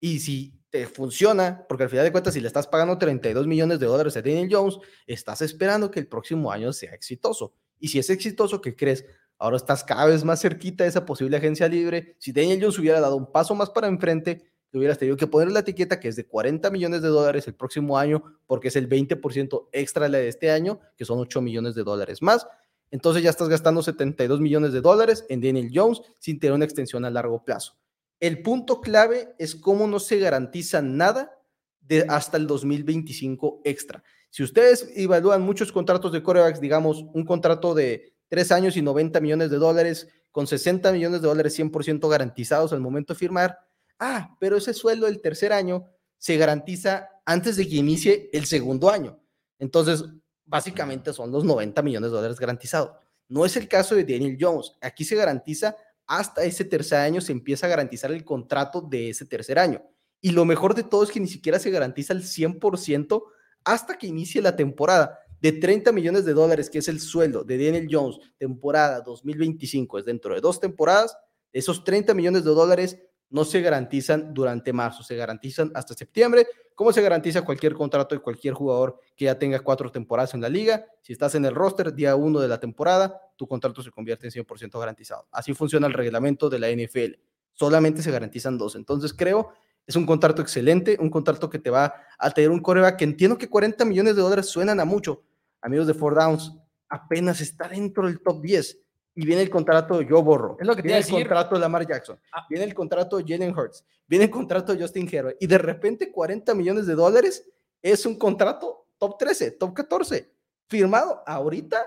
Y 0.00 0.20
si 0.20 0.58
te 0.70 0.86
funciona, 0.86 1.66
porque 1.68 1.84
al 1.84 1.90
final 1.90 2.04
de 2.04 2.12
cuentas, 2.12 2.32
si 2.32 2.40
le 2.40 2.46
estás 2.46 2.66
pagando 2.66 2.96
32 2.96 3.46
millones 3.46 3.78
de 3.78 3.86
dólares 3.86 4.16
a 4.16 4.22
Daniel 4.22 4.48
Jones, 4.50 4.78
estás 5.06 5.42
esperando 5.42 5.90
que 5.90 6.00
el 6.00 6.06
próximo 6.06 6.50
año 6.50 6.72
sea 6.72 6.94
exitoso. 6.94 7.52
Y 7.78 7.88
si 7.88 7.98
es 7.98 8.08
exitoso, 8.10 8.60
¿qué 8.60 8.74
crees? 8.74 9.04
Ahora 9.38 9.56
estás 9.56 9.84
cada 9.84 10.06
vez 10.06 10.24
más 10.24 10.40
cerquita 10.40 10.84
de 10.84 10.90
esa 10.90 11.06
posible 11.06 11.36
agencia 11.36 11.68
libre. 11.68 12.16
Si 12.18 12.32
Daniel 12.32 12.58
Jones 12.60 12.78
hubiera 12.78 13.00
dado 13.00 13.16
un 13.16 13.30
paso 13.30 13.54
más 13.54 13.70
para 13.70 13.86
enfrente, 13.86 14.42
te 14.70 14.78
hubieras 14.78 14.98
tenido 14.98 15.16
que 15.16 15.26
poner 15.26 15.50
la 15.50 15.60
etiqueta 15.60 16.00
que 16.00 16.08
es 16.08 16.16
de 16.16 16.26
40 16.26 16.70
millones 16.70 17.02
de 17.02 17.08
dólares 17.08 17.46
el 17.46 17.54
próximo 17.54 17.96
año, 17.96 18.22
porque 18.46 18.68
es 18.68 18.76
el 18.76 18.88
20% 18.88 19.68
extra 19.72 20.08
de 20.08 20.28
este 20.28 20.50
año, 20.50 20.80
que 20.96 21.04
son 21.04 21.18
8 21.20 21.40
millones 21.40 21.74
de 21.74 21.84
dólares 21.84 22.20
más. 22.20 22.46
Entonces 22.90 23.22
ya 23.22 23.30
estás 23.30 23.48
gastando 23.48 23.82
72 23.82 24.40
millones 24.40 24.72
de 24.72 24.80
dólares 24.80 25.24
en 25.28 25.40
Daniel 25.40 25.70
Jones 25.72 26.02
sin 26.18 26.40
tener 26.40 26.54
una 26.54 26.64
extensión 26.64 27.04
a 27.04 27.10
largo 27.10 27.44
plazo. 27.44 27.76
El 28.20 28.42
punto 28.42 28.80
clave 28.80 29.34
es 29.38 29.54
cómo 29.54 29.86
no 29.86 30.00
se 30.00 30.18
garantiza 30.18 30.82
nada 30.82 31.38
de 31.80 32.04
hasta 32.08 32.36
el 32.36 32.46
2025 32.46 33.62
extra. 33.64 34.02
Si 34.30 34.42
ustedes 34.42 34.90
evalúan 34.96 35.42
muchos 35.42 35.70
contratos 35.70 36.12
de 36.12 36.22
corebacks, 36.22 36.60
digamos, 36.60 37.04
un 37.14 37.24
contrato 37.24 37.74
de 37.74 38.12
3 38.28 38.52
años 38.52 38.76
y 38.76 38.82
90 38.82 39.20
millones 39.20 39.50
de 39.50 39.56
dólares, 39.56 40.08
con 40.30 40.46
60 40.46 40.92
millones 40.92 41.22
de 41.22 41.28
dólares 41.28 41.58
100% 41.58 42.08
garantizados 42.08 42.72
al 42.72 42.80
momento 42.80 43.12
de 43.12 43.18
firmar, 43.18 43.58
ah, 43.98 44.36
pero 44.38 44.56
ese 44.56 44.74
sueldo 44.74 45.06
del 45.06 45.20
tercer 45.20 45.52
año 45.52 45.84
se 46.16 46.36
garantiza 46.36 47.08
antes 47.24 47.56
de 47.56 47.68
que 47.68 47.76
inicie 47.76 48.30
el 48.32 48.46
segundo 48.46 48.90
año. 48.90 49.18
Entonces, 49.58 50.04
básicamente 50.44 51.12
son 51.12 51.30
los 51.30 51.44
90 51.44 51.82
millones 51.82 52.10
de 52.10 52.16
dólares 52.16 52.38
garantizados. 52.38 52.92
No 53.28 53.44
es 53.44 53.56
el 53.56 53.68
caso 53.68 53.94
de 53.94 54.04
Daniel 54.04 54.38
Jones. 54.40 54.72
Aquí 54.80 55.04
se 55.04 55.16
garantiza 55.16 55.76
hasta 56.06 56.42
ese 56.44 56.64
tercer 56.64 57.00
año, 57.00 57.20
se 57.20 57.32
empieza 57.32 57.66
a 57.66 57.70
garantizar 57.70 58.10
el 58.10 58.24
contrato 58.24 58.80
de 58.80 59.10
ese 59.10 59.26
tercer 59.26 59.58
año. 59.58 59.82
Y 60.20 60.30
lo 60.30 60.44
mejor 60.44 60.74
de 60.74 60.82
todo 60.82 61.04
es 61.04 61.10
que 61.10 61.20
ni 61.20 61.28
siquiera 61.28 61.58
se 61.58 61.70
garantiza 61.70 62.14
el 62.14 62.22
100% 62.22 63.22
hasta 63.64 63.98
que 63.98 64.06
inicie 64.06 64.40
la 64.40 64.56
temporada. 64.56 65.18
De 65.40 65.52
30 65.52 65.92
millones 65.92 66.24
de 66.24 66.34
dólares, 66.34 66.68
que 66.70 66.78
es 66.78 66.88
el 66.88 67.00
sueldo 67.00 67.44
de 67.44 67.56
Daniel 67.56 67.88
Jones, 67.90 68.18
temporada 68.36 69.00
2025, 69.00 69.98
es 69.98 70.04
dentro 70.04 70.34
de 70.34 70.40
dos 70.40 70.60
temporadas, 70.60 71.16
esos 71.52 71.84
30 71.84 72.14
millones 72.14 72.44
de 72.44 72.50
dólares 72.50 72.98
no 73.30 73.44
se 73.44 73.60
garantizan 73.60 74.32
durante 74.32 74.72
marzo, 74.72 75.02
se 75.02 75.16
garantizan 75.16 75.70
hasta 75.74 75.94
septiembre, 75.94 76.46
como 76.74 76.92
se 76.92 77.02
garantiza 77.02 77.42
cualquier 77.42 77.74
contrato 77.74 78.14
de 78.14 78.20
cualquier 78.20 78.54
jugador 78.54 79.00
que 79.16 79.26
ya 79.26 79.38
tenga 79.38 79.60
cuatro 79.60 79.90
temporadas 79.90 80.34
en 80.34 80.40
la 80.40 80.48
liga. 80.48 80.86
Si 81.02 81.12
estás 81.12 81.34
en 81.34 81.44
el 81.44 81.54
roster 81.54 81.92
día 81.92 82.14
uno 82.16 82.40
de 82.40 82.48
la 82.48 82.60
temporada, 82.60 83.20
tu 83.36 83.46
contrato 83.46 83.82
se 83.82 83.90
convierte 83.90 84.26
en 84.26 84.32
100% 84.32 84.78
garantizado. 84.78 85.26
Así 85.30 85.54
funciona 85.54 85.86
el 85.86 85.92
reglamento 85.92 86.48
de 86.48 86.58
la 86.58 86.70
NFL. 86.70 87.20
Solamente 87.52 88.02
se 88.02 88.10
garantizan 88.10 88.56
dos. 88.56 88.76
Entonces 88.76 89.12
creo 89.12 89.50
es 89.88 89.96
un 89.96 90.04
contrato 90.04 90.42
excelente, 90.42 90.98
un 91.00 91.08
contrato 91.08 91.48
que 91.48 91.58
te 91.58 91.70
va 91.70 91.94
a 92.18 92.30
tener 92.30 92.50
un 92.50 92.60
coreback 92.60 92.98
que 92.98 93.04
entiendo 93.04 93.38
que 93.38 93.48
40 93.48 93.86
millones 93.86 94.16
de 94.16 94.22
dólares 94.22 94.46
suenan 94.46 94.78
a 94.80 94.84
mucho. 94.84 95.24
Amigos 95.62 95.86
de 95.86 95.94
Four 95.94 96.14
Downs, 96.14 96.52
apenas 96.90 97.40
está 97.40 97.66
dentro 97.68 98.06
del 98.06 98.20
top 98.20 98.42
10 98.42 98.78
y 99.14 99.24
viene 99.24 99.40
el 99.40 99.48
contrato 99.48 99.98
de 99.98 100.06
Joe 100.06 100.22
Borro. 100.22 100.58
Es 100.60 100.66
lo 100.66 100.76
que 100.76 100.82
viene 100.82 100.98
el 100.98 101.08
contrato 101.08 101.54
de 101.54 101.62
Lamar 101.62 101.88
Jackson. 101.88 102.20
Ah. 102.32 102.46
Viene 102.50 102.66
el 102.66 102.74
contrato 102.74 103.16
de 103.16 103.24
Jalen 103.26 103.58
Hurts. 103.58 103.82
Viene 104.06 104.26
el 104.26 104.30
contrato 104.30 104.74
de 104.74 104.82
Justin 104.82 105.08
Herbert. 105.10 105.38
Y 105.40 105.46
de 105.46 105.56
repente 105.56 106.12
40 106.12 106.54
millones 106.54 106.86
de 106.86 106.94
dólares 106.94 107.48
es 107.80 108.04
un 108.04 108.18
contrato 108.18 108.88
top 108.98 109.16
13, 109.16 109.52
top 109.52 109.72
14. 109.72 110.30
Firmado 110.68 111.22
ahorita 111.26 111.86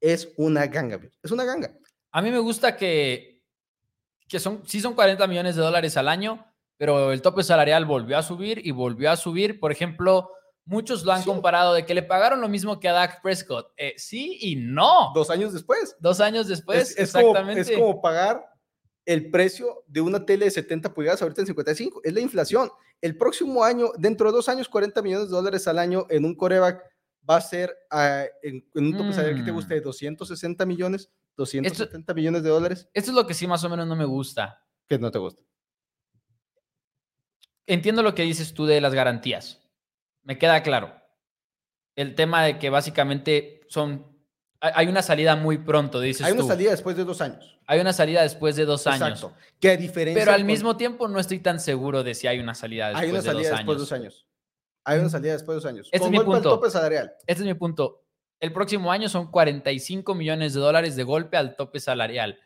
es 0.00 0.32
una 0.38 0.66
ganga. 0.66 0.98
Es 1.22 1.30
una 1.30 1.44
ganga. 1.44 1.70
A 2.10 2.22
mí 2.22 2.30
me 2.30 2.38
gusta 2.38 2.78
que, 2.78 3.42
que 4.26 4.40
son, 4.40 4.62
sí 4.66 4.80
son 4.80 4.94
40 4.94 5.26
millones 5.26 5.54
de 5.54 5.62
dólares 5.62 5.98
al 5.98 6.08
año, 6.08 6.46
pero 6.82 7.12
el 7.12 7.22
tope 7.22 7.44
salarial 7.44 7.84
volvió 7.84 8.18
a 8.18 8.24
subir 8.24 8.60
y 8.66 8.72
volvió 8.72 9.12
a 9.12 9.16
subir. 9.16 9.60
Por 9.60 9.70
ejemplo, 9.70 10.32
Muchos 10.64 11.04
lo 11.04 11.12
han 11.12 11.22
comparado 11.22 11.74
de 11.74 11.86
que 11.86 11.94
le 11.94 12.02
pagaron 12.02 12.40
lo 12.40 12.48
mismo 12.48 12.80
que 12.80 12.88
a 12.88 12.92
Dak 12.92 13.22
Prescott. 13.22 13.72
Eh, 13.76 13.94
sí 13.96 14.38
y 14.40 14.56
no. 14.56 15.12
Dos 15.14 15.30
años 15.30 15.52
después. 15.52 15.96
Dos 16.00 16.20
años 16.20 16.48
después, 16.48 16.90
es, 16.90 16.98
exactamente. 16.98 17.62
Como, 17.64 17.76
es 17.76 17.80
como 17.80 18.02
pagar 18.02 18.44
el 19.04 19.30
precio 19.30 19.84
de 19.86 20.00
una 20.00 20.24
tele 20.24 20.46
de 20.46 20.50
70 20.50 20.92
pulgadas 20.92 21.22
ahorita 21.22 21.42
en 21.42 21.46
55. 21.46 22.00
Es 22.02 22.12
la 22.12 22.20
inflación. 22.20 22.68
El 23.00 23.16
próximo 23.16 23.62
año, 23.62 23.90
dentro 23.96 24.30
de 24.30 24.36
dos 24.36 24.48
años, 24.48 24.68
40 24.68 25.02
millones 25.02 25.28
de 25.28 25.36
dólares 25.36 25.68
al 25.68 25.78
año 25.78 26.06
en 26.10 26.24
un 26.24 26.34
coreback 26.34 26.82
va 27.28 27.36
a 27.36 27.40
ser 27.40 27.76
ah, 27.92 28.24
en, 28.42 28.64
un 28.74 28.96
tope 28.96 29.12
salarial 29.12 29.38
que 29.38 29.44
te 29.44 29.52
guste 29.52 29.74
de 29.74 29.82
260 29.82 30.66
millones, 30.66 31.12
270 31.36 32.12
millones 32.12 32.42
de 32.42 32.50
dólares. 32.50 32.88
Esto 32.92 33.12
es 33.12 33.14
lo 33.14 33.24
que 33.24 33.34
sí 33.34 33.46
más 33.46 33.62
o 33.62 33.68
menos 33.68 33.86
no 33.86 33.94
me 33.94 34.04
gusta. 34.04 34.64
¿Qué 34.88 34.98
no 34.98 35.12
te 35.12 35.20
gusta? 35.20 35.42
Entiendo 37.66 38.02
lo 38.02 38.14
que 38.14 38.22
dices 38.22 38.54
tú 38.54 38.66
de 38.66 38.80
las 38.80 38.94
garantías 38.94 39.62
me 40.24 40.38
queda 40.38 40.62
claro. 40.62 40.94
El 41.96 42.14
tema 42.14 42.44
de 42.44 42.58
que 42.58 42.70
básicamente 42.70 43.60
son. 43.68 44.10
Hay 44.60 44.86
una 44.86 45.02
salida 45.02 45.34
muy 45.34 45.58
pronto, 45.58 46.00
dices. 46.00 46.24
Hay 46.24 46.32
una 46.32 46.44
salida 46.44 46.70
después 46.70 46.96
de 46.96 47.04
dos 47.04 47.20
años. 47.20 47.58
Hay 47.66 47.80
una 47.80 47.92
salida 47.92 48.22
después 48.22 48.54
de 48.54 48.64
dos 48.64 48.86
años. 48.86 49.26
¿Qué 49.58 49.76
diferencia? 49.76 50.20
Pero 50.20 50.32
al 50.32 50.44
mismo 50.44 50.76
tiempo 50.76 51.08
no 51.08 51.18
estoy 51.18 51.40
tan 51.40 51.58
seguro 51.58 52.04
de 52.04 52.14
si 52.14 52.28
hay 52.28 52.38
una 52.38 52.54
salida 52.54 52.88
después 52.88 53.10
de 53.10 53.12
dos 53.12 53.26
años. 53.26 53.34
Hay 53.34 53.34
una 53.34 53.42
salida 53.42 53.56
después 53.56 53.76
de 53.76 53.80
dos 53.80 53.92
años. 53.92 54.26
Hay 54.84 54.98
una 55.00 55.08
salida 55.08 55.32
después 55.32 55.54
de 55.56 55.56
dos 55.56 55.66
años. 55.66 55.88
Este 55.90 56.06
es 56.06 56.10
mi 56.10 56.20
punto. 56.20 56.62
Este 56.64 57.18
es 57.26 57.40
mi 57.40 57.54
punto. 57.54 58.04
El 58.38 58.52
próximo 58.52 58.90
año 58.90 59.08
son 59.08 59.30
45 59.30 60.14
millones 60.14 60.54
de 60.54 60.60
dólares 60.60 60.96
de 60.96 61.02
golpe 61.04 61.36
al 61.36 61.56
tope 61.56 61.80
salarial. 61.80 62.38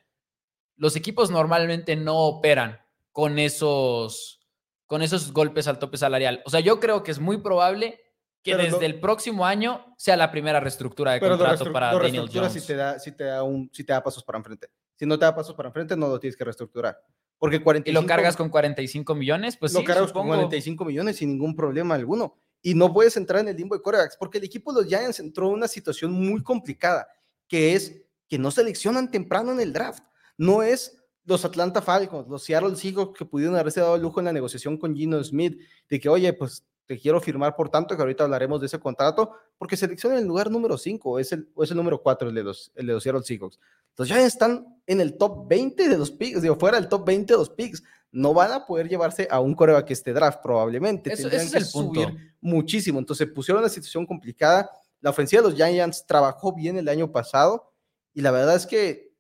Los 0.77 0.97
equipos 0.97 1.31
normalmente 1.31 1.97
no 1.97 2.19
operan 2.19 2.81
con 3.13 3.39
esos 3.39 4.46
con 4.87 5.03
esos 5.03 5.33
golpes 5.33 5.67
al 5.69 5.79
tope 5.79 5.97
salarial. 5.97 6.43
O 6.45 6.51
sea, 6.51 6.61
yo 6.61 6.81
creo 6.81 7.03
que 7.03 7.11
es 7.11 7.19
muy 7.19 7.39
probable 7.39 8.01
que 8.43 8.57
desde 8.57 8.87
el 8.87 9.01
próximo 9.01 9.45
año 9.45 9.85
sea 9.99 10.17
la 10.17 10.31
primera 10.31 10.61
reestructura 10.61 11.13
de 11.13 11.21
contrato 11.21 11.73
para 11.73 11.93
Daniel 11.93 12.31
Jones. 12.33 12.53
Si 12.53 12.61
te, 12.61 12.77
da, 12.77 12.99
si, 12.99 13.13
te 13.13 13.25
da 13.25 13.43
un, 13.43 13.69
si 13.73 13.83
te 13.83 13.93
da 13.93 14.03
pasos 14.03 14.23
para 14.23 14.39
enfrente. 14.39 14.69
Si 14.95 15.05
no 15.05 15.19
te 15.19 15.25
da 15.25 15.35
pasos 15.35 15.55
para 15.55 15.69
enfrente, 15.69 15.97
no 15.97 16.09
lo 16.09 16.21
tienes 16.21 16.37
que 16.37 16.45
reestructurar. 16.45 16.97
Porque 17.39 17.61
45, 17.61 17.91
¿Y 17.91 18.03
lo 18.03 18.07
cargas 18.07 18.37
con 18.37 18.49
45 18.49 19.15
millones? 19.15 19.57
Pues 19.57 19.75
lo 19.75 19.81
sí, 19.81 19.85
cargas 19.87 20.13
con 20.13 20.27
45 20.27 20.85
millones 20.85 21.17
sin 21.17 21.31
ningún 21.31 21.55
problema 21.55 21.95
alguno. 21.95 22.39
Y 22.63 22.75
no 22.75 22.93
puedes 22.93 23.17
entrar 23.17 23.41
en 23.41 23.49
el 23.49 23.57
limbo 23.57 23.77
de 23.77 23.83
corebacks 23.83 24.17
porque 24.17 24.39
el 24.39 24.45
equipo 24.45 24.73
de 24.73 24.83
los 24.83 24.89
Giants 24.89 25.21
entró 25.21 25.49
en 25.49 25.55
una 25.55 25.69
situación 25.69 26.13
muy 26.13 26.43
complicada, 26.43 27.07
que 27.47 27.75
es 27.75 28.07
que 28.29 28.39
no 28.39 28.51
seleccionan 28.51 29.11
temprano 29.11 29.53
en 29.53 29.61
el 29.61 29.73
draft. 29.73 30.03
No 30.39 30.63
es 30.63 30.96
los 31.27 31.45
Atlanta 31.45 31.83
Falcons, 31.83 32.29
los 32.29 32.45
Seattle 32.45 32.77
Seahawks 32.77 33.19
que 33.19 33.25
pudieron 33.25 33.57
haberse 33.57 33.81
dado 33.81 33.97
el 33.97 34.03
lujo 34.03 34.21
en 34.21 34.27
la 34.27 34.33
negociación 34.33 34.79
con 34.79 34.95
Gino 34.95 35.23
Smith, 35.23 35.61
de 35.89 36.01
que, 36.01 36.09
oye, 36.09 36.33
pues 36.33 36.65
te 36.87 36.99
quiero 36.99 37.21
firmar 37.21 37.57
por 37.57 37.69
tanto, 37.69 37.97
que 37.97 38.03
ahorita 38.03 38.25
hablaremos 38.25 38.61
de 38.61 38.67
ese 38.67 38.79
contrato, 38.79 39.33
porque 39.59 39.77
seleccionan 39.77 40.19
el 40.19 40.25
lugar 40.25 40.51
número 40.51 40.79
5, 40.79 41.19
es 41.19 41.33
el, 41.33 41.51
o 41.55 41.65
es 41.65 41.71
el 41.73 41.77
número 41.77 42.01
4 42.01 42.29
el 42.29 42.35
de, 42.35 42.45
los, 42.45 42.71
el 42.77 42.87
de 42.87 42.93
los 42.93 43.03
Seattle 43.03 43.25
Seahawks. 43.25 43.59
Entonces 43.91 44.17
ya 44.17 44.25
están 44.25 44.81
en 44.87 45.01
el 45.01 45.17
top 45.17 45.49
20 45.49 45.89
de 45.89 45.99
los 45.99 46.13
picks, 46.13 46.43
digo, 46.43 46.55
fuera 46.55 46.79
del 46.79 46.89
top 46.89 47.05
20 47.05 47.33
de 47.33 47.39
los 47.39 47.51
picks. 47.51 47.83
No 48.13 48.33
van 48.33 48.53
a 48.53 48.65
poder 48.65 48.89
llevarse 48.89 49.27
a 49.31 49.41
un 49.41 49.55
coreback 49.55 49.91
esté 49.91 50.13
draft, 50.13 50.41
probablemente. 50.43 51.13
Eso, 51.13 51.27
ese 51.29 51.37
es 51.45 51.55
el 51.55 51.67
punto. 51.73 52.01
muchísimo. 52.41 52.99
Entonces 52.99 53.27
pusieron 53.29 53.63
una 53.63 53.69
situación 53.69 54.07
complicada. 54.07 54.71
La 55.01 55.11
ofensiva 55.11 55.43
de 55.43 55.49
los 55.49 55.57
Giants 55.57 56.07
trabajó 56.07 56.55
bien 56.55 56.79
el 56.79 56.89
año 56.89 57.11
pasado 57.11 57.73
y 58.15 58.21
la 58.21 58.31
verdad 58.31 58.55
es 58.55 58.67
que 58.67 59.13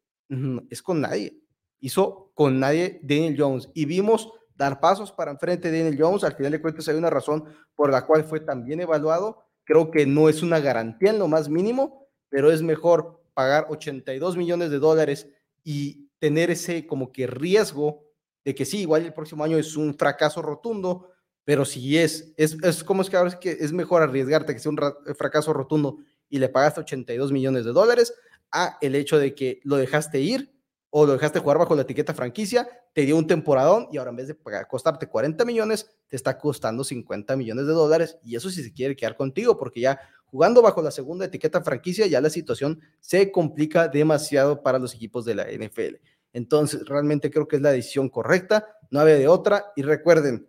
es 0.70 0.82
con 0.82 1.00
nadie 1.00 1.40
hizo 1.80 2.30
con 2.34 2.60
nadie 2.60 3.00
Daniel 3.02 3.36
Jones 3.38 3.70
y 3.74 3.84
vimos 3.84 4.30
dar 4.56 4.80
pasos 4.80 5.12
para 5.12 5.30
enfrente 5.30 5.70
de 5.70 5.82
Daniel 5.82 6.02
Jones. 6.02 6.24
Al 6.24 6.34
final 6.34 6.52
de 6.52 6.60
cuentas 6.60 6.88
hay 6.88 6.96
una 6.96 7.10
razón 7.10 7.44
por 7.74 7.90
la 7.90 8.06
cual 8.06 8.24
fue 8.24 8.40
tan 8.40 8.64
bien 8.64 8.80
evaluado. 8.80 9.44
Creo 9.64 9.90
que 9.90 10.06
no 10.06 10.28
es 10.28 10.42
una 10.42 10.60
garantía 10.60 11.10
en 11.10 11.18
lo 11.18 11.28
más 11.28 11.48
mínimo, 11.48 12.08
pero 12.28 12.50
es 12.50 12.62
mejor 12.62 13.22
pagar 13.34 13.66
82 13.68 14.36
millones 14.36 14.70
de 14.70 14.78
dólares 14.78 15.28
y 15.62 16.08
tener 16.18 16.50
ese 16.50 16.86
como 16.86 17.12
que 17.12 17.26
riesgo 17.26 18.04
de 18.44 18.54
que 18.54 18.64
sí, 18.64 18.78
igual 18.78 19.04
el 19.04 19.12
próximo 19.12 19.44
año 19.44 19.58
es 19.58 19.76
un 19.76 19.98
fracaso 19.98 20.40
rotundo, 20.40 21.10
pero 21.44 21.64
si 21.64 21.98
es, 21.98 22.32
es, 22.36 22.56
es 22.62 22.84
como 22.84 23.02
es 23.02 23.10
que 23.10 23.16
ahora 23.16 23.30
es 23.30 23.36
que 23.36 23.50
es 23.50 23.72
mejor 23.72 24.02
arriesgarte 24.02 24.54
que 24.54 24.60
sea 24.60 24.70
un 24.70 24.78
fracaso 25.16 25.52
rotundo 25.52 25.98
y 26.28 26.38
le 26.38 26.48
pagaste 26.48 26.80
82 26.80 27.32
millones 27.32 27.64
de 27.64 27.72
dólares 27.72 28.14
a 28.52 28.78
el 28.80 28.94
hecho 28.94 29.18
de 29.18 29.34
que 29.34 29.60
lo 29.64 29.76
dejaste 29.76 30.20
ir 30.20 30.55
o 30.98 31.04
lo 31.04 31.12
dejaste 31.12 31.40
jugar 31.40 31.58
bajo 31.58 31.74
la 31.74 31.82
etiqueta 31.82 32.14
franquicia, 32.14 32.66
te 32.94 33.02
dio 33.02 33.18
un 33.18 33.26
temporadón 33.26 33.86
y 33.92 33.98
ahora 33.98 34.12
en 34.12 34.16
vez 34.16 34.28
de 34.28 34.36
costarte 34.66 35.06
40 35.06 35.44
millones, 35.44 35.90
te 36.08 36.16
está 36.16 36.38
costando 36.38 36.84
50 36.84 37.36
millones 37.36 37.66
de 37.66 37.74
dólares 37.74 38.16
y 38.22 38.34
eso 38.34 38.48
si 38.48 38.62
se 38.62 38.72
quiere 38.72 38.96
quedar 38.96 39.14
contigo, 39.14 39.58
porque 39.58 39.80
ya 39.82 40.00
jugando 40.24 40.62
bajo 40.62 40.80
la 40.80 40.90
segunda 40.90 41.26
etiqueta 41.26 41.60
franquicia, 41.60 42.06
ya 42.06 42.22
la 42.22 42.30
situación 42.30 42.80
se 42.98 43.30
complica 43.30 43.88
demasiado 43.88 44.62
para 44.62 44.78
los 44.78 44.94
equipos 44.94 45.26
de 45.26 45.34
la 45.34 45.44
NFL. 45.44 45.96
Entonces, 46.32 46.86
realmente 46.86 47.30
creo 47.30 47.46
que 47.46 47.56
es 47.56 47.62
la 47.62 47.72
decisión 47.72 48.08
correcta, 48.08 48.66
no 48.90 48.98
había 48.98 49.16
de 49.16 49.28
otra. 49.28 49.74
Y 49.76 49.82
recuerden, 49.82 50.48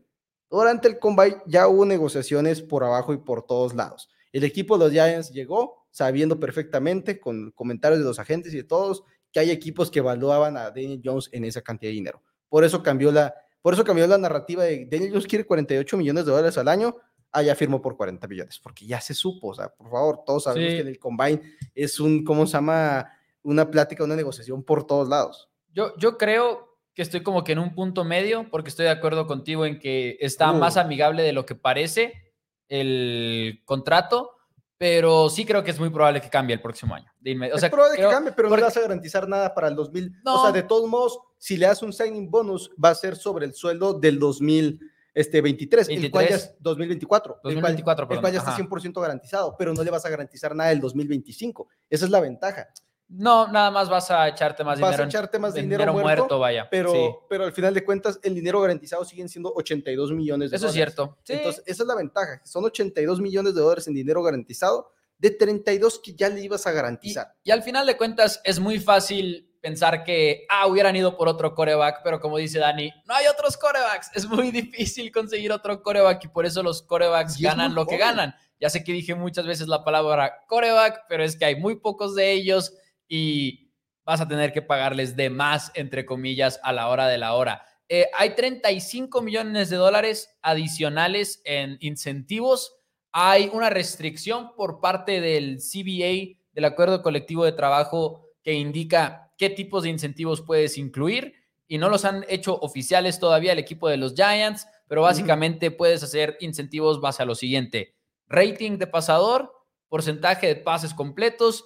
durante 0.50 0.88
el 0.88 0.98
combine 0.98 1.42
ya 1.46 1.68
hubo 1.68 1.86
negociaciones 1.86 2.62
por 2.62 2.86
abajo 2.86 3.12
y 3.12 3.18
por 3.18 3.46
todos 3.46 3.76
lados. 3.76 4.08
El 4.32 4.46
equipo 4.46 4.78
de 4.78 4.86
los 4.86 4.94
Giants 4.94 5.30
llegó 5.34 5.88
sabiendo 5.98 6.40
perfectamente, 6.40 7.20
con 7.20 7.50
comentarios 7.52 8.00
de 8.00 8.06
los 8.06 8.20
agentes 8.20 8.54
y 8.54 8.58
de 8.58 8.64
todos, 8.64 9.04
que 9.38 9.42
hay 9.42 9.52
equipos 9.52 9.92
que 9.92 10.00
evaluaban 10.00 10.58
a 10.58 10.72
Daniel 10.72 11.00
Jones 11.06 11.30
en 11.32 11.46
esa 11.46 11.62
cantidad 11.62 11.92
de 11.92 11.94
dinero. 11.94 12.24
Por 12.50 12.64
eso 12.64 12.82
cambió 12.82 13.12
la, 13.12 13.36
por 13.62 13.76
eso 13.76 13.84
cambió 13.84 14.08
la 14.08 14.18
narrativa 14.18 14.64
de 14.64 14.88
Daniel 14.90 15.12
Jones 15.12 15.28
quiere 15.28 15.46
48 15.46 15.96
millones 15.96 16.26
de 16.26 16.32
dólares 16.32 16.58
al 16.58 16.68
año, 16.68 16.96
allá 17.32 17.54
firmó 17.54 17.80
por 17.80 17.96
40 17.96 18.28
millones, 18.28 18.58
porque 18.58 18.88
ya 18.88 19.00
se 19.00 19.14
supo, 19.14 19.50
o 19.50 19.54
sea, 19.54 19.70
por 19.70 19.92
favor, 19.92 20.24
todos 20.26 20.46
sabemos 20.46 20.70
que 20.70 20.80
en 20.80 20.88
el 20.88 20.98
combine 20.98 21.40
es 21.76 22.00
un, 22.00 22.24
¿cómo 22.24 22.48
se 22.48 22.54
llama? 22.54 23.12
Una 23.44 23.70
plática, 23.70 24.04
una 24.04 24.16
negociación 24.16 24.64
por 24.64 24.88
todos 24.88 25.08
lados. 25.08 25.52
Yo, 25.72 25.96
yo 25.98 26.18
creo 26.18 26.80
que 26.96 27.04
estoy 27.04 27.22
como 27.22 27.44
que 27.44 27.52
en 27.52 27.60
un 27.60 27.76
punto 27.76 28.04
medio, 28.06 28.50
porque 28.50 28.70
estoy 28.70 28.86
de 28.86 28.92
acuerdo 28.92 29.28
contigo 29.28 29.68
en 29.68 29.78
que 29.78 30.18
está 30.20 30.52
más 30.52 30.78
uh. 30.78 30.80
amigable 30.80 31.22
de 31.22 31.34
lo 31.34 31.46
que 31.46 31.54
parece 31.54 32.34
el 32.70 33.62
contrato, 33.66 34.32
pero 34.78 35.30
sí 35.30 35.46
creo 35.46 35.64
que 35.64 35.72
es 35.72 35.80
muy 35.80 35.90
probable 35.90 36.22
que 36.22 36.30
cambie 36.30 36.54
el 36.54 36.62
próximo 36.62 36.94
año. 36.94 37.12
O 37.54 37.58
sea, 37.58 37.68
es 37.68 37.74
probable 37.74 37.98
que 37.98 38.04
cambie, 38.04 38.32
pero 38.34 38.50
no 38.50 38.56
le 38.56 38.62
vas 38.62 38.78
a 38.78 38.82
garantizar 38.82 39.28
nada 39.28 39.54
para 39.54 39.68
el 39.68 39.76
2000. 39.76 40.22
O 40.26 40.44
sea, 40.44 40.52
de 40.52 40.64
todos 40.64 40.88
modos, 40.88 41.20
si 41.38 41.58
le 41.58 41.66
das 41.66 41.82
un 41.82 41.92
signing 41.92 42.30
bonus, 42.30 42.72
va 42.84 42.90
a 42.90 42.96
ser 42.96 43.16
sobre 43.16 43.46
el 43.46 43.54
sueldo 43.54 43.94
del 43.94 44.20
2023, 44.20 45.90
el 45.90 46.12
cual 46.12 46.30
ya 46.30 46.36
es 46.36 46.56
2024. 46.60 47.40
2024, 47.44 48.04
el 48.04 48.08
cual, 48.08 48.18
el 48.18 48.22
cual 48.22 48.34
ya 48.34 48.40
está 48.40 48.56
100% 48.56 49.02
garantizado, 49.02 49.56
pero 49.58 49.74
no 49.74 49.84
le 49.84 49.90
vas 49.90 50.06
a 50.06 50.10
garantizar 50.10 50.56
nada 50.56 50.72
el 50.72 50.80
2025. 50.80 51.68
Esa 51.90 52.06
es 52.06 52.12
la 52.12 52.20
ventaja. 52.20 52.68
No, 53.10 53.48
nada 53.48 53.72
más 53.72 53.90
vas 53.90 54.12
a 54.12 54.28
echarte 54.28 54.64
más 54.64 54.78
dinero. 54.78 54.92
Vas 54.92 55.00
a 55.00 55.04
echarte 55.06 55.40
más 55.40 55.54
dinero, 55.54 55.94
muerto, 55.94 56.40
vaya. 56.40 56.68
Pero, 56.70 57.26
pero 57.30 57.46
al 57.46 57.54
final 57.54 57.74
de 57.74 57.86
cuentas, 57.86 58.20
el 58.22 58.36
dinero 58.36 58.60
garantizado 58.60 59.06
siguen 59.06 59.30
siendo 59.30 59.54
82 59.56 60.12
millones 60.12 60.52
de 60.52 60.58
dólares. 60.58 60.62
Eso 60.62 60.68
es 60.68 60.74
cierto. 60.74 61.18
Entonces, 61.28 61.64
esa 61.66 61.84
es 61.84 61.88
la 61.88 61.96
ventaja. 61.96 62.42
Son 62.44 62.66
82 62.66 63.22
millones 63.22 63.56
de 63.56 63.62
dólares 63.62 63.88
en 63.88 63.94
dinero 63.94 64.22
garantizado 64.24 64.92
de 65.18 65.32
32 65.32 66.00
que 66.00 66.14
ya 66.14 66.30
le 66.30 66.42
ibas 66.42 66.68
a 66.68 66.72
garantizar. 66.72 67.34
Y, 67.44 67.52
al 67.52 67.64
final 67.64 67.88
de 67.88 67.98
cuentas, 67.98 68.42
es 68.44 68.60
muy 68.60 68.80
fácil 68.80 69.50
pensar 69.62 70.04
que, 70.04 70.46
ah, 70.50 70.68
hubieran 70.68 70.96
ido 70.96 71.18
por 71.18 71.28
otro 71.28 71.56
coreback, 71.56 72.02
pero 72.04 72.20
como 72.20 72.38
dice 72.38 72.60
Dani, 72.60 72.92
no 73.06 73.16
hay 73.16 73.26
otros 73.28 73.58
corebacks. 73.58 74.12
Es 74.14 74.28
muy 74.28 74.52
difícil 74.52 75.12
conseguir 75.12 75.52
otro 75.52 75.82
coreback 75.82 76.26
y 76.26 76.28
por 76.28 76.46
eso 76.46 76.62
los 76.62 76.82
corebacks 76.84 77.40
ganan 77.40 77.74
lo 77.74 77.86
que 77.86 77.98
ganan. 77.98 78.36
Ya 78.60 78.70
sé 78.70 78.84
que 78.84 78.92
dije 78.92 79.16
muchas 79.16 79.46
veces 79.46 79.68
la 79.68 79.84
palabra 79.84 80.46
coreback, 80.48 81.06
pero 81.08 81.24
es 81.24 81.38
que 81.38 81.46
hay 81.46 81.56
muy 81.56 81.80
pocos 81.80 82.16
de 82.16 82.32
ellos 82.32 82.74
y 83.08 83.72
vas 84.06 84.22
a 84.22 84.28
tener 84.28 84.54
que 84.54 84.62
pagarles 84.62 85.16
de 85.16 85.30
más, 85.30 85.72
entre 85.76 86.06
comillas, 86.06 86.60
a 86.64 86.72
la 86.72 86.88
hora 86.88 87.08
de 87.08 87.18
la 87.18 87.34
hora. 87.34 87.64
Eh, 87.90 88.08
hay 88.18 88.36
35 88.36 89.22
millones 89.22 89.70
de 89.70 89.78
dólares 89.78 90.38
adicionales 90.42 91.42
en 91.46 91.78
incentivos. 91.80 92.76
Hay 93.12 93.50
una 93.54 93.70
restricción 93.70 94.56
por 94.56 94.80
parte 94.80 95.22
del 95.22 95.58
CBA, 95.58 96.38
del 96.52 96.66
Acuerdo 96.66 97.02
Colectivo 97.02 97.46
de 97.46 97.54
Trabajo, 97.54 98.26
que 98.44 98.54
indica 98.54 99.32
qué 99.38 99.50
tipos 99.50 99.84
de 99.84 99.90
incentivos 99.90 100.42
puedes 100.42 100.78
incluir 100.78 101.34
y 101.68 101.78
no 101.78 101.90
los 101.90 102.06
han 102.06 102.26
hecho 102.30 102.58
oficiales 102.60 103.20
todavía 103.20 103.52
el 103.52 103.60
equipo 103.60 103.90
de 103.90 103.98
los 103.98 104.14
Giants, 104.16 104.68
pero 104.88 105.02
básicamente 105.02 105.70
puedes 105.70 106.02
hacer 106.02 106.38
incentivos 106.40 107.02
base 107.02 107.24
a 107.24 107.26
lo 107.26 107.36
siguiente. 107.36 107.96
Rating 108.28 108.78
de 108.78 108.88
pasador, 108.88 109.52
porcentaje 109.90 110.48
de 110.48 110.56
pases 110.56 110.94
completos, 110.94 111.66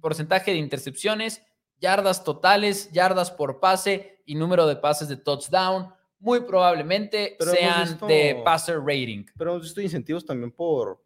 porcentaje 0.00 0.52
de 0.52 0.58
intercepciones, 0.58 1.42
yardas 1.78 2.24
totales, 2.24 2.90
yardas 2.92 3.30
por 3.30 3.60
pase 3.60 4.22
y 4.26 4.34
número 4.34 4.66
de 4.66 4.76
pases 4.76 5.08
de 5.08 5.16
touchdown. 5.16 5.92
Muy 6.18 6.40
probablemente 6.40 7.36
sean 7.40 7.98
de 8.06 8.40
passer 8.44 8.78
rating. 8.78 9.24
Pero 9.36 9.50
hemos 9.52 9.62
visto 9.64 9.80
incentivos 9.80 10.24
también 10.24 10.52
por, 10.52 11.04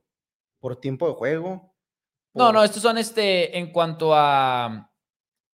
por 0.61 0.77
tiempo 0.77 1.09
de 1.09 1.15
juego. 1.15 1.75
No, 2.35 2.53
no, 2.53 2.63
estos 2.63 2.83
son 2.83 2.99
este 2.99 3.57
en 3.59 3.73
cuanto 3.73 4.15
a 4.15 4.91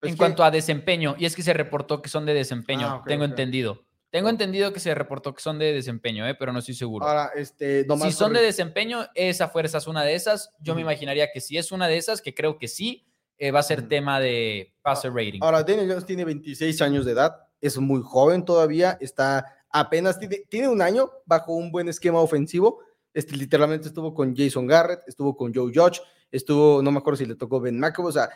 en 0.01 0.17
cuanto 0.17 0.43
a 0.43 0.51
desempeño. 0.51 1.15
Y 1.17 1.25
es 1.25 1.35
que 1.35 1.41
se 1.41 1.53
reportó 1.53 2.01
que 2.01 2.09
son 2.09 2.25
de 2.25 2.33
desempeño, 2.33 2.87
ah, 2.87 3.03
tengo 3.07 3.23
entendido. 3.23 3.85
Tengo 4.13 4.29
entendido 4.29 4.71
que 4.71 4.79
se 4.79 4.93
reportó 4.93 5.33
que 5.33 5.41
son 5.41 5.57
de 5.57 5.73
desempeño, 5.73 6.27
¿eh? 6.27 6.35
pero 6.35 6.53
no 6.53 6.59
estoy 6.59 6.75
seguro. 6.75 7.03
Ahora, 7.03 7.31
este, 7.33 7.83
si 8.03 8.11
son 8.11 8.31
de 8.31 8.43
desempeño, 8.43 9.07
esa 9.15 9.49
fuerza 9.49 9.79
es 9.79 9.87
una 9.87 10.03
de 10.03 10.13
esas. 10.13 10.51
Yo 10.59 10.75
me 10.75 10.81
imaginaría 10.81 11.31
que 11.31 11.41
si 11.41 11.57
es 11.57 11.71
una 11.71 11.87
de 11.87 11.97
esas, 11.97 12.21
que 12.21 12.35
creo 12.35 12.59
que 12.59 12.67
sí, 12.67 13.07
eh, 13.39 13.49
va 13.49 13.61
a 13.61 13.63
ser 13.63 13.87
tema 13.87 14.19
de 14.19 14.71
passer 14.83 15.09
ah, 15.09 15.15
rating. 15.17 15.39
Ahora, 15.41 15.63
Daniel 15.63 15.89
Jones 15.89 16.05
tiene 16.05 16.25
26 16.25 16.79
años 16.83 17.05
de 17.05 17.13
edad, 17.13 17.47
es 17.59 17.75
muy 17.79 18.01
joven 18.03 18.45
todavía, 18.45 18.99
está 19.01 19.47
apenas, 19.71 20.19
tiene, 20.47 20.67
un 20.67 20.83
año 20.83 21.09
bajo 21.25 21.53
un 21.53 21.71
buen 21.71 21.89
esquema 21.89 22.19
ofensivo. 22.19 22.81
Este, 23.15 23.35
literalmente 23.35 23.87
estuvo 23.87 24.13
con 24.13 24.35
Jason 24.35 24.67
Garrett, 24.67 25.01
estuvo 25.07 25.35
con 25.35 25.51
Joe 25.51 25.71
Judge, 25.73 26.01
estuvo, 26.29 26.83
no 26.83 26.91
me 26.91 26.99
acuerdo 26.99 27.17
si 27.17 27.25
le 27.25 27.33
tocó 27.33 27.59
Ben 27.59 27.79
McAvoy, 27.79 28.09
o 28.09 28.13
sea, 28.13 28.29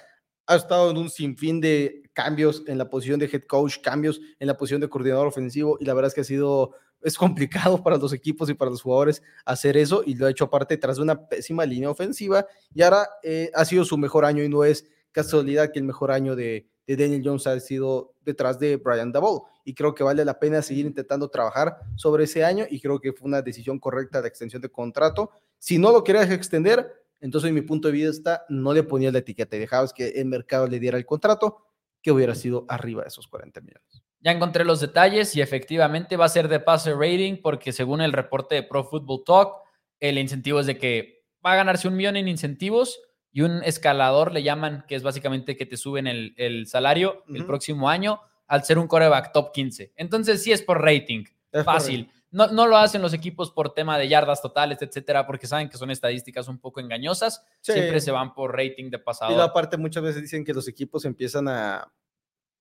ha 0.48 0.56
estado 0.56 0.90
en 0.90 0.98
un 0.98 1.10
sinfín 1.10 1.62
de 1.62 2.10
cambios 2.14 2.64
en 2.66 2.78
la 2.78 2.90
posición 2.90 3.20
de 3.20 3.30
head 3.32 3.44
coach, 3.44 3.78
cambios 3.82 4.20
en 4.40 4.48
la 4.48 4.58
posición 4.58 4.82
de 4.82 4.90
coordinador 4.90 5.28
ofensivo 5.28 5.78
y 5.80 5.86
la 5.86 5.94
verdad 5.94 6.08
es 6.08 6.16
que 6.16 6.22
ha 6.22 6.24
sido 6.24 6.72
es 7.02 7.18
complicado 7.18 7.82
para 7.84 7.98
los 7.98 8.14
equipos 8.14 8.50
y 8.50 8.54
para 8.54 8.72
los 8.72 8.82
jugadores 8.82 9.22
hacer 9.46 9.78
eso 9.78 10.02
y 10.06 10.16
lo 10.16 10.26
ha 10.26 10.32
hecho 10.32 10.46
aparte 10.46 10.78
tras 10.78 10.98
una 10.98 11.28
pésima 11.28 11.66
línea 11.66 11.90
ofensiva 11.90 12.48
y 12.74 12.82
ahora 12.82 13.08
eh, 13.22 13.52
ha 13.54 13.66
sido 13.66 13.86
su 13.86 13.98
mejor 13.98 14.26
año 14.26 14.44
y 14.44 14.50
no 14.50 14.64
es 14.64 14.86
casualidad 15.12 15.72
que 15.72 15.80
el 15.80 15.86
mejor 15.86 16.12
año 16.12 16.36
de, 16.36 16.68
Daniel 16.88 17.22
Jones 17.24 17.46
ha 17.48 17.60
sido 17.60 18.14
detrás 18.24 18.60
de 18.60 18.78
Brian 18.78 19.12
Dabol 19.12 19.42
y 19.66 19.74
creo 19.74 19.94
que 19.94 20.04
vale 20.04 20.24
la 20.24 20.40
pena 20.40 20.62
seguir 20.62 20.86
intentando 20.86 21.30
trabajar 21.30 21.78
sobre 21.96 22.24
ese 22.24 22.46
año 22.46 22.66
y 22.70 22.80
creo 22.80 23.02
que 23.02 23.12
fue 23.12 23.28
una 23.28 23.42
decisión 23.42 23.78
correcta 23.78 24.22
de 24.22 24.30
extensión 24.30 24.62
de 24.62 24.70
contrato. 24.70 25.32
Si 25.60 25.78
no 25.78 25.92
lo 25.92 26.02
querías 26.06 26.32
extender, 26.32 27.07
entonces, 27.20 27.50
en 27.50 27.56
mi 27.56 27.62
punto 27.62 27.88
de 27.88 27.94
vista, 27.94 28.46
no 28.50 28.74
le 28.74 28.84
ponías 28.84 29.14
la 29.14 29.20
etiqueta 29.20 29.56
y 29.56 29.60
dejabas 29.60 29.94
que 29.94 30.10
el 30.10 30.26
mercado 30.26 30.68
le 30.68 30.80
diera 30.80 30.98
el 30.98 31.06
contrato, 31.06 31.66
que 32.02 32.12
hubiera 32.12 32.36
sido 32.36 32.66
arriba 32.70 33.02
de 33.02 33.08
esos 33.08 33.28
40 33.28 33.62
millones. 33.62 34.04
Ya 34.20 34.32
encontré 34.32 34.66
los 34.66 34.80
detalles 34.80 35.36
y 35.36 35.42
efectivamente 35.42 36.18
va 36.18 36.26
a 36.26 36.30
ser 36.30 36.48
de 36.48 36.60
passer 36.60 36.96
rating 36.96 37.38
porque 37.42 37.72
según 37.72 38.02
el 38.02 38.14
reporte 38.14 38.56
de 38.56 38.64
Pro 38.64 38.84
Football 38.84 39.24
Talk, 39.26 39.54
el 40.00 40.18
incentivo 40.18 40.60
es 40.60 40.66
de 40.66 40.78
que 40.78 41.26
va 41.46 41.54
a 41.54 41.56
ganarse 41.56 41.88
un 41.88 41.96
millón 41.96 42.18
en 42.18 42.28
incentivos 42.28 43.00
y 43.32 43.42
un 43.42 43.64
escalador 43.64 44.32
le 44.32 44.44
llaman, 44.44 44.86
que 44.88 44.96
es 44.96 45.04
básicamente 45.04 45.56
que 45.56 45.66
te 45.66 45.78
suben 45.78 46.08
el, 46.08 46.66
salario 46.68 47.24
el 47.28 47.46
próximo 47.46 47.90
año 47.90 48.20
al 48.48 48.64
ser 48.64 48.80
un 48.80 48.88
coreback 48.88 49.32
top 49.34 49.52
15. 49.52 49.94
Entonces 49.96 50.42
sí 50.42 50.52
es 50.52 50.62
por 50.62 50.82
rating, 50.82 51.26
fácil. 51.64 52.10
No, 52.30 52.48
no, 52.48 52.68
lo 52.68 52.78
hacen 52.78 53.02
los 53.02 53.14
equipos 53.14 53.52
por 53.52 53.74
tema 53.74 53.98
de 53.98 54.08
yardas 54.08 54.42
totales, 54.42 54.82
etcétera, 54.82 55.26
porque 55.26 55.48
saben 55.48 55.70
que 55.70 55.78
son 55.78 55.92
estadísticas 55.92 56.48
un 56.48 56.60
poco 56.60 56.80
engañosas. 56.80 57.44
Siempre 57.62 58.02
se 58.02 58.12
van 58.12 58.34
por 58.34 58.56
rating 58.56 58.90
de 58.90 59.00
pasado. 59.00 59.36
Y 59.36 59.40
aparte, 59.40 59.78
muchas 59.78 60.04
veces 60.04 60.22
dicen 60.22 60.44
que 60.44 60.54
los 60.54 60.68
equipos 60.68 61.06
empiezan 61.06 61.48
a, 61.48 61.92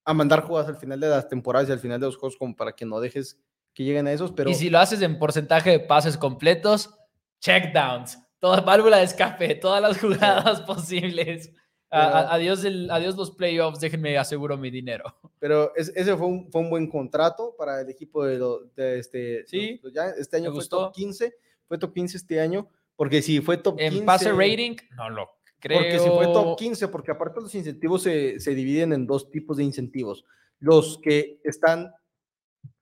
a 0.05 0.15
mandar 0.15 0.43
jugadas 0.43 0.69
al 0.69 0.77
final 0.77 1.01
de 1.01 1.09
las 1.09 1.29
temporadas 1.29 1.69
y 1.69 1.73
al 1.73 1.81
final 1.81 2.01
de 2.01 2.07
los 2.07 2.17
juegos, 2.17 2.37
como 2.37 2.55
para 2.55 2.73
que 2.73 2.87
no 2.87 3.01
dejes 3.01 3.39
que 3.75 3.85
lleguen 3.85 4.07
a 4.07 4.13
esos. 4.13 4.33
Pero... 4.33 4.51
Y 4.51 4.55
si 4.55 4.71
lo 4.71 4.79
haces 4.79 5.03
en 5.03 5.19
porcentaje 5.19 5.71
de 5.71 5.81
pases 5.81 6.17
completos, 6.17 6.95
checkdowns, 7.41 8.19
toda 8.39 8.61
válvula 8.61 8.99
de 8.99 9.05
escape, 9.05 9.57
todas 9.57 9.83
las 9.83 10.01
jugadas 10.01 10.61
posibles 10.67 11.51
adiós, 11.91 12.65
el, 12.65 12.91
adiós 12.91 13.17
los 13.17 13.31
playoffs, 13.31 13.81
déjenme 13.81 14.19
aseguro 14.19 14.57
mi 14.57 14.71
dinero. 14.71 15.05
Pero 15.39 15.75
ese 15.77 16.17
fue 16.17 16.27
un, 16.27 16.51
fue 16.51 16.61
un 16.63 16.71
buen 16.71 16.89
contrato 16.89 17.55
para 17.57 17.81
el 17.81 17.91
equipo 17.91 18.25
de, 18.25 18.39
de 18.75 18.99
este. 18.99 19.47
Sí, 19.47 19.81
ya 19.93 20.09
este 20.11 20.39
año 20.39 20.53
fue 20.53 20.67
top 20.67 20.93
15, 20.93 21.35
fue 21.69 21.79
top 21.79 21.93
15 21.95 22.17
este 22.17 22.41
año, 22.41 22.69
porque 22.97 23.23
si 23.23 23.41
fue 23.41 23.57
top 23.57 23.79
15. 23.79 23.99
En 23.99 24.05
pase 24.05 24.33
rating, 24.33 24.77
no 24.97 25.11
lo 25.11 25.31
creo. 25.61 25.79
Porque 25.79 25.99
si 25.99 26.09
fue 26.09 26.27
top 26.27 26.59
15, 26.59 26.89
porque 26.89 27.11
aparte 27.11 27.41
los 27.41 27.55
incentivos 27.55 28.03
se, 28.03 28.41
se 28.41 28.55
dividen 28.55 28.93
en 28.93 29.07
dos 29.07 29.31
tipos 29.31 29.57
de 29.57 29.65
incentivos. 29.65 30.25
Los 30.59 30.99
que 31.03 31.41
están 31.45 31.93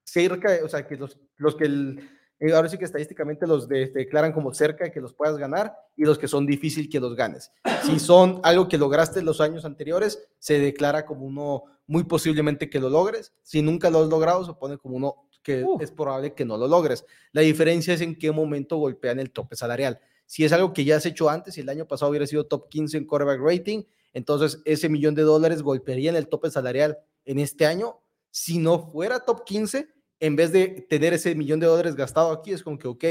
cerca, 0.05 0.59
o 0.63 0.69
sea, 0.69 0.87
que 0.87 0.97
los, 0.97 1.19
los 1.37 1.57
que 1.57 1.65
el, 1.65 2.09
eh, 2.41 2.53
ahora 2.53 2.69
sí 2.69 2.79
que 2.79 2.85
estadísticamente 2.85 3.47
los 3.47 3.69
declaran 3.69 4.33
como 4.33 4.53
cerca 4.53 4.85
de 4.85 4.93
que 4.93 5.01
los 5.01 5.15
puedas 5.15 5.37
ganar 5.37 5.75
y 5.97 6.05
los 6.05 6.19
que 6.19 6.29
son 6.29 6.47
difícil 6.47 6.89
que 6.89 7.01
los 7.01 7.15
ganes. 7.15 7.53
Si 7.85 7.99
son 8.01 8.41
algo 8.43 8.69
que 8.69 8.79
lograste 8.79 9.21
en 9.21 9.27
los 9.27 9.41
años 9.41 9.65
anteriores, 9.65 10.27
se 10.39 10.59
declara 10.59 11.07
como 11.07 11.25
uno 11.25 11.65
muy 11.87 12.05
posiblemente 12.05 12.69
que 12.69 12.81
lo 12.81 12.91
logres. 12.91 13.33
Si 13.43 13.63
nunca 13.63 13.91
lo 13.91 14.03
has 14.03 14.09
logrado, 14.09 14.45
se 14.45 14.53
pone 14.55 14.79
como 14.79 14.97
uno 14.97 15.29
que 15.43 15.65
es 15.79 15.91
probable 15.91 16.35
que 16.35 16.45
no 16.45 16.57
lo 16.57 16.67
logres. 16.67 17.05
La 17.33 17.43
diferencia 17.43 17.95
es 17.95 18.01
en 18.01 18.19
qué 18.19 18.33
momento 18.33 18.79
golpean 18.79 19.21
el 19.21 19.31
tope 19.31 19.55
salarial. 19.55 20.01
Si 20.27 20.43
es 20.45 20.53
algo 20.53 20.73
que 20.73 20.85
ya 20.85 20.97
has 20.97 21.07
hecho 21.07 21.29
antes 21.29 21.57
y 21.57 21.61
el 21.61 21.69
año 21.69 21.87
pasado 21.87 22.11
hubiera 22.11 22.27
sido 22.27 22.47
top 22.47 22.69
15 22.71 22.97
en 22.97 23.05
quarterback 23.05 23.41
rating, 23.41 23.83
entonces 24.15 24.61
ese 24.65 24.89
millón 24.89 25.15
de 25.15 25.23
dólares 25.23 25.63
golpearía 25.63 26.11
en 26.11 26.17
el 26.17 26.29
tope 26.29 26.51
salarial 26.51 26.99
en 27.27 27.39
este 27.39 27.67
año, 27.67 28.01
si 28.31 28.59
no 28.59 28.91
fuera 28.91 29.21
top 29.21 29.45
15, 29.45 29.87
en 30.21 30.37
vez 30.37 30.53
de 30.53 30.87
tener 30.89 31.13
ese 31.13 31.35
millón 31.35 31.61
de 31.61 31.67
dólares 31.67 31.95
gastado 31.95 32.33
aquí, 32.33 32.53
es 32.53 32.63
como 32.63 32.79
que, 32.79 32.89
ok, 32.89 33.05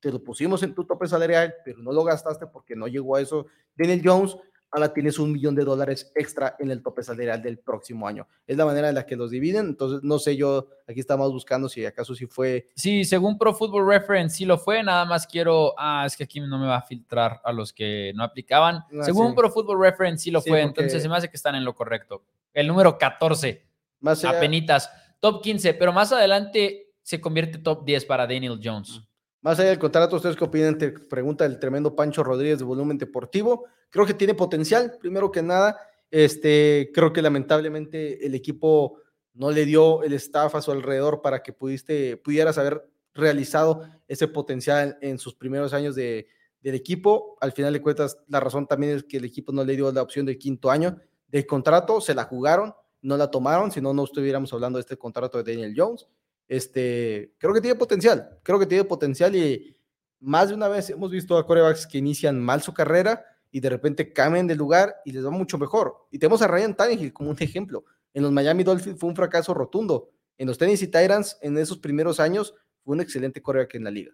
te 0.00 0.12
lo 0.12 0.22
pusimos 0.22 0.62
en 0.62 0.74
tu 0.74 0.84
tope 0.84 1.06
salarial, 1.06 1.54
pero 1.64 1.78
no 1.78 1.92
lo 1.92 2.04
gastaste 2.04 2.46
porque 2.46 2.76
no 2.76 2.86
llegó 2.86 3.16
a 3.16 3.20
eso. 3.20 3.46
Daniel 3.74 4.02
Jones, 4.04 4.36
ahora 4.70 4.92
tienes 4.92 5.18
un 5.18 5.32
millón 5.32 5.54
de 5.54 5.64
dólares 5.64 6.12
extra 6.14 6.56
en 6.58 6.70
el 6.70 6.82
tope 6.82 7.02
salarial 7.02 7.42
del 7.42 7.58
próximo 7.58 8.06
año. 8.06 8.28
Es 8.46 8.56
la 8.56 8.66
manera 8.66 8.88
en 8.88 8.94
la 8.94 9.06
que 9.06 9.16
los 9.16 9.30
dividen, 9.30 9.66
entonces 9.66 10.00
no 10.02 10.18
sé 10.18 10.36
yo, 10.36 10.68
aquí 10.86 11.00
estamos 11.00 11.32
buscando 11.32 11.68
si 11.68 11.84
acaso 11.84 12.14
sí 12.14 12.26
fue. 12.26 12.66
Sí, 12.74 13.04
según 13.04 13.38
Pro 13.38 13.54
Football 13.54 13.88
Reference 13.88 14.36
sí 14.36 14.44
lo 14.44 14.58
fue, 14.58 14.82
nada 14.82 15.04
más 15.04 15.26
quiero, 15.26 15.74
ah, 15.78 16.04
es 16.06 16.16
que 16.16 16.24
aquí 16.24 16.40
no 16.40 16.58
me 16.58 16.66
va 16.66 16.76
a 16.76 16.82
filtrar 16.82 17.40
a 17.42 17.52
los 17.52 17.72
que 17.72 18.12
no 18.14 18.22
aplicaban. 18.22 18.76
Ah, 18.76 19.02
según 19.02 19.34
Pro 19.34 19.50
Football 19.50 19.80
Reference 19.80 20.24
sí 20.24 20.30
lo 20.30 20.42
fue, 20.42 20.60
entonces 20.62 21.02
se 21.02 21.08
me 21.08 21.16
hace 21.16 21.28
que 21.28 21.36
están 21.36 21.54
en 21.54 21.64
lo 21.64 21.74
correcto. 21.74 22.24
El 22.52 22.66
número 22.66 22.98
14, 22.98 23.66
más 24.00 24.24
apenitas, 24.24 24.90
top 25.26 25.42
15, 25.42 25.74
pero 25.74 25.92
más 25.92 26.12
adelante 26.12 26.92
se 27.02 27.20
convierte 27.20 27.58
top 27.58 27.84
10 27.84 28.04
para 28.04 28.28
Daniel 28.28 28.60
Jones. 28.62 29.00
Más 29.40 29.58
allá 29.58 29.70
del 29.70 29.78
contrato, 29.80 30.14
¿ustedes 30.14 30.36
qué 30.36 30.44
opinan? 30.44 30.78
Te 30.78 30.90
pregunta 30.90 31.44
el 31.44 31.58
tremendo 31.58 31.96
Pancho 31.96 32.22
Rodríguez 32.22 32.60
de 32.60 32.64
Volumen 32.64 32.96
Deportivo. 32.96 33.64
Creo 33.90 34.06
que 34.06 34.14
tiene 34.14 34.34
potencial, 34.34 34.96
primero 35.00 35.32
que 35.32 35.42
nada. 35.42 35.76
Este, 36.12 36.92
creo 36.94 37.12
que 37.12 37.22
lamentablemente 37.22 38.24
el 38.24 38.36
equipo 38.36 39.00
no 39.34 39.50
le 39.50 39.64
dio 39.64 40.04
el 40.04 40.12
staff 40.12 40.54
a 40.54 40.62
su 40.62 40.70
alrededor 40.70 41.22
para 41.22 41.42
que 41.42 41.52
pudiste, 41.52 42.16
pudieras 42.18 42.56
haber 42.58 42.88
realizado 43.12 43.82
ese 44.06 44.28
potencial 44.28 44.96
en 45.00 45.18
sus 45.18 45.34
primeros 45.34 45.72
años 45.72 45.96
de, 45.96 46.28
del 46.60 46.76
equipo. 46.76 47.36
Al 47.40 47.50
final 47.50 47.72
de 47.72 47.82
cuentas, 47.82 48.16
la 48.28 48.38
razón 48.38 48.68
también 48.68 48.96
es 48.96 49.02
que 49.02 49.16
el 49.16 49.24
equipo 49.24 49.50
no 49.50 49.64
le 49.64 49.74
dio 49.74 49.90
la 49.90 50.02
opción 50.02 50.24
del 50.24 50.38
quinto 50.38 50.70
año 50.70 50.96
del 51.26 51.46
contrato, 51.46 52.00
se 52.00 52.14
la 52.14 52.24
jugaron, 52.24 52.72
no 53.06 53.16
la 53.16 53.30
tomaron, 53.30 53.70
si 53.70 53.80
no, 53.80 53.94
no 53.94 54.04
estuviéramos 54.04 54.52
hablando 54.52 54.78
de 54.78 54.80
este 54.80 54.96
contrato 54.96 55.42
de 55.42 55.52
Daniel 55.52 55.74
Jones 55.76 56.06
este, 56.48 57.32
creo 57.38 57.52
que 57.52 57.60
tiene 57.60 57.76
potencial, 57.76 58.38
creo 58.42 58.58
que 58.58 58.66
tiene 58.66 58.84
potencial 58.84 59.34
y 59.34 59.76
más 60.20 60.48
de 60.48 60.54
una 60.54 60.68
vez 60.68 60.90
hemos 60.90 61.10
visto 61.10 61.36
a 61.36 61.46
corebacks 61.46 61.86
que 61.86 61.98
inician 61.98 62.40
mal 62.40 62.62
su 62.62 62.72
carrera 62.72 63.24
y 63.50 63.60
de 63.60 63.70
repente 63.70 64.12
cambian 64.12 64.46
de 64.46 64.54
lugar 64.54 64.96
y 65.04 65.12
les 65.12 65.24
va 65.24 65.30
mucho 65.30 65.58
mejor. 65.58 66.06
Y 66.10 66.18
tenemos 66.18 66.42
a 66.42 66.48
Ryan 66.48 66.74
Tannehill 66.74 67.12
como 67.12 67.30
un 67.30 67.36
ejemplo. 67.40 67.84
En 68.12 68.22
los 68.22 68.32
Miami 68.32 68.64
Dolphins 68.64 68.98
fue 68.98 69.08
un 69.08 69.16
fracaso 69.16 69.54
rotundo. 69.54 70.10
En 70.38 70.46
los 70.46 70.58
Tennessee 70.58 70.86
Titans, 70.86 71.38
en 71.40 71.56
esos 71.58 71.78
primeros 71.78 72.20
años, 72.20 72.54
fue 72.84 72.94
un 72.94 73.00
excelente 73.00 73.42
coreback 73.42 73.74
en 73.74 73.84
la 73.84 73.90
liga. 73.90 74.12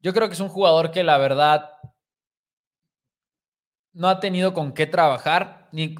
Yo 0.00 0.12
creo 0.12 0.28
que 0.28 0.34
es 0.34 0.40
un 0.40 0.48
jugador 0.48 0.90
que 0.90 1.02
la 1.02 1.18
verdad 1.18 1.70
no 3.92 4.08
ha 4.08 4.20
tenido 4.20 4.52
con 4.54 4.72
qué 4.72 4.86
trabajar, 4.86 5.68
ni, 5.72 5.94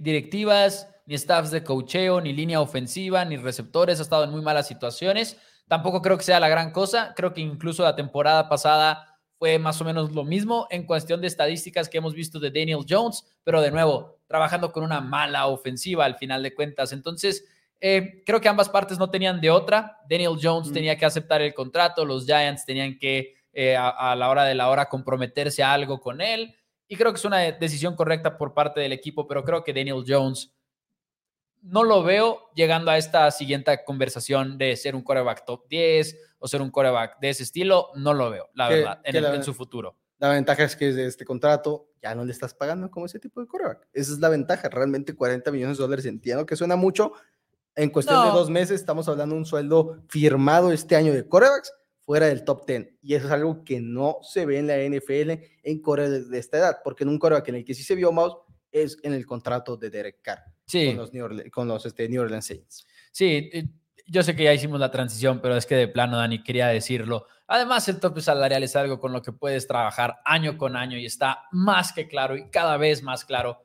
directivas, 0.00 0.88
ni 1.06 1.16
staffs 1.16 1.50
de 1.50 1.64
cocheo, 1.64 2.20
ni 2.20 2.32
línea 2.32 2.60
ofensiva, 2.60 3.24
ni 3.24 3.36
receptores, 3.36 3.98
ha 3.98 4.02
estado 4.02 4.24
en 4.24 4.30
muy 4.30 4.42
malas 4.42 4.68
situaciones. 4.68 5.36
Tampoco 5.68 6.02
creo 6.02 6.18
que 6.18 6.24
sea 6.24 6.40
la 6.40 6.48
gran 6.48 6.72
cosa. 6.72 7.14
Creo 7.16 7.32
que 7.32 7.40
incluso 7.40 7.82
la 7.82 7.96
temporada 7.96 8.48
pasada 8.48 9.18
fue 9.38 9.58
más 9.58 9.80
o 9.80 9.84
menos 9.84 10.12
lo 10.12 10.24
mismo 10.24 10.66
en 10.70 10.84
cuestión 10.84 11.20
de 11.20 11.26
estadísticas 11.26 11.88
que 11.88 11.98
hemos 11.98 12.14
visto 12.14 12.38
de 12.38 12.50
Daniel 12.50 12.84
Jones, 12.86 13.24
pero 13.42 13.62
de 13.62 13.70
nuevo, 13.70 14.18
trabajando 14.26 14.70
con 14.70 14.84
una 14.84 15.00
mala 15.00 15.46
ofensiva 15.46 16.04
al 16.04 16.16
final 16.16 16.42
de 16.42 16.54
cuentas. 16.54 16.92
Entonces, 16.92 17.44
eh, 17.80 18.22
creo 18.26 18.40
que 18.40 18.48
ambas 18.48 18.68
partes 18.68 18.98
no 18.98 19.10
tenían 19.10 19.40
de 19.40 19.50
otra. 19.50 19.98
Daniel 20.08 20.38
Jones 20.40 20.72
tenía 20.72 20.98
que 20.98 21.06
aceptar 21.06 21.40
el 21.40 21.54
contrato, 21.54 22.04
los 22.04 22.26
Giants 22.26 22.66
tenían 22.66 22.98
que 22.98 23.34
eh, 23.52 23.76
a, 23.76 24.14
la 24.14 24.28
hora 24.28 24.44
de 24.44 24.54
la 24.54 24.68
hora 24.68 24.88
comprometerse 24.88 25.62
a 25.62 25.72
algo 25.72 26.00
con 26.00 26.20
él. 26.20 26.54
Y 26.86 26.96
creo 26.96 27.12
que 27.12 27.18
es 27.18 27.24
una 27.24 27.38
decisión 27.38 27.96
correcta 27.96 28.36
por 28.36 28.52
parte 28.52 28.80
del 28.80 28.92
equipo, 28.92 29.26
pero 29.26 29.42
creo 29.42 29.64
que 29.64 29.72
Daniel 29.72 30.04
Jones 30.06 30.52
no 31.62 31.84
lo 31.84 32.02
veo 32.02 32.50
llegando 32.54 32.90
a 32.90 32.98
esta 32.98 33.30
siguiente 33.30 33.78
conversación 33.84 34.58
de 34.58 34.76
ser 34.76 34.94
un 34.94 35.02
coreback 35.02 35.44
top 35.44 35.68
10 35.68 36.16
o 36.38 36.48
ser 36.48 36.62
un 36.62 36.70
coreback 36.70 37.18
de 37.20 37.30
ese 37.30 37.42
estilo. 37.42 37.88
No 37.94 38.14
lo 38.14 38.30
veo, 38.30 38.48
la 38.54 38.68
verdad, 38.68 39.00
en, 39.04 39.44
su 39.44 39.54
futuro. 39.54 39.96
La 40.18 40.28
ventaja 40.28 40.64
es 40.64 40.76
que 40.76 40.92
de 40.92 41.06
este 41.06 41.24
contrato 41.24 41.88
ya 42.02 42.14
no 42.14 42.24
le 42.24 42.32
estás 42.32 42.54
pagando 42.54 42.90
como 42.90 43.06
ese 43.06 43.18
tipo 43.18 43.40
de 43.40 43.46
coreback. 43.46 43.88
Esa 43.92 44.12
es 44.12 44.18
la 44.18 44.28
ventaja. 44.28 44.68
Realmente 44.68 45.14
40 45.14 45.50
millones 45.50 45.78
de 45.78 45.82
dólares 45.82 46.06
entiendo 46.06 46.46
que 46.46 46.56
suena 46.56 46.76
mucho. 46.76 47.12
En 47.76 47.90
cuestión 47.90 48.24
de 48.26 48.32
dos 48.32 48.50
meses 48.50 48.80
estamos 48.80 49.08
hablando 49.08 49.34
de 49.34 49.40
un 49.40 49.46
sueldo 49.46 50.02
firmado 50.08 50.72
este 50.72 50.96
año 50.96 51.12
de 51.12 51.26
corebacks 51.26 51.72
fuera 52.00 52.26
del 52.26 52.44
top 52.44 52.66
10. 52.66 52.98
Y 53.02 53.14
eso 53.14 53.26
es 53.26 53.32
algo 53.32 53.62
que 53.64 53.80
no 53.80 54.18
se 54.22 54.44
ve 54.44 54.58
en 54.58 54.66
la 54.66 54.76
NFL 54.76 55.42
en 55.62 55.80
corebacks 55.80 56.30
de 56.30 56.38
esta 56.38 56.58
edad, 56.58 56.78
porque 56.82 57.04
en 57.04 57.10
un 57.10 57.18
coreback 57.18 57.48
en 57.48 57.54
el 57.56 57.64
que 57.64 57.74
sí 57.74 57.82
se 57.82 57.94
vio 57.94 58.12
Mouse 58.12 58.36
es 58.72 58.98
en 59.02 59.12
el 59.12 59.26
contrato 59.26 59.76
de 59.76 59.90
Derek 59.90 60.20
Carr 60.22 60.44
con 60.72 60.96
los, 60.96 61.12
New 61.12 61.24
Orleans, 61.24 61.50
con 61.50 61.68
los 61.68 61.86
este, 61.86 62.08
New 62.08 62.22
Orleans 62.22 62.46
Saints. 62.46 62.86
Sí, 63.12 63.50
yo 64.06 64.22
sé 64.22 64.34
que 64.34 64.44
ya 64.44 64.52
hicimos 64.52 64.80
la 64.80 64.90
transición, 64.90 65.40
pero 65.40 65.56
es 65.56 65.66
que 65.66 65.76
de 65.76 65.86
plano, 65.86 66.16
Dani, 66.16 66.42
quería 66.42 66.66
decirlo. 66.66 67.26
Además, 67.46 67.88
el 67.88 68.00
tope 68.00 68.20
salarial 68.20 68.62
es 68.62 68.74
algo 68.74 68.98
con 68.98 69.12
lo 69.12 69.22
que 69.22 69.32
puedes 69.32 69.66
trabajar 69.66 70.16
año 70.24 70.58
con 70.58 70.76
año 70.76 70.98
y 70.98 71.06
está 71.06 71.44
más 71.52 71.92
que 71.92 72.08
claro 72.08 72.36
y 72.36 72.50
cada 72.50 72.76
vez 72.76 73.02
más 73.02 73.24
claro. 73.24 73.64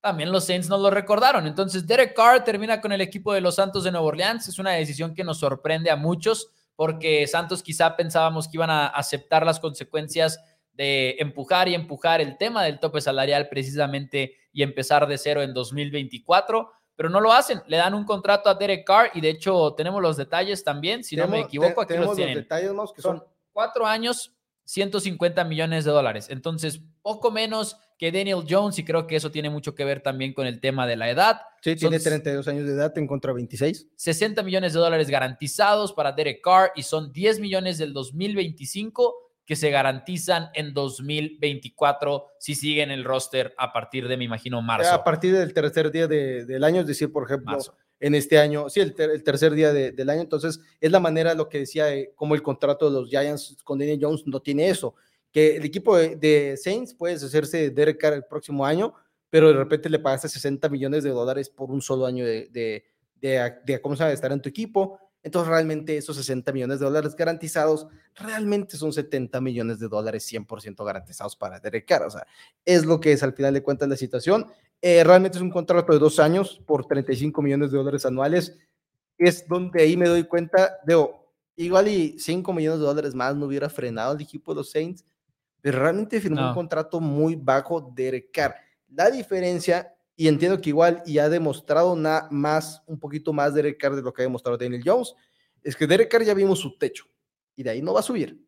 También 0.00 0.32
los 0.32 0.44
Saints 0.46 0.68
nos 0.68 0.80
lo 0.80 0.90
recordaron. 0.90 1.46
Entonces, 1.46 1.86
Derek 1.86 2.14
Carr 2.14 2.44
termina 2.44 2.80
con 2.80 2.92
el 2.92 3.00
equipo 3.00 3.32
de 3.32 3.40
los 3.40 3.54
Santos 3.54 3.84
de 3.84 3.92
Nueva 3.92 4.06
Orleans. 4.06 4.48
Es 4.48 4.58
una 4.58 4.72
decisión 4.72 5.14
que 5.14 5.24
nos 5.24 5.38
sorprende 5.38 5.90
a 5.90 5.96
muchos 5.96 6.50
porque 6.76 7.26
Santos 7.26 7.62
quizá 7.62 7.96
pensábamos 7.96 8.48
que 8.48 8.56
iban 8.56 8.70
a 8.70 8.88
aceptar 8.88 9.46
las 9.46 9.60
consecuencias 9.60 10.40
de 10.74 11.16
empujar 11.18 11.68
y 11.68 11.74
empujar 11.74 12.20
el 12.20 12.36
tema 12.36 12.64
del 12.64 12.80
tope 12.80 13.00
salarial 13.00 13.48
precisamente 13.48 14.36
y 14.52 14.62
empezar 14.62 15.06
de 15.06 15.18
cero 15.18 15.42
en 15.42 15.54
2024, 15.54 16.70
pero 16.96 17.08
no 17.08 17.20
lo 17.20 17.32
hacen. 17.32 17.62
Le 17.66 17.76
dan 17.76 17.94
un 17.94 18.04
contrato 18.04 18.48
a 18.48 18.54
Derek 18.54 18.86
Carr 18.86 19.10
y 19.14 19.20
de 19.20 19.30
hecho 19.30 19.74
tenemos 19.74 20.02
los 20.02 20.16
detalles 20.16 20.62
también, 20.62 21.04
si 21.04 21.16
no 21.16 21.28
me 21.28 21.40
equivoco, 21.40 21.80
aquí 21.80 21.94
los 21.96 22.16
tienen. 22.16 22.36
detalles 22.36 22.72
que 22.94 23.02
son, 23.02 23.22
cuatro 23.52 23.86
años, 23.86 24.34
150 24.64 25.44
millones 25.44 25.84
de 25.84 25.90
dólares. 25.90 26.28
Entonces, 26.30 26.80
poco 27.02 27.30
menos 27.30 27.76
que 27.98 28.10
Daniel 28.10 28.44
Jones 28.48 28.78
y 28.78 28.84
creo 28.84 29.06
que 29.06 29.16
eso 29.16 29.30
tiene 29.30 29.50
mucho 29.50 29.74
que 29.74 29.84
ver 29.84 30.02
también 30.02 30.32
con 30.32 30.46
el 30.46 30.60
tema 30.60 30.86
de 30.86 30.96
la 30.96 31.10
edad. 31.10 31.40
Sí, 31.62 31.76
tiene 31.76 32.00
32 32.00 32.48
años 32.48 32.66
de 32.66 32.72
edad 32.72 32.96
en 32.98 33.06
contra 33.06 33.32
26. 33.32 33.88
60 33.94 34.42
millones 34.42 34.72
de 34.72 34.80
dólares 34.80 35.08
garantizados 35.08 35.92
para 35.92 36.12
Derek 36.12 36.42
Carr 36.42 36.72
y 36.74 36.82
son 36.82 37.12
10 37.12 37.40
millones 37.40 37.78
del 37.78 37.92
2025 37.92 39.23
que 39.46 39.56
se 39.56 39.70
garantizan 39.70 40.48
en 40.54 40.72
2024 40.72 42.26
si 42.38 42.54
siguen 42.54 42.90
el 42.90 43.04
roster 43.04 43.54
a 43.58 43.72
partir 43.72 44.08
de, 44.08 44.16
me 44.16 44.24
imagino, 44.24 44.62
marzo. 44.62 44.92
A 44.92 45.04
partir 45.04 45.36
del 45.36 45.52
tercer 45.52 45.90
día 45.90 46.06
del 46.06 46.64
año, 46.64 46.80
es 46.80 46.86
decir, 46.86 47.12
por 47.12 47.24
ejemplo, 47.24 47.58
en 48.00 48.14
este 48.14 48.38
año, 48.38 48.68
sí, 48.70 48.80
el, 48.80 48.94
tercer 48.94 49.52
día 49.52 49.72
del 49.72 50.10
año, 50.10 50.22
entonces 50.22 50.60
es 50.80 50.90
la 50.90 51.00
manera, 51.00 51.34
lo 51.34 51.48
que 51.48 51.58
decía, 51.58 51.94
eh, 51.94 52.12
como 52.14 52.34
el 52.34 52.42
contrato 52.42 52.90
de 52.90 53.00
los 53.00 53.08
Giants 53.08 53.56
con 53.64 53.78
Daniel 53.78 53.98
Jones 54.00 54.22
no 54.26 54.40
tiene 54.40 54.68
eso, 54.68 54.94
que 55.30 55.56
el 55.56 55.64
equipo 55.64 55.96
de, 55.96 56.56
Saints 56.56 56.94
puede 56.94 57.14
hacerse 57.14 57.70
Derek 57.70 57.98
Carr 57.98 58.14
el 58.14 58.24
próximo 58.24 58.64
año, 58.64 58.94
pero 59.28 59.48
de 59.48 59.54
repente 59.54 59.90
le 59.90 59.98
pagaste 59.98 60.28
60 60.28 60.68
millones 60.68 61.02
de 61.02 61.10
dólares 61.10 61.50
por 61.50 61.70
un 61.70 61.82
solo 61.82 62.06
año 62.06 62.24
de, 62.24 62.48
de, 62.50 62.84
de, 63.64 63.80
¿cómo 63.80 63.96
se 63.96 64.04
llama?, 64.04 64.12
estar 64.12 64.32
en 64.32 64.40
tu 64.40 64.48
equipo 64.48 64.98
entonces, 65.24 65.48
realmente 65.48 65.96
esos 65.96 66.16
60 66.16 66.52
millones 66.52 66.78
de 66.78 66.84
dólares 66.84 67.16
garantizados, 67.16 67.86
realmente 68.14 68.76
son 68.76 68.92
70 68.92 69.40
millones 69.40 69.80
de 69.80 69.88
dólares 69.88 70.30
100% 70.30 70.84
garantizados 70.84 71.34
para 71.34 71.58
Derek 71.58 71.88
Carr. 71.88 72.02
O 72.02 72.10
sea, 72.10 72.26
es 72.62 72.84
lo 72.84 73.00
que 73.00 73.12
es 73.12 73.22
al 73.22 73.32
final 73.32 73.54
de 73.54 73.62
cuentas 73.62 73.88
la 73.88 73.96
situación. 73.96 74.46
Eh, 74.82 75.02
realmente 75.02 75.38
es 75.38 75.42
un 75.42 75.50
contrato 75.50 75.94
de 75.94 75.98
dos 75.98 76.20
años 76.20 76.60
por 76.66 76.84
35 76.84 77.40
millones 77.40 77.70
de 77.70 77.78
dólares 77.78 78.04
anuales. 78.04 78.58
Es 79.16 79.48
donde 79.48 79.80
ahí 79.80 79.96
me 79.96 80.08
doy 80.08 80.24
cuenta, 80.24 80.76
de 80.84 81.08
igual 81.56 81.88
y 81.88 82.18
5 82.18 82.52
millones 82.52 82.80
de 82.80 82.86
dólares 82.86 83.14
más 83.14 83.34
no 83.34 83.46
hubiera 83.46 83.70
frenado 83.70 84.12
el 84.12 84.20
equipo 84.20 84.52
de 84.52 84.56
los 84.56 84.70
Saints, 84.70 85.06
pero 85.62 85.78
realmente 85.78 86.20
firmó 86.20 86.48
un 86.48 86.54
contrato 86.54 87.00
muy 87.00 87.34
bajo 87.34 87.80
Derek 87.96 88.30
Carr. 88.30 88.56
La 88.90 89.10
diferencia 89.10 89.93
y 90.16 90.28
entiendo 90.28 90.60
que 90.60 90.70
igual 90.70 91.02
y 91.06 91.18
ha 91.18 91.28
demostrado 91.28 91.96
nada 91.96 92.28
más, 92.30 92.82
un 92.86 92.98
poquito 92.98 93.32
más 93.32 93.54
Derek 93.54 93.80
Carr 93.80 93.96
de 93.96 94.02
lo 94.02 94.12
que 94.12 94.22
ha 94.22 94.24
demostrado 94.24 94.56
Daniel 94.56 94.82
Jones, 94.84 95.14
es 95.62 95.74
que 95.76 95.86
Derek 95.86 96.10
Carr 96.10 96.24
ya 96.24 96.34
vimos 96.34 96.60
su 96.60 96.76
techo 96.78 97.06
y 97.56 97.62
de 97.62 97.70
ahí 97.70 97.82
no 97.82 97.94
va 97.94 98.00
a 98.00 98.04
subir. 98.04 98.40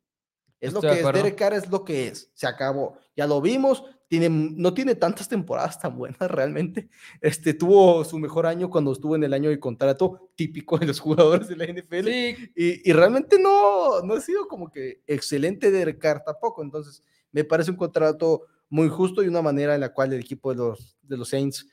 Es 0.60 0.72
lo 0.72 0.80
que 0.80 1.00
es, 1.00 1.12
Derek 1.12 1.36
Carr 1.36 1.54
es 1.54 1.68
lo 1.68 1.84
que 1.84 2.08
es, 2.08 2.30
se 2.34 2.46
acabó, 2.46 2.98
ya 3.14 3.26
lo 3.26 3.40
vimos, 3.40 3.84
tiene, 4.08 4.28
no 4.28 4.72
tiene 4.72 4.94
tantas 4.94 5.28
temporadas 5.28 5.78
tan 5.78 5.96
buenas 5.98 6.30
realmente. 6.30 6.88
Este, 7.20 7.54
tuvo 7.54 8.04
su 8.04 8.18
mejor 8.18 8.46
año 8.46 8.70
cuando 8.70 8.92
estuvo 8.92 9.16
en 9.16 9.24
el 9.24 9.34
año 9.34 9.50
de 9.50 9.60
contrato 9.60 10.30
típico 10.34 10.78
de 10.78 10.86
los 10.86 11.00
jugadores 11.00 11.48
de 11.48 11.56
la 11.56 11.66
NFL 11.66 12.08
y, 12.08 12.90
y, 12.90 12.92
realmente 12.92 13.38
no, 13.38 14.00
no 14.02 14.14
ha 14.14 14.20
sido 14.20 14.48
como 14.48 14.70
que 14.70 15.02
excelente 15.06 15.70
Derek 15.70 15.98
Carr 15.98 16.22
tampoco, 16.24 16.62
entonces 16.62 17.02
me 17.32 17.44
parece 17.44 17.70
un 17.70 17.76
contrato 17.76 18.46
muy 18.68 18.88
justo 18.88 19.22
y 19.22 19.28
una 19.28 19.42
manera 19.42 19.74
en 19.74 19.80
la 19.80 19.92
cual 19.92 20.12
el 20.12 20.20
equipo 20.20 20.50
de 20.50 20.56
los, 20.56 20.96
de 21.02 21.16
los 21.16 21.28
Saints, 21.28 21.66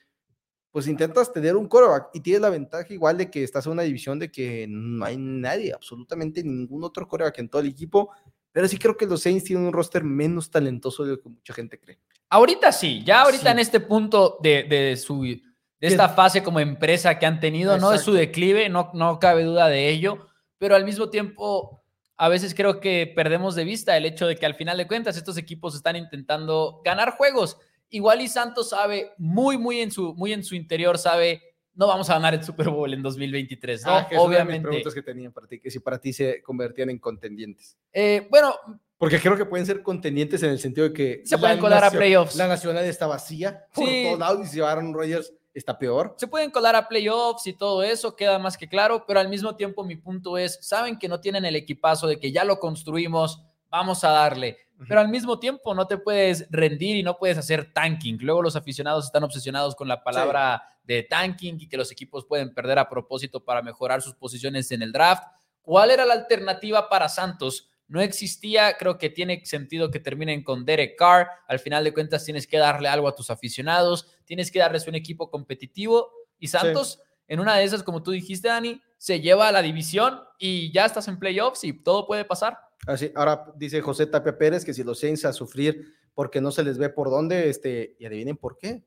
pues 0.71 0.87
intentas 0.87 1.31
tener 1.31 1.55
un 1.55 1.67
coreback 1.67 2.09
y 2.13 2.19
tienes 2.19 2.41
la 2.41 2.49
ventaja 2.49 2.91
igual 2.93 3.17
de 3.17 3.29
que 3.29 3.43
estás 3.43 3.65
en 3.65 3.73
una 3.73 3.83
división 3.83 4.19
de 4.19 4.31
que 4.31 4.65
no 4.67 5.05
hay 5.05 5.17
nadie, 5.17 5.73
absolutamente 5.73 6.43
ningún 6.43 6.83
otro 6.83 7.07
coreback 7.07 7.39
en 7.39 7.49
todo 7.49 7.61
el 7.61 7.67
equipo, 7.67 8.11
pero 8.51 8.67
sí 8.67 8.77
creo 8.77 8.97
que 8.97 9.05
los 9.05 9.21
Saints 9.21 9.43
tienen 9.43 9.65
un 9.65 9.73
roster 9.73 10.03
menos 10.03 10.49
talentoso 10.49 11.03
de 11.03 11.11
lo 11.11 11.19
que 11.19 11.29
mucha 11.29 11.53
gente 11.53 11.79
cree. 11.79 11.99
Ahorita 12.29 12.71
sí, 12.71 13.03
ya 13.05 13.21
ahorita 13.21 13.51
en 13.51 13.59
este 13.59 13.79
punto 13.79 14.39
de, 14.41 14.63
de, 14.63 14.97
su, 14.97 15.21
de 15.21 15.41
de 15.83 15.89
esta 15.89 16.07
fase 16.07 16.41
como 16.41 16.61
empresa 16.61 17.19
que 17.19 17.25
han 17.25 17.41
tenido, 17.41 17.77
¿no? 17.77 17.91
Es 17.91 18.01
su 18.01 18.13
declive, 18.13 18.69
no, 18.69 18.91
no 18.93 19.19
cabe 19.19 19.43
duda 19.43 19.67
de 19.67 19.89
ello, 19.89 20.27
pero 20.57 20.75
al 20.75 20.85
mismo 20.85 21.09
tiempo 21.09 21.82
a 22.17 22.29
veces 22.29 22.53
creo 22.53 22.79
que 22.79 23.11
perdemos 23.15 23.55
de 23.55 23.63
vista 23.63 23.97
el 23.97 24.05
hecho 24.05 24.27
de 24.27 24.35
que 24.35 24.45
al 24.45 24.55
final 24.55 24.77
de 24.77 24.87
cuentas 24.87 25.17
estos 25.17 25.37
equipos 25.37 25.75
están 25.75 25.95
intentando 25.95 26.81
ganar 26.83 27.11
juegos. 27.11 27.57
Igual 27.89 28.21
y 28.21 28.27
Santos 28.27 28.69
sabe 28.69 29.11
muy, 29.17 29.57
muy 29.57 29.79
en 29.79 29.91
su, 29.91 30.13
muy 30.13 30.33
en 30.33 30.43
su 30.43 30.55
interior, 30.55 30.97
sabe, 30.97 31.41
no 31.75 31.87
vamos 31.87 32.09
a 32.09 32.13
ganar 32.13 32.33
el 32.33 32.43
Super 32.43 32.69
Bowl 32.69 32.91
en 32.93 33.01
2023, 33.01 33.85
¿no? 33.85 33.91
Ah, 33.91 34.07
Obviamente. 34.17 34.67
preguntas 34.67 34.93
que 34.93 35.01
tenían 35.01 35.31
para 35.31 35.47
ti, 35.47 35.59
que 35.59 35.69
si 35.69 35.79
para 35.79 35.99
ti 35.99 36.13
se 36.13 36.41
convertían 36.41 36.89
en 36.89 36.99
contendientes. 36.99 37.77
Eh, 37.91 38.27
bueno, 38.29 38.55
porque 38.97 39.19
creo 39.19 39.35
que 39.35 39.45
pueden 39.45 39.65
ser 39.65 39.83
contendientes 39.83 40.41
en 40.43 40.51
el 40.51 40.59
sentido 40.59 40.87
de 40.87 40.93
que 40.93 41.21
se 41.25 41.37
pueden 41.37 41.59
colar 41.59 41.83
a 41.83 41.91
playoffs. 41.91 42.35
La 42.35 42.47
nacional 42.47 42.85
está 42.85 43.05
vacía 43.05 43.65
por 43.73 43.85
todos 43.85 44.19
lados 44.19 44.47
y 44.47 44.49
si 44.49 44.55
llevaron 44.55 44.93
Rodgers 44.93 45.33
está 45.53 45.77
peor. 45.77 46.15
Se 46.17 46.27
pueden 46.27 46.51
colar 46.51 46.75
a 46.75 46.87
playoffs 46.87 47.47
y 47.47 47.53
todo 47.53 47.83
eso, 47.83 48.15
queda 48.15 48.39
más 48.39 48.57
que 48.57 48.67
claro, 48.67 49.05
pero 49.05 49.19
al 49.19 49.29
mismo 49.29 49.55
tiempo 49.55 49.83
mi 49.83 49.95
punto 49.95 50.37
es, 50.37 50.59
saben 50.61 50.97
que 50.97 51.07
no 51.07 51.19
tienen 51.19 51.45
el 51.45 51.55
equipazo 51.55 52.07
de 52.07 52.19
que 52.19 52.31
ya 52.31 52.43
lo 52.43 52.59
construimos, 52.59 53.43
vamos 53.69 54.03
a 54.03 54.09
darle, 54.09 54.57
pero 54.87 54.99
al 54.99 55.09
mismo 55.09 55.39
tiempo 55.39 55.73
no 55.73 55.87
te 55.87 55.97
puedes 55.97 56.47
rendir 56.49 56.95
y 56.95 57.03
no 57.03 57.17
puedes 57.17 57.37
hacer 57.37 57.71
tanking. 57.71 58.17
Luego 58.21 58.41
los 58.41 58.55
aficionados 58.55 59.05
están 59.05 59.23
obsesionados 59.23 59.75
con 59.75 59.87
la 59.87 60.03
palabra 60.03 60.63
de 60.83 61.03
tanking 61.03 61.61
y 61.61 61.69
que 61.69 61.77
los 61.77 61.91
equipos 61.91 62.25
pueden 62.25 62.53
perder 62.53 62.79
a 62.79 62.89
propósito 62.89 63.43
para 63.43 63.61
mejorar 63.61 64.01
sus 64.01 64.15
posiciones 64.15 64.71
en 64.71 64.81
el 64.81 64.91
draft. 64.91 65.23
¿Cuál 65.61 65.91
era 65.91 66.05
la 66.05 66.13
alternativa 66.13 66.89
para 66.89 67.07
Santos? 67.07 67.69
no 67.87 68.01
existía. 68.01 68.75
Creo 68.77 68.97
que 68.97 69.09
tiene 69.09 69.45
sentido 69.45 69.91
que 69.91 69.99
terminen 69.99 70.43
con 70.43 70.65
Derek 70.65 70.97
Carr. 70.97 71.27
Al 71.47 71.59
final 71.59 71.83
de 71.83 71.93
cuentas, 71.93 72.25
tienes 72.25 72.47
que 72.47 72.57
darle 72.57 72.87
algo 72.87 73.07
a 73.07 73.15
tus 73.15 73.29
aficionados, 73.29 74.07
tienes 74.25 74.51
que 74.51 74.59
darles 74.59 74.87
un 74.87 74.95
equipo 74.95 75.29
competitivo. 75.29 76.11
Y 76.39 76.47
Santos, 76.47 77.01
en 77.27 77.39
una 77.39 77.55
de 77.55 77.63
esas, 77.63 77.83
como 77.83 78.03
tú 78.03 78.11
dijiste, 78.11 78.47
Dani, 78.47 78.81
se 78.97 79.21
lleva 79.21 79.47
a 79.47 79.51
la 79.51 79.61
división 79.61 80.19
y 80.39 80.71
ya 80.71 80.85
estás 80.85 81.07
en 81.07 81.19
playoffs 81.19 81.63
y 81.63 81.73
todo 81.73 82.07
puede 82.07 82.25
pasar. 82.25 82.57
Así, 82.87 83.11
ahora 83.15 83.45
dice 83.55 83.81
José 83.81 84.07
Tapia 84.07 84.37
Pérez 84.37 84.65
que 84.65 84.73
si 84.73 84.83
los 84.83 84.99
Saints 84.99 85.25
a 85.25 85.33
sufrir 85.33 85.93
porque 86.13 86.41
no 86.41 86.51
se 86.51 86.63
les 86.63 86.77
ve 86.77 86.89
por 86.89 87.09
dónde, 87.09 87.49
este, 87.49 87.95
y 87.99 88.05
adivinen 88.05 88.37
por 88.37 88.57
qué. 88.57 88.83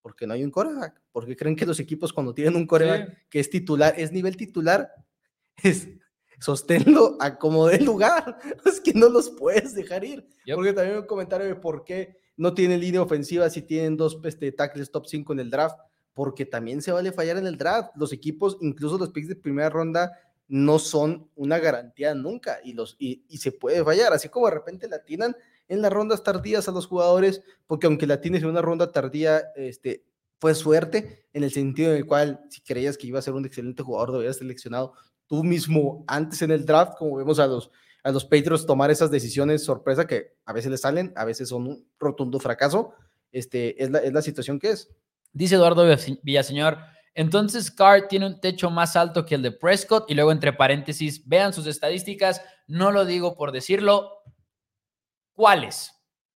Porque 0.00 0.26
no 0.26 0.34
hay 0.34 0.42
un 0.42 0.50
coreback. 0.50 1.00
Porque 1.12 1.36
creen 1.36 1.54
que 1.54 1.66
los 1.66 1.78
equipos 1.78 2.12
cuando 2.12 2.34
tienen 2.34 2.56
un 2.56 2.66
coreback 2.66 3.28
que 3.28 3.40
es 3.40 3.50
titular, 3.50 3.94
es 3.96 4.10
nivel 4.10 4.36
titular, 4.36 4.90
es, 5.62 5.88
sosténlo 6.40 7.16
a 7.20 7.38
como 7.38 7.66
de 7.68 7.78
lugar. 7.80 8.38
Es 8.64 8.80
que 8.80 8.94
no 8.94 9.08
los 9.08 9.30
puedes 9.30 9.74
dejar 9.74 10.04
ir. 10.04 10.26
Porque 10.54 10.72
también 10.72 10.98
un 10.98 11.06
comentario 11.06 11.46
de 11.46 11.54
por 11.54 11.84
qué 11.84 12.21
no 12.42 12.54
tienen 12.54 12.80
línea 12.80 13.00
ofensiva 13.00 13.48
si 13.48 13.62
tienen 13.62 13.96
dos 13.96 14.18
este, 14.24 14.50
tackles 14.50 14.90
top 14.90 15.06
5 15.06 15.32
en 15.32 15.38
el 15.38 15.50
draft. 15.50 15.78
Porque 16.12 16.44
también 16.44 16.82
se 16.82 16.90
vale 16.90 17.12
fallar 17.12 17.36
en 17.36 17.46
el 17.46 17.56
draft. 17.56 17.92
Los 17.94 18.12
equipos, 18.12 18.58
incluso 18.60 18.98
los 18.98 19.10
picks 19.10 19.28
de 19.28 19.36
primera 19.36 19.70
ronda, 19.70 20.12
no 20.48 20.80
son 20.80 21.30
una 21.36 21.60
garantía 21.60 22.14
nunca 22.14 22.58
y, 22.62 22.72
los, 22.72 22.96
y, 22.98 23.24
se 23.38 23.52
puede 23.52 23.82
fallar. 23.84 24.12
Así 24.12 24.28
como 24.28 24.46
de 24.46 24.54
repente 24.54 24.88
la 24.88 25.04
tiran 25.04 25.36
en 25.68 25.80
las 25.80 25.92
rondas 25.92 26.24
tardías 26.24 26.68
a 26.68 26.72
los 26.72 26.86
jugadores, 26.86 27.42
porque 27.66 27.86
aunque 27.86 28.08
la 28.08 28.20
tienes 28.20 28.42
en 28.42 28.48
una 28.48 28.60
ronda 28.60 28.90
tardía, 28.90 29.44
este, 29.54 30.04
fue 30.40 30.54
suerte 30.54 31.28
en 31.32 31.44
el 31.44 31.52
sentido 31.52 31.92
en 31.92 31.98
el 31.98 32.06
cual 32.06 32.44
si 32.50 32.60
creías 32.60 32.98
que 32.98 33.06
iba 33.06 33.20
a 33.20 33.22
ser 33.22 33.34
un 33.34 33.46
excelente 33.46 33.84
jugador, 33.84 34.10
lo 34.10 34.18
hubieras 34.18 34.38
seleccionado 34.38 34.94
tú 35.28 35.44
mismo 35.44 36.04
antes 36.08 36.42
en 36.42 36.50
el 36.50 36.66
draft, 36.66 36.98
como 36.98 37.16
vemos 37.16 37.38
a 37.38 37.46
los, 37.46 37.70
a 38.02 38.10
los 38.10 38.24
Patriots 38.24 38.66
tomar 38.66 38.90
esas 38.90 39.10
decisiones 39.10 39.64
sorpresa 39.64 40.06
que 40.06 40.34
a 40.44 40.52
veces 40.52 40.70
les 40.70 40.80
salen, 40.80 41.12
a 41.16 41.24
veces 41.24 41.48
son 41.48 41.66
un 41.66 41.88
rotundo 41.98 42.40
fracaso, 42.40 42.94
este, 43.30 43.82
es, 43.82 43.90
la, 43.90 43.98
es 43.98 44.12
la 44.12 44.22
situación 44.22 44.58
que 44.58 44.70
es. 44.70 44.90
Dice 45.32 45.54
Eduardo 45.54 45.86
Villaseñor, 46.22 46.78
entonces 47.14 47.70
Carr 47.70 48.08
tiene 48.08 48.26
un 48.26 48.40
techo 48.40 48.70
más 48.70 48.96
alto 48.96 49.24
que 49.24 49.34
el 49.34 49.42
de 49.42 49.52
Prescott 49.52 50.10
y 50.10 50.14
luego 50.14 50.32
entre 50.32 50.52
paréntesis, 50.52 51.26
vean 51.26 51.52
sus 51.52 51.66
estadísticas, 51.66 52.42
no 52.66 52.90
lo 52.90 53.04
digo 53.04 53.34
por 53.36 53.52
decirlo, 53.52 54.22
¿cuáles? 55.32 55.92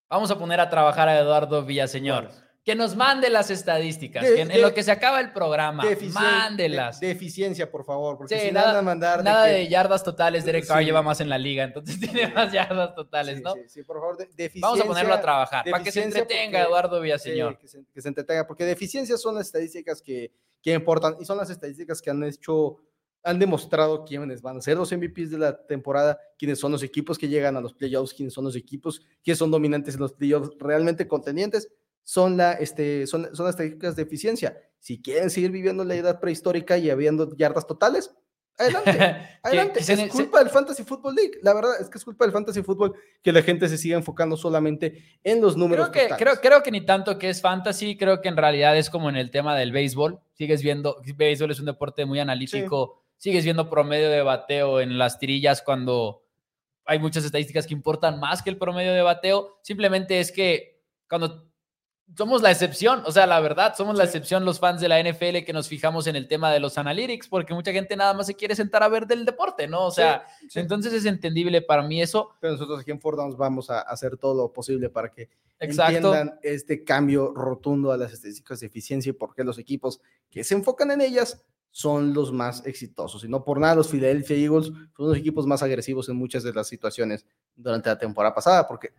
Vamos 0.08 0.30
a 0.30 0.38
poner 0.38 0.60
a 0.60 0.70
trabajar 0.70 1.08
a 1.08 1.18
Eduardo 1.18 1.64
Villaseñor 1.64 2.45
que 2.66 2.74
nos 2.74 2.96
mande 2.96 3.30
las 3.30 3.48
estadísticas, 3.52 4.24
en, 4.24 4.60
lo 4.60 4.74
que 4.74 4.82
se 4.82 4.90
acaba 4.90 5.20
el 5.20 5.32
programa, 5.32 5.84
mándelas. 6.12 6.98
De, 6.98 7.12
eficiencia, 7.12 7.70
por 7.70 7.84
favor, 7.84 8.18
porque 8.18 8.40
si 8.40 8.50
nada, 8.50 8.82
mandar 8.82 9.22
nada 9.22 9.44
de, 9.44 9.68
yardas 9.68 10.02
totales, 10.02 10.44
Derek 10.44 10.66
Carr 10.66 10.82
lleva 10.82 11.00
más 11.00 11.20
en 11.20 11.28
la 11.28 11.38
liga, 11.38 11.62
entonces 11.62 12.00
tiene 12.00 12.26
más 12.34 12.52
yardas 12.52 12.92
totales, 12.96 13.40
¿no? 13.40 13.54
Sí, 13.54 13.60
sí, 13.68 13.82
por 13.84 14.00
favor, 14.00 14.16
de, 14.18 14.52
Vamos 14.56 14.80
a 14.80 14.84
ponerlo 14.84 15.14
a 15.14 15.20
trabajar, 15.20 15.64
para 15.70 15.84
que 15.84 15.92
se 15.92 16.02
entretenga 16.02 16.62
Eduardo 16.62 17.00
Villaseñor. 17.00 17.56
Que 17.56 17.68
se, 17.68 17.84
que 17.84 18.02
se 18.02 18.08
entretenga, 18.08 18.48
porque 18.48 18.64
de 18.64 18.72
eficiencia 18.72 19.16
son 19.16 19.36
las 19.36 19.46
estadísticas 19.46 20.02
que, 20.02 20.32
que 20.60 20.72
importan 20.72 21.14
y 21.20 21.24
son 21.24 21.38
las 21.38 21.48
estadísticas 21.50 22.02
que 22.02 22.10
han 22.10 22.24
hecho 22.24 22.78
han 23.22 23.38
demostrado 23.40 24.04
quiénes 24.04 24.40
van 24.40 24.56
a 24.56 24.60
ser 24.60 24.76
los 24.76 24.92
MVPs 24.92 25.32
de 25.32 25.38
la 25.38 25.66
temporada, 25.66 26.16
quiénes 26.38 26.60
son 26.60 26.70
los 26.70 26.84
equipos 26.84 27.18
que 27.18 27.28
llegan 27.28 27.56
a 27.56 27.60
los 27.60 27.74
playoffs, 27.74 28.14
quiénes 28.14 28.32
son 28.32 28.44
los 28.44 28.54
equipos 28.54 29.02
que 29.22 29.34
son 29.34 29.50
dominantes 29.50 29.94
en 29.94 30.00
los 30.00 30.12
playoffs, 30.12 30.50
realmente 30.60 31.08
contendientes 31.08 31.68
son, 32.06 32.36
la, 32.36 32.52
este, 32.52 33.04
son, 33.08 33.34
son 33.34 33.46
las 33.46 33.56
estadísticas 33.56 33.96
de 33.96 34.02
eficiencia. 34.02 34.56
Si 34.78 35.02
quieren 35.02 35.28
seguir 35.28 35.50
viviendo 35.50 35.84
la 35.84 35.96
edad 35.96 36.20
prehistórica 36.20 36.78
y 36.78 36.88
habiendo 36.88 37.34
yardas 37.36 37.66
totales, 37.66 38.14
adelante, 38.56 38.90
adelante. 39.42 39.80
es 39.80 40.10
culpa 40.12 40.38
del 40.38 40.48
Fantasy 40.48 40.84
Football 40.84 41.16
League. 41.16 41.32
La 41.42 41.52
verdad 41.52 41.72
es 41.80 41.90
que 41.90 41.98
es 41.98 42.04
culpa 42.04 42.24
del 42.24 42.32
Fantasy 42.32 42.62
Football 42.62 42.94
que 43.20 43.32
la 43.32 43.42
gente 43.42 43.68
se 43.68 43.76
siga 43.76 43.96
enfocando 43.96 44.36
solamente 44.36 45.18
en 45.24 45.40
los 45.40 45.56
números. 45.56 45.88
Creo 45.90 46.08
que, 46.10 46.14
creo, 46.14 46.36
creo 46.40 46.62
que 46.62 46.70
ni 46.70 46.86
tanto 46.86 47.18
que 47.18 47.28
es 47.28 47.40
fantasy, 47.40 47.96
creo 47.96 48.20
que 48.20 48.28
en 48.28 48.36
realidad 48.36 48.78
es 48.78 48.88
como 48.88 49.08
en 49.08 49.16
el 49.16 49.32
tema 49.32 49.56
del 49.56 49.72
béisbol. 49.72 50.20
Sigues 50.34 50.62
viendo, 50.62 51.02
béisbol 51.16 51.50
es 51.50 51.58
un 51.58 51.66
deporte 51.66 52.06
muy 52.06 52.20
analítico, 52.20 53.02
sigues 53.16 53.42
viendo 53.42 53.68
promedio 53.68 54.10
de 54.10 54.22
bateo 54.22 54.80
en 54.80 54.96
las 54.96 55.18
tirillas 55.18 55.60
cuando 55.60 56.22
hay 56.84 57.00
muchas 57.00 57.24
estadísticas 57.24 57.66
que 57.66 57.74
importan 57.74 58.20
más 58.20 58.44
que 58.44 58.50
el 58.50 58.58
promedio 58.58 58.92
de 58.92 59.02
bateo. 59.02 59.58
Simplemente 59.62 60.20
es 60.20 60.30
que 60.30 60.78
cuando 61.08 61.46
somos 62.14 62.40
la 62.40 62.50
excepción, 62.50 63.02
o 63.04 63.12
sea, 63.12 63.26
la 63.26 63.40
verdad, 63.40 63.74
somos 63.76 63.96
la 63.96 64.04
excepción 64.04 64.44
los 64.44 64.60
fans 64.60 64.80
de 64.80 64.88
la 64.88 65.02
NFL 65.02 65.44
que 65.44 65.52
nos 65.52 65.68
fijamos 65.68 66.06
en 66.06 66.14
el 66.14 66.28
tema 66.28 66.52
de 66.52 66.60
los 66.60 66.78
analytics, 66.78 67.28
porque 67.28 67.52
mucha 67.52 67.72
gente 67.72 67.96
nada 67.96 68.14
más 68.14 68.26
se 68.26 68.34
quiere 68.34 68.54
sentar 68.54 68.82
a 68.82 68.88
ver 68.88 69.06
del 69.06 69.24
deporte, 69.24 69.66
¿no? 69.66 69.86
O 69.86 69.90
sea, 69.90 70.24
entonces 70.54 70.92
es 70.92 71.04
entendible 71.04 71.62
para 71.62 71.82
mí 71.82 72.00
eso. 72.00 72.30
Pero 72.40 72.52
nosotros 72.52 72.80
aquí 72.80 72.92
en 72.92 73.00
Ford 73.00 73.16
Downs 73.16 73.36
vamos 73.36 73.70
a 73.70 73.80
hacer 73.80 74.16
todo 74.16 74.34
lo 74.34 74.52
posible 74.52 74.88
para 74.88 75.10
que 75.10 75.28
entiendan 75.58 76.38
este 76.42 76.84
cambio 76.84 77.32
rotundo 77.34 77.90
a 77.90 77.96
las 77.96 78.12
estadísticas 78.12 78.60
de 78.60 78.66
eficiencia 78.66 79.10
y 79.10 79.14
por 79.14 79.34
qué 79.34 79.42
los 79.42 79.58
equipos 79.58 80.00
que 80.30 80.44
se 80.44 80.54
enfocan 80.54 80.90
en 80.92 81.00
ellas 81.00 81.42
son 81.70 82.14
los 82.14 82.32
más 82.32 82.64
exitosos. 82.66 83.24
Y 83.24 83.28
no 83.28 83.44
por 83.44 83.60
nada, 83.60 83.74
los 83.74 83.88
Philadelphia 83.88 84.36
Eagles 84.36 84.66
son 84.96 85.08
los 85.08 85.16
equipos 85.16 85.46
más 85.46 85.62
agresivos 85.62 86.08
en 86.08 86.16
muchas 86.16 86.42
de 86.42 86.52
las 86.52 86.68
situaciones 86.68 87.26
durante 87.54 87.90
la 87.90 87.98
temporada 87.98 88.34
pasada, 88.34 88.66
porque 88.66 88.94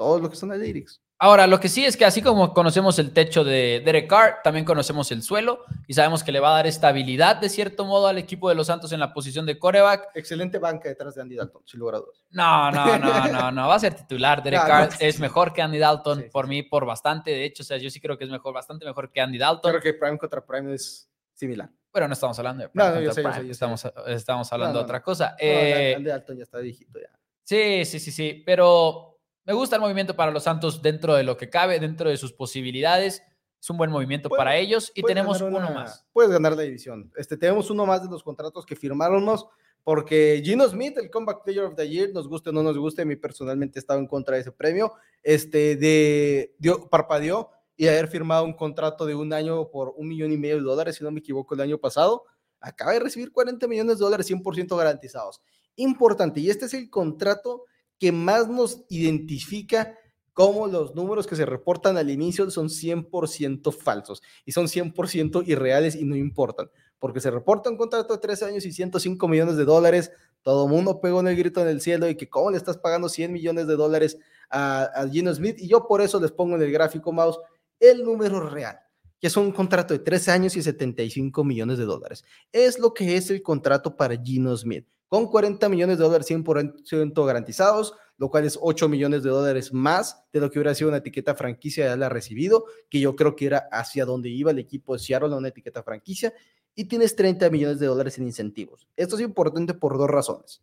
todos 0.00 0.18
los 0.18 0.30
que 0.30 0.36
son 0.36 0.50
analytics 0.50 0.98
Ahora, 1.22 1.46
lo 1.46 1.60
que 1.60 1.68
sí 1.68 1.84
es 1.84 1.98
que 1.98 2.06
así 2.06 2.22
como 2.22 2.54
conocemos 2.54 2.98
el 2.98 3.12
techo 3.12 3.44
de 3.44 3.82
Derek 3.84 4.08
Carr, 4.08 4.38
también 4.42 4.64
conocemos 4.64 5.12
el 5.12 5.22
suelo 5.22 5.64
y 5.86 5.92
sabemos 5.92 6.24
que 6.24 6.32
le 6.32 6.40
va 6.40 6.52
a 6.52 6.54
dar 6.54 6.66
estabilidad 6.66 7.36
de 7.36 7.50
cierto 7.50 7.84
modo 7.84 8.06
al 8.06 8.16
equipo 8.16 8.48
de 8.48 8.54
los 8.54 8.68
Santos 8.68 8.90
en 8.92 9.00
la 9.00 9.12
posición 9.12 9.44
de 9.44 9.58
coreback. 9.58 10.08
Excelente 10.14 10.58
banca 10.58 10.88
detrás 10.88 11.14
de 11.14 11.20
Andy 11.20 11.36
Dalton, 11.36 11.60
sin 11.66 11.78
lugar 11.78 11.96
a 11.96 11.98
dudas. 11.98 12.24
No, 12.30 12.70
no, 12.70 12.98
no, 12.98 13.28
no, 13.28 13.52
no, 13.52 13.68
va 13.68 13.74
a 13.74 13.78
ser 13.78 13.92
titular. 13.92 14.42
Derek 14.42 14.66
Carr 14.66 14.88
es 14.98 15.20
mejor 15.20 15.52
que 15.52 15.60
Andy 15.60 15.76
Dalton 15.76 16.24
por 16.32 16.48
mí, 16.48 16.62
por 16.62 16.86
bastante. 16.86 17.32
De 17.32 17.44
hecho, 17.44 17.64
o 17.64 17.66
sea, 17.66 17.76
yo 17.76 17.90
sí 17.90 18.00
creo 18.00 18.16
que 18.16 18.24
es 18.24 18.30
mejor, 18.30 18.54
bastante 18.54 18.86
mejor 18.86 19.12
que 19.12 19.20
Andy 19.20 19.36
Dalton. 19.36 19.72
Creo 19.72 19.82
que 19.82 19.92
Prime 19.92 20.16
contra 20.16 20.42
Prime 20.42 20.72
es 20.72 21.06
similar. 21.34 21.68
Pero 21.92 22.08
no 22.08 22.14
estamos 22.14 22.38
hablando 22.38 22.62
de 22.62 22.70
Prime 22.70 23.04
contra 23.04 23.30
Prime. 23.30 23.50
estamos, 23.50 23.86
estamos 24.06 24.50
hablando 24.54 24.78
de 24.78 24.84
otra 24.84 25.02
cosa. 25.02 25.36
Eh, 25.38 25.92
Andy 25.98 26.08
Dalton 26.08 26.38
ya 26.38 26.44
está 26.44 26.60
viejito 26.60 26.98
ya. 26.98 27.10
Sí, 27.44 27.84
sí, 27.84 28.00
sí, 28.00 28.10
sí, 28.10 28.42
pero 28.46 29.09
me 29.50 29.54
gusta 29.54 29.74
el 29.74 29.82
movimiento 29.82 30.14
para 30.14 30.30
los 30.30 30.44
Santos 30.44 30.80
dentro 30.80 31.16
de 31.16 31.24
lo 31.24 31.36
que 31.36 31.50
cabe, 31.50 31.80
dentro 31.80 32.08
de 32.08 32.16
sus 32.16 32.32
posibilidades. 32.32 33.24
Es 33.60 33.68
un 33.68 33.78
buen 33.78 33.90
movimiento 33.90 34.28
para 34.28 34.56
ellos 34.56 34.92
y 34.94 35.02
tenemos 35.02 35.40
uno 35.40 35.58
más. 35.72 36.06
Puedes 36.12 36.30
ganar 36.30 36.54
la 36.54 36.62
división. 36.62 37.10
Este, 37.16 37.36
tenemos 37.36 37.68
uno 37.68 37.84
más 37.84 38.00
de 38.00 38.08
los 38.08 38.22
contratos 38.22 38.64
que 38.64 38.76
firmáramos 38.76 39.48
porque 39.82 40.40
Gino 40.44 40.68
Smith, 40.68 40.96
el 40.98 41.10
Comeback 41.10 41.42
Player 41.42 41.64
of 41.64 41.74
the 41.74 41.88
Year, 41.88 42.10
nos 42.12 42.28
guste 42.28 42.50
o 42.50 42.52
no 42.52 42.62
nos 42.62 42.78
guste, 42.78 43.02
a 43.02 43.04
mí 43.04 43.16
personalmente 43.16 43.80
estaba 43.80 43.98
en 43.98 44.06
contra 44.06 44.36
de 44.36 44.42
ese 44.42 44.52
premio, 44.52 44.92
este, 45.20 45.74
de, 45.74 46.54
dio, 46.60 46.88
parpadeó 46.88 47.50
y 47.76 47.88
haber 47.88 48.06
firmado 48.06 48.44
un 48.44 48.52
contrato 48.52 49.04
de 49.04 49.16
un 49.16 49.32
año 49.32 49.68
por 49.72 49.94
un 49.96 50.06
millón 50.06 50.30
y 50.30 50.36
medio 50.36 50.58
de 50.58 50.62
dólares, 50.62 50.94
si 50.94 51.02
no 51.02 51.10
me 51.10 51.18
equivoco, 51.18 51.56
el 51.56 51.62
año 51.62 51.78
pasado. 51.78 52.22
Acaba 52.60 52.92
de 52.92 53.00
recibir 53.00 53.32
40 53.32 53.66
millones 53.66 53.98
de 53.98 54.04
dólares 54.04 54.30
100% 54.30 54.76
garantizados. 54.76 55.42
Importante, 55.74 56.38
y 56.38 56.50
este 56.50 56.66
es 56.66 56.74
el 56.74 56.88
contrato 56.88 57.64
que 58.00 58.10
más 58.10 58.48
nos 58.48 58.82
identifica 58.88 59.94
cómo 60.32 60.66
los 60.66 60.94
números 60.94 61.26
que 61.26 61.36
se 61.36 61.44
reportan 61.44 61.98
al 61.98 62.10
inicio 62.10 62.50
son 62.50 62.68
100% 62.68 63.72
falsos 63.72 64.22
y 64.46 64.52
son 64.52 64.66
100% 64.66 65.46
irreales 65.46 65.94
y 65.94 66.04
no 66.04 66.16
importan, 66.16 66.70
porque 66.98 67.20
se 67.20 67.30
reporta 67.30 67.68
un 67.68 67.76
contrato 67.76 68.14
de 68.14 68.20
13 68.20 68.46
años 68.46 68.64
y 68.64 68.72
105 68.72 69.28
millones 69.28 69.56
de 69.56 69.66
dólares, 69.66 70.10
todo 70.42 70.66
mundo 70.66 71.00
pegó 71.00 71.20
en 71.20 71.28
el 71.28 71.36
grito 71.36 71.60
en 71.60 71.68
el 71.68 71.82
cielo 71.82 72.08
y 72.08 72.16
que 72.16 72.30
cómo 72.30 72.50
le 72.50 72.56
estás 72.56 72.78
pagando 72.78 73.10
100 73.10 73.32
millones 73.32 73.66
de 73.66 73.76
dólares 73.76 74.18
a, 74.48 74.84
a 74.84 75.08
Gino 75.08 75.32
Smith 75.34 75.56
y 75.58 75.68
yo 75.68 75.86
por 75.86 76.00
eso 76.00 76.18
les 76.18 76.32
pongo 76.32 76.56
en 76.56 76.62
el 76.62 76.72
gráfico 76.72 77.12
mouse 77.12 77.38
el 77.78 78.02
número 78.02 78.48
real. 78.48 78.78
que 79.20 79.26
es 79.26 79.36
un 79.36 79.52
contrato 79.52 79.92
de 79.92 80.00
13 80.00 80.30
años 80.30 80.56
y 80.56 80.62
75 80.62 81.44
millones 81.44 81.76
de 81.76 81.84
dólares. 81.84 82.24
Es 82.52 82.78
lo 82.78 82.94
que 82.94 83.16
es 83.16 83.28
el 83.28 83.42
contrato 83.42 83.94
para 83.94 84.16
Gino 84.16 84.56
Smith, 84.56 84.86
con 85.10 85.26
40 85.26 85.68
millones 85.68 85.98
de 85.98 86.04
dólares 86.04 86.30
100% 86.30 87.26
garantizados, 87.26 87.94
lo 88.16 88.30
cual 88.30 88.44
es 88.44 88.56
8 88.62 88.88
millones 88.88 89.24
de 89.24 89.30
dólares 89.30 89.72
más 89.72 90.24
de 90.32 90.38
lo 90.38 90.48
que 90.48 90.60
hubiera 90.60 90.72
sido 90.72 90.86
una 90.88 90.98
etiqueta 90.98 91.34
franquicia 91.34 91.82
de 91.82 91.90
haberla 91.90 92.08
recibido, 92.10 92.66
que 92.88 93.00
yo 93.00 93.16
creo 93.16 93.34
que 93.34 93.46
era 93.46 93.68
hacia 93.72 94.04
donde 94.04 94.28
iba 94.28 94.52
el 94.52 94.60
equipo 94.60 94.92
de 94.92 95.00
Seattle, 95.00 95.34
una 95.34 95.48
etiqueta 95.48 95.82
franquicia, 95.82 96.32
y 96.76 96.84
tienes 96.84 97.16
30 97.16 97.50
millones 97.50 97.80
de 97.80 97.86
dólares 97.86 98.18
en 98.18 98.24
incentivos. 98.28 98.86
Esto 98.94 99.16
es 99.16 99.22
importante 99.22 99.74
por 99.74 99.98
dos 99.98 100.08
razones. 100.08 100.62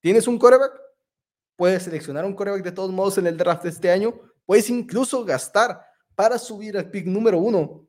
Tienes 0.00 0.26
un 0.26 0.38
coreback, 0.38 0.72
puedes 1.54 1.82
seleccionar 1.82 2.24
un 2.24 2.32
coreback 2.32 2.64
de 2.64 2.72
todos 2.72 2.90
modos 2.90 3.18
en 3.18 3.26
el 3.26 3.36
draft 3.36 3.64
de 3.64 3.68
este 3.68 3.90
año, 3.90 4.14
puedes 4.46 4.70
incluso 4.70 5.22
gastar 5.22 5.82
para 6.14 6.38
subir 6.38 6.78
al 6.78 6.90
pick 6.90 7.04
número 7.04 7.38
uno 7.38 7.86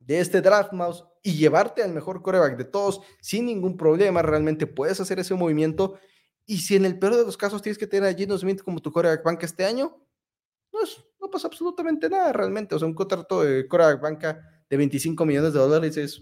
de 0.00 0.18
este 0.18 0.40
draft 0.40 0.72
mouse 0.72 1.04
y 1.22 1.34
llevarte 1.34 1.82
al 1.82 1.92
mejor 1.92 2.22
coreback 2.22 2.56
de 2.56 2.64
todos 2.64 3.00
sin 3.20 3.46
ningún 3.46 3.76
problema. 3.76 4.22
Realmente 4.22 4.66
puedes 4.66 5.00
hacer 5.00 5.18
ese 5.20 5.34
movimiento. 5.34 5.98
Y 6.46 6.58
si 6.58 6.76
en 6.76 6.84
el 6.84 6.98
peor 6.98 7.16
de 7.16 7.24
los 7.24 7.36
casos 7.36 7.62
tienes 7.62 7.78
que 7.78 7.86
tener 7.86 8.08
a 8.08 8.14
Gino 8.14 8.36
Smith 8.36 8.62
como 8.62 8.80
tu 8.80 8.90
coreback 8.90 9.22
banca 9.22 9.46
este 9.46 9.64
año, 9.64 9.96
pues 10.70 11.04
no 11.20 11.30
pasa 11.30 11.46
absolutamente 11.46 12.08
nada 12.08 12.32
realmente. 12.32 12.74
O 12.74 12.78
sea, 12.78 12.88
un 12.88 12.94
contrato 12.94 13.42
de 13.42 13.68
coreback 13.68 14.00
banca 14.00 14.40
de 14.68 14.76
25 14.76 15.24
millones 15.24 15.52
de 15.52 15.60
dólares 15.60 15.96
es 15.96 16.18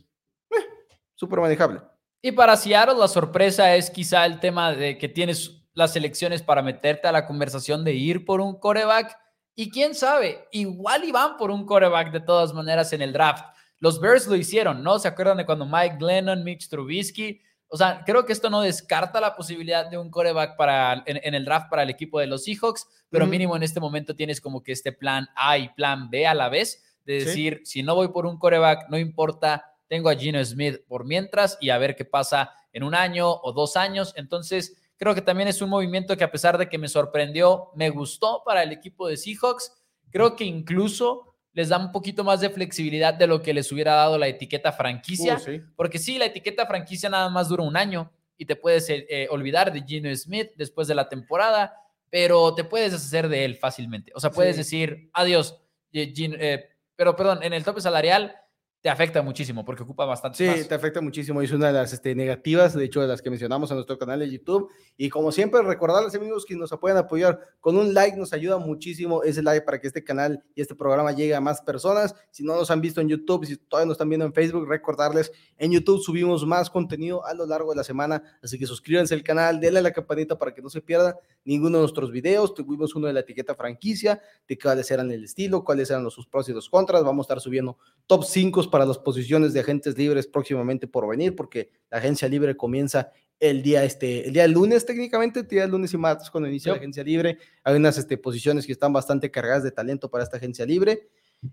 eh, 0.51 0.67
súper 1.15 1.41
manejable. 1.41 1.81
Y 2.23 2.33
para 2.33 2.57
Seattle 2.57 2.99
la 2.99 3.09
sorpresa 3.09 3.75
es 3.75 3.91
quizá 3.91 4.27
el 4.27 4.41
tema 4.41 4.73
de 4.73 4.99
que 4.99 5.09
tienes 5.09 5.61
las 5.73 5.97
elecciones 5.97 6.43
para 6.43 6.63
meterte 6.63 7.09
a 7.09 7.13
la 7.13 7.27
conversación 7.27 7.85
de 7.85 7.95
ir 7.95 8.27
por 8.27 8.41
un 8.41 8.59
coreback. 8.59 9.17
Y 9.55 9.71
quién 9.71 9.95
sabe, 9.95 10.47
igual 10.53 11.05
iban 11.05 11.37
por 11.39 11.51
un 11.51 11.65
coreback 11.65 12.13
de 12.13 12.21
todas 12.21 12.53
maneras 12.53 12.93
en 12.93 13.03
el 13.03 13.13
draft. 13.13 13.45
Los 13.81 13.99
Bears 13.99 14.27
lo 14.27 14.37
hicieron, 14.37 14.83
¿no? 14.83 14.99
¿Se 14.99 15.09
acuerdan 15.09 15.39
de 15.39 15.47
cuando 15.47 15.67
Mike 15.67 15.97
Glennon, 15.99 16.45
Mitch 16.45 16.69
Trubisky? 16.69 17.41
O 17.69 17.77
sea, 17.77 18.03
creo 18.05 18.27
que 18.27 18.33
esto 18.33 18.51
no 18.51 18.61
descarta 18.61 19.21
la 19.21 19.35
posibilidad 19.35 19.89
de 19.89 19.97
un 19.97 20.11
coreback 20.11 20.57
para, 20.57 21.03
en, 21.07 21.35
el 21.35 21.45
draft 21.45 21.71
para 21.71 21.85
el 21.85 21.91
equipo 21.91 22.19
de 22.19 22.27
los 22.27 22.45
Seahawks, 22.45 22.87
pero 23.09 23.27
mínimo 23.27 23.57
en 23.57 23.63
este 23.63 23.81
momento 23.81 24.15
tienes 24.15 24.41
como 24.41 24.63
que 24.63 24.73
este 24.73 24.93
plan 24.93 25.29
A 25.35 25.57
y 25.57 25.69
plan 25.71 26.11
B 26.11 26.27
a 26.27 26.35
la 26.35 26.49
vez, 26.49 26.83
de 27.07 27.25
decir, 27.25 27.63
si 27.65 27.83
no 27.83 27.95
voy 27.95 28.09
por 28.09 28.27
un 28.27 28.39
coreback, 28.39 28.89
no 28.91 28.99
importa, 28.99 29.65
tengo 29.89 30.11
a 30.11 30.15
Gino 30.15 30.45
Smith 30.45 30.81
por 30.87 31.05
mientras 31.05 31.59
y 31.61 31.71
a 31.71 31.79
ver 31.79 31.97
qué 31.97 32.05
pasa 32.05 32.53
en 32.73 32.83
un 32.83 32.95
año 32.95 33.31
o 33.31 33.53
dos 33.53 33.77
años. 33.77 34.13
Entonces, 34.17 34.77
creo 34.97 35.15
que 35.15 35.23
también 35.23 35.49
es 35.49 35.63
un 35.63 35.71
movimiento 35.71 36.17
que 36.17 36.25
a 36.25 36.31
pesar 36.31 36.59
de 36.59 36.69
que 36.69 36.79
me 36.79 36.89
sorprendió, 36.89 37.71
me 37.75 37.89
gustó 37.91 38.43
para 38.45 38.63
el 38.63 38.73
equipo 38.73 39.09
de 39.09 39.17
Seahawks. 39.17 39.73
Creo 40.11 40.37
que 40.37 40.45
incluso 40.45 41.30
les 41.53 41.69
da 41.69 41.79
un 41.79 41.93
poquito 41.93 42.25
más 42.25 42.41
de 42.41 42.51
flexibilidad 42.51 43.15
de 43.15 43.27
lo 43.27 43.43
que 43.43 43.53
les 43.53 43.71
hubiera 43.73 43.95
dado 43.95 44.19
la 44.19 44.29
etiqueta 44.29 44.73
franquicia. 44.73 45.37
Uh, 45.37 45.61
porque 45.77 45.99
sí, 45.99 46.19
la 46.19 46.27
etiqueta 46.27 46.67
franquicia 46.67 47.09
nada 47.09 47.29
más 47.29 47.49
dura 47.49 47.63
un 47.63 47.77
año 47.77 48.11
y 48.41 48.47
te 48.47 48.57
puedes 48.57 48.89
eh, 48.89 49.07
eh, 49.11 49.29
olvidar 49.31 49.71
de 49.71 49.83
Gino 49.83 50.15
Smith 50.17 50.53
después 50.57 50.89
de 50.89 50.95
la 50.95 51.11
temporada, 51.11 51.77
pero 52.09 52.55
te 52.55 52.65
puedes 52.65 52.93
deshacer 52.93 53.29
de 53.29 53.45
él 53.45 53.57
fácilmente. 53.57 54.13
O 54.15 54.21
sea, 54.21 54.31
puedes 54.31 54.57
decir 54.57 55.11
adiós, 55.13 55.61
eh, 55.93 56.69
pero 56.97 57.17
perdón, 57.17 57.43
en 57.43 57.53
el 57.53 57.65
tope 57.65 57.83
salarial 57.83 58.35
te 58.83 58.89
afecta 58.89 59.21
muchísimo 59.21 59.63
porque 59.63 59.83
ocupa 59.83 60.07
bastante. 60.07 60.39
Sí, 60.39 60.67
te 60.67 60.75
afecta 60.75 61.03
muchísimo. 61.03 61.43
Es 61.43 61.53
una 61.53 61.67
de 61.67 61.75
las 61.75 61.93
este, 61.93 62.15
negativas, 62.15 62.75
de 62.75 62.85
hecho, 62.85 63.03
de 63.03 63.09
las 63.09 63.21
que 63.21 63.29
mencionamos 63.29 63.71
en 63.71 63.77
nuestro 63.77 63.99
canal 63.99 64.21
de 64.21 64.31
YouTube. 64.31 64.71
Y 64.97 65.11
como 65.11 65.33
siempre, 65.33 65.61
recordarles, 65.61 66.15
amigos, 66.15 66.47
que 66.47 66.57
nos 66.57 66.71
pueden 66.81 66.97
apoyar 66.97 67.39
con 67.61 67.77
un 67.77 67.93
like, 67.93 68.17
nos 68.17 68.33
ayuda 68.33 68.57
muchísimo 68.59 69.23
ese 69.23 69.43
like 69.43 69.67
para 69.67 69.79
que 69.79 69.87
este 69.87 70.03
canal 70.03 70.43
y 70.55 70.63
este 70.63 70.75
programa 70.75 71.13
llegue 71.13 71.35
a 71.35 71.43
más 71.43 71.61
personas. 71.61 72.15
Si 72.31 72.43
no 72.43 72.57
nos 72.57 72.71
han 72.71 72.81
visto 72.81 73.03
en 73.03 73.09
YouTube, 73.09 73.45
si 73.45 73.59
todavía 73.59 73.87
nos 73.87 73.97
están 73.97 74.09
viendo 74.09 74.25
en 74.25 74.33
Facebook, 74.33 74.67
recordarles, 74.67 75.31
en 75.59 75.73
YouTube 75.73 76.01
subimos 76.01 76.47
más 76.47 76.71
contenido 76.71 77.27
a 77.27 77.35
lo 77.35 77.45
largo 77.45 77.73
de 77.73 77.77
la 77.77 77.85
semana. 77.85 78.23
Así 78.43 78.59
que 78.59 78.65
suscríbanse 78.65 79.13
al 79.13 79.23
canal, 79.23 79.61
denle 79.61 79.81
a 79.81 79.83
la 79.83 79.93
campanita 79.93 80.39
para 80.39 80.55
que 80.55 80.63
no 80.63 80.71
se 80.71 80.81
pierdan 80.81 81.15
ninguno 81.45 81.77
de 81.77 81.83
nuestros 81.83 82.11
videos. 82.11 82.55
Tuvimos 82.55 82.95
uno 82.95 83.09
de 83.09 83.13
la 83.13 83.21
etiqueta 83.21 83.55
franquicia, 83.55 84.23
de 84.49 84.59
cuáles 84.59 84.91
eran 84.91 85.11
el 85.11 85.25
estilo, 85.25 85.65
cuáles 85.65 85.91
eran 85.91 86.03
los 86.03 86.15
sus 86.15 86.27
pros 86.27 86.49
y 86.49 86.55
los 86.55 86.71
contras. 86.71 87.05
Vamos 87.05 87.25
a 87.25 87.27
estar 87.27 87.41
subiendo 87.43 87.77
top 88.07 88.25
5 88.25 88.70
para 88.71 88.87
las 88.87 88.99
posiciones 88.99 89.53
de 89.53 89.61
agentes 89.61 89.99
libres 89.99 90.27
próximamente 90.27 90.87
por 90.87 91.09
venir, 91.09 91.37
porque 91.37 91.71
la 91.91 91.99
agencia 91.99 92.29
libre 92.29 92.57
comienza 92.57 93.11
el 93.39 93.63
día, 93.63 93.85
este, 93.85 94.27
el 94.27 94.35
día 94.35 94.47
lunes 94.47 94.85
técnicamente, 94.85 95.41
el 95.41 95.49
día 95.49 95.67
lunes 95.67 95.93
y 95.95 95.97
martes 95.97 96.31
cuando 96.31 96.49
inicia 96.49 96.73
la 96.73 96.79
agencia 96.79 97.03
libre. 97.03 97.39
Hay 97.65 97.75
unas 97.77 97.99
este, 97.99 98.19
posiciones 98.19 98.67
que 98.67 98.73
están 98.73 98.93
bastante 98.93 99.31
cargadas 99.31 99.63
de 99.63 99.73
talento 99.73 100.11
para 100.11 100.25
esta 100.25 100.37
agencia 100.37 100.65
libre 100.67 101.09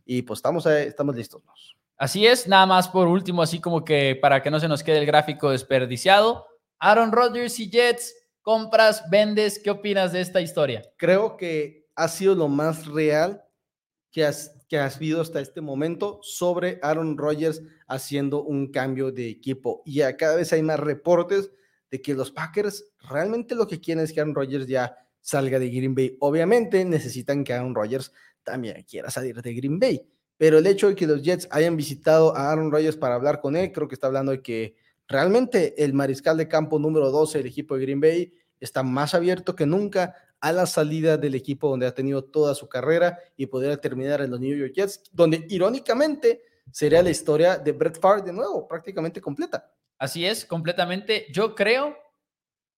y 0.05 0.21
pues 0.21 0.39
estamos, 0.39 0.65
estamos 0.65 1.15
listos. 1.15 1.41
Así 1.97 2.27
es, 2.27 2.47
nada 2.47 2.65
más 2.65 2.87
por 2.87 3.07
último, 3.07 3.41
así 3.41 3.59
como 3.59 3.83
que 3.83 4.17
para 4.21 4.43
que 4.43 4.51
no 4.51 4.59
se 4.59 4.67
nos 4.67 4.83
quede 4.83 4.99
el 4.99 5.05
gráfico 5.05 5.49
desperdiciado, 5.49 6.45
Aaron 6.77 7.11
Rodgers 7.11 7.59
y 7.59 7.69
Jets, 7.69 8.13
compras, 8.41 9.03
vendes, 9.09 9.59
¿qué 9.59 9.71
opinas 9.71 10.11
de 10.11 10.21
esta 10.21 10.41
historia? 10.41 10.83
Creo 10.97 11.37
que 11.37 11.87
ha 11.95 12.07
sido 12.07 12.35
lo 12.35 12.47
más 12.47 12.85
real 12.85 13.43
que 14.11 14.25
has, 14.25 14.56
que 14.67 14.77
has 14.77 14.99
visto 14.99 15.21
hasta 15.21 15.39
este 15.39 15.61
momento 15.61 16.19
sobre 16.21 16.79
Aaron 16.81 17.17
Rodgers 17.17 17.61
haciendo 17.87 18.43
un 18.43 18.71
cambio 18.71 19.11
de 19.11 19.29
equipo. 19.29 19.81
Y 19.85 19.95
ya 19.95 20.17
cada 20.17 20.35
vez 20.35 20.51
hay 20.53 20.61
más 20.61 20.79
reportes 20.79 21.51
de 21.89 22.01
que 22.01 22.13
los 22.13 22.31
Packers 22.31 22.85
realmente 23.09 23.55
lo 23.55 23.67
que 23.67 23.79
quieren 23.79 24.03
es 24.03 24.11
que 24.11 24.19
Aaron 24.19 24.35
Rodgers 24.35 24.67
ya 24.67 24.97
salga 25.21 25.57
de 25.59 25.69
Green 25.69 25.95
Bay. 25.95 26.17
Obviamente 26.19 26.83
necesitan 26.83 27.43
que 27.43 27.53
Aaron 27.53 27.75
Rodgers 27.75 28.11
también 28.43 28.83
quiera 28.83 29.09
salir 29.09 29.41
de 29.41 29.53
Green 29.53 29.79
Bay. 29.79 30.01
Pero 30.37 30.59
el 30.59 30.67
hecho 30.67 30.87
de 30.87 30.95
que 30.95 31.07
los 31.07 31.23
Jets 31.23 31.47
hayan 31.51 31.75
visitado 31.75 32.35
a 32.35 32.51
Aaron 32.51 32.71
Rodgers 32.71 32.95
para 32.95 33.15
hablar 33.15 33.41
con 33.41 33.55
él, 33.55 33.71
creo 33.71 33.87
que 33.87 33.95
está 33.95 34.07
hablando 34.07 34.31
de 34.31 34.41
que 34.41 34.75
realmente 35.07 35.83
el 35.83 35.93
mariscal 35.93 36.37
de 36.37 36.47
campo 36.47 36.77
número 36.77 37.09
12 37.09 37.39
del 37.39 37.47
equipo 37.47 37.75
de 37.75 37.81
Green 37.81 38.01
Bay 38.01 38.33
está 38.59 38.83
más 38.83 39.13
abierto 39.13 39.55
que 39.55 39.65
nunca 39.65 40.15
a 40.39 40.51
la 40.51 40.65
salida 40.65 41.17
del 41.17 41.35
equipo 41.35 41.69
donde 41.69 41.87
ha 41.87 41.93
tenido 41.93 42.23
toda 42.23 42.53
su 42.55 42.67
carrera 42.67 43.19
y 43.35 43.47
poder 43.47 43.77
terminar 43.77 44.21
en 44.21 44.31
los 44.31 44.39
New 44.39 44.55
York 44.55 44.73
Jets, 44.75 45.03
donde 45.11 45.45
irónicamente 45.49 46.41
sería 46.71 47.01
la 47.01 47.09
historia 47.09 47.57
de 47.57 47.71
Brett 47.71 47.99
Favre 47.99 48.21
de 48.21 48.33
nuevo, 48.33 48.67
prácticamente 48.67 49.21
completa. 49.21 49.71
Así 49.97 50.25
es, 50.25 50.45
completamente. 50.45 51.25
Yo 51.31 51.55
creo, 51.55 51.97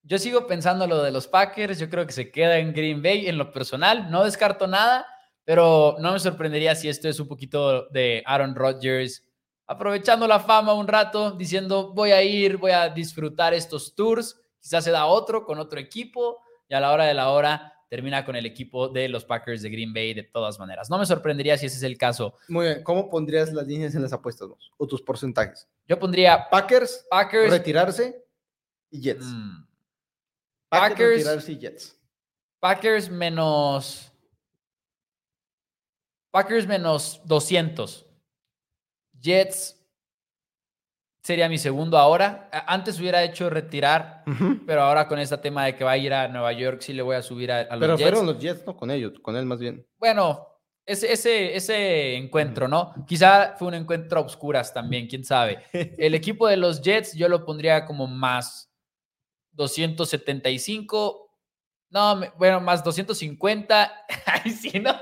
yo 0.04 0.18
sigo 0.18 0.48
pensando 0.48 0.88
lo 0.88 1.04
de 1.04 1.12
los 1.12 1.28
Packers, 1.28 1.80
yo 1.80 1.90
creo 1.90 2.06
que 2.06 2.14
se 2.14 2.32
queda 2.32 2.58
en 2.60 2.74
Green 2.74 3.02
Bay 3.02 3.28
en 3.28 3.38
lo 3.38 3.52
personal, 3.52 4.10
no 4.10 4.24
descarto 4.24 4.68
nada, 4.68 5.06
pero 5.44 5.98
no 6.00 6.14
me 6.14 6.20
sorprendería 6.20 6.76
si 6.76 6.88
esto 6.88 7.10
es 7.10 7.20
un 7.20 7.28
poquito 7.28 7.90
de 7.90 8.24
Aaron 8.26 8.56
Rodgers 8.56 9.24
aprovechando 9.70 10.28
la 10.28 10.40
fama 10.40 10.74
un 10.74 10.88
rato, 10.88 11.30
diciendo 11.30 11.94
voy 11.94 12.10
a 12.10 12.24
ir, 12.24 12.58
voy 12.58 12.72
a 12.72 12.90
disfrutar 12.90 13.54
estos 13.54 13.94
tours, 13.94 14.36
quizás 14.60 14.84
se 14.84 14.90
da 14.90 15.06
otro 15.06 15.46
con 15.46 15.60
otro 15.60 15.80
equipo 15.80 16.40
y 16.70 16.76
a 16.76 16.80
la 16.80 16.92
hora 16.92 17.06
de 17.06 17.14
la 17.14 17.30
hora 17.30 17.74
termina 17.90 18.24
con 18.24 18.36
el 18.36 18.46
equipo 18.46 18.88
de 18.88 19.10
los 19.10 19.26
Packers 19.26 19.64
de 19.64 19.70
Green 19.70 19.94
Bay 19.94 20.14
de 20.14 20.24
todas 20.24 20.60
maneras. 20.60 20.90
No 20.90 21.00
me 21.00 21.06
sorprendería 21.06 21.58
si 21.58 21.66
ese 21.66 21.78
es 21.78 21.84
el 21.84 21.98
caso. 21.98 22.36
Muy 22.48 22.68
bien, 22.68 22.84
¿cómo 22.84 23.10
pondrías 23.10 23.52
las 23.52 23.68
líneas 23.68 23.96
en 23.96 24.04
las 24.04 24.14
apuestas 24.14 24.48
vos? 24.48 24.72
o 24.78 24.88
tus 24.88 25.02
porcentajes? 25.02 25.68
Yo 25.88 25.98
pondría 25.98 26.48
Packers, 26.50 27.06
Packers 27.10 27.52
retirarse 27.52 28.24
y 28.92 29.02
Jets. 29.02 29.26
Mm. 29.26 29.68
Packers, 30.70 30.90
Packers 30.92 31.16
retirarse 31.18 31.52
y 31.52 31.58
Jets. 31.58 32.00
Packers 32.60 33.10
menos 33.10 34.10
Packers 36.32 36.68
menos 36.68 37.22
200. 37.26 38.06
Jets 39.20 39.79
sería 41.30 41.48
mi 41.48 41.60
segundo 41.60 41.96
ahora. 41.96 42.50
Antes 42.66 43.00
hubiera 43.00 43.24
hecho 43.24 43.52
retirar, 43.52 44.24
pero 44.66 44.82
ahora 44.82 45.08
con 45.08 45.20
este 45.20 45.38
tema 45.38 45.64
de 45.66 45.76
que 45.76 45.84
va 45.84 45.92
a 45.92 45.98
ir 45.98 46.12
a 46.12 46.28
Nueva 46.28 46.52
York, 46.54 46.82
sí 46.82 46.92
le 46.92 47.04
voy 47.04 47.18
a 47.18 47.22
subir 47.22 47.52
a, 47.52 47.66
los 47.66 47.70
Jets. 47.70 47.80
Pero 47.80 47.98
fueron 48.00 48.26
los 48.26 48.40
Jets, 48.40 48.66
no 48.66 48.76
con 48.76 48.90
ellos, 48.90 49.14
con 49.22 49.36
él 49.36 49.46
más 49.46 49.60
bien. 49.60 49.86
Bueno, 50.00 50.48
ese, 50.88 51.12
ese, 51.12 51.56
ese 51.56 52.16
encuentro, 52.16 52.68
¿no? 52.68 52.96
Quizá 53.08 53.54
fue 53.60 53.68
un 53.68 53.76
encuentro 53.76 54.18
a 54.18 54.24
obscuras 54.24 54.74
también, 54.74 55.06
quién 55.06 55.24
sabe. 55.24 55.60
El 56.00 56.16
equipo 56.16 56.48
de 56.48 56.58
los 56.58 56.82
Jets 56.82 57.14
yo 57.14 57.30
lo 57.30 57.46
pondría 57.46 57.86
como 57.86 58.08
más 58.08 58.74
275. 59.52 61.30
No, 61.92 62.22
bueno, 62.40 62.60
más 62.60 62.84
250. 62.84 63.92
Ay, 64.26 64.50
sí, 64.50 64.80
¿no? 64.80 64.96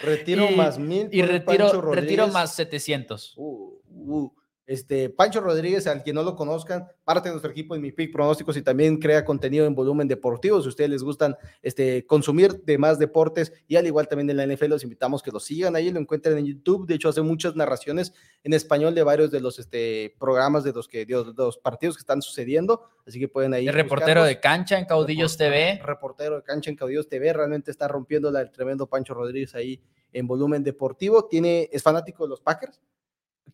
Retiro 0.00 0.50
más 0.50 0.76
mil. 0.76 1.08
Y 1.12 1.22
retiro, 1.22 1.82
retiro 1.92 2.26
más 2.26 2.56
700. 2.56 3.34
Uh, 3.36 3.80
uh. 3.86 4.32
Este, 4.68 5.08
Pancho 5.08 5.40
Rodríguez, 5.40 5.86
al 5.86 6.02
quien 6.02 6.14
no 6.14 6.22
lo 6.22 6.36
conozcan, 6.36 6.86
parte 7.02 7.30
de 7.30 7.32
nuestro 7.32 7.50
equipo 7.50 7.74
en 7.74 7.80
Mi 7.80 7.90
Pick 7.90 8.12
Pronósticos 8.12 8.54
y 8.54 8.60
también 8.60 8.98
crea 8.98 9.24
contenido 9.24 9.64
en 9.64 9.74
volumen 9.74 10.06
deportivo. 10.06 10.60
Si 10.60 10.68
ustedes 10.68 10.90
les 10.90 11.02
gustan 11.02 11.34
este, 11.62 12.04
consumir 12.04 12.62
de 12.64 12.76
más 12.76 12.98
deportes 12.98 13.50
y 13.66 13.76
al 13.76 13.86
igual 13.86 14.08
también 14.08 14.26
de 14.26 14.34
la 14.34 14.46
NFL, 14.46 14.66
los 14.66 14.84
invitamos 14.84 15.22
que 15.22 15.30
lo 15.30 15.40
sigan 15.40 15.74
ahí, 15.74 15.90
lo 15.90 15.98
encuentren 15.98 16.36
en 16.36 16.44
YouTube. 16.44 16.86
De 16.86 16.96
hecho, 16.96 17.08
hace 17.08 17.22
muchas 17.22 17.56
narraciones 17.56 18.12
en 18.44 18.52
español 18.52 18.94
de 18.94 19.02
varios 19.02 19.30
de 19.30 19.40
los 19.40 19.58
este, 19.58 20.14
programas 20.18 20.64
de 20.64 20.74
los, 20.74 20.86
que, 20.86 21.06
de 21.06 21.32
los 21.34 21.56
partidos 21.56 21.96
que 21.96 22.00
están 22.00 22.20
sucediendo. 22.20 22.90
Así 23.06 23.18
que 23.18 23.26
pueden 23.26 23.54
ahí. 23.54 23.68
El 23.68 23.72
reportero 23.72 24.22
de 24.22 24.38
cancha 24.38 24.78
en 24.78 24.84
Caudillos 24.84 25.38
TV. 25.38 25.80
Reportero 25.82 26.36
de 26.36 26.42
cancha 26.42 26.68
en 26.68 26.76
Caudillos 26.76 27.08
TV. 27.08 27.32
Realmente 27.32 27.70
está 27.70 27.88
rompiendo 27.88 28.28
el 28.28 28.50
tremendo 28.50 28.86
Pancho 28.86 29.14
Rodríguez 29.14 29.54
ahí 29.54 29.80
en 30.12 30.26
volumen 30.26 30.62
deportivo. 30.62 31.24
Tiene, 31.24 31.70
es 31.72 31.82
fanático 31.82 32.24
de 32.24 32.28
los 32.28 32.42
Packers 32.42 32.82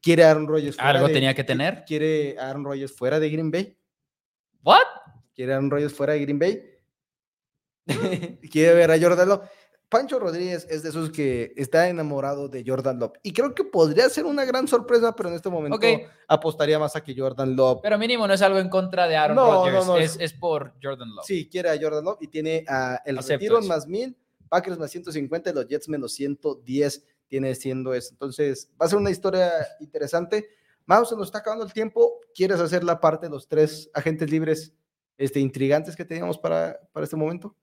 quiere 0.01 0.25
Aaron 0.25 0.47
Rodgers. 0.47 0.77
Algo 0.79 1.09
tenía 1.09 1.35
que 1.35 1.45
tener. 1.45 1.85
Quiere 1.87 2.37
Aaron 2.39 2.65
Rodgers 2.65 2.97
fuera 2.97 3.21
de 3.21 3.31
Green 3.31 3.51
Bay. 3.51 3.77
¿What? 4.63 4.83
Quiere 5.35 5.55
Aaron 5.55 5.71
Rodgers 5.71 5.95
fuera 5.95 6.15
de 6.15 6.21
Green 6.21 6.39
Bay. 6.39 6.63
quiere 8.51 8.75
ver 8.75 8.91
a 8.91 8.99
Jordan 8.99 9.29
Love. 9.29 9.43
Pancho 9.89 10.19
Rodríguez 10.19 10.67
es 10.71 10.83
de 10.83 10.89
esos 10.89 11.11
que 11.11 11.53
está 11.57 11.89
enamorado 11.89 12.49
de 12.49 12.65
Jordan 12.67 12.99
Love. 12.99 13.13
Y 13.23 13.33
creo 13.33 13.55
que 13.55 13.63
podría 13.63 14.09
ser 14.09 14.25
una 14.25 14.45
gran 14.45 14.67
sorpresa, 14.67 15.15
pero 15.15 15.29
en 15.29 15.37
este 15.37 15.49
momento 15.49 15.79
apostaría 16.27 16.79
más 16.79 16.97
a 16.97 17.03
que 17.03 17.15
Jordan 17.17 17.55
Love. 17.55 17.81
Pero 17.83 17.97
mínimo 17.97 18.27
no 18.27 18.35
es 18.35 18.43
algo 18.43 18.59
en 18.59 18.69
contra 18.69 19.07
de 19.07 19.17
Aaron 19.17 19.37
Rodgers, 19.37 20.17
es, 20.19 20.33
por 20.33 20.73
Jordan 20.83 21.15
Love. 21.15 21.25
Sí, 21.25 21.49
quiere 21.49 21.71
a 21.71 21.79
Jordan 21.81 22.05
Love 22.05 22.19
y 22.23 22.27
tiene 22.27 22.65
a 22.67 23.03
el 23.05 23.19
retiro 23.19 23.63
más 23.63 23.87
mil, 23.87 24.17
Packers 24.49 24.79
más 24.79 24.91
150 24.91 25.51
y 25.51 25.53
los 25.53 25.69
Jets 25.69 25.89
menos 25.89 26.13
110 26.15 27.05
tiene 27.29 27.55
siendo 27.55 27.95
eso. 27.95 28.11
Entonces, 28.13 28.71
va 28.81 28.87
a 28.87 28.89
ser 28.89 28.99
una 28.99 29.11
historia 29.11 29.51
interesante. 29.81 30.49
Mouse, 30.87 31.11
se 31.11 31.17
nos 31.17 31.27
está 31.29 31.39
acabando 31.39 31.65
el 31.65 31.73
tiempo. 31.73 32.21
¿Quieres 32.35 32.61
hacer 32.61 32.85
la 32.85 33.01
parte 33.01 33.27
de 33.27 33.31
los 33.31 33.49
tres 33.49 33.91
agentes 33.95 34.31
libres 34.31 34.75
este, 35.17 35.41
intrigantes 35.41 35.97
que 35.97 36.05
teníamos 36.05 36.39
para, 36.39 36.79
para 36.93 37.05
este 37.05 37.17
momento? 37.17 37.57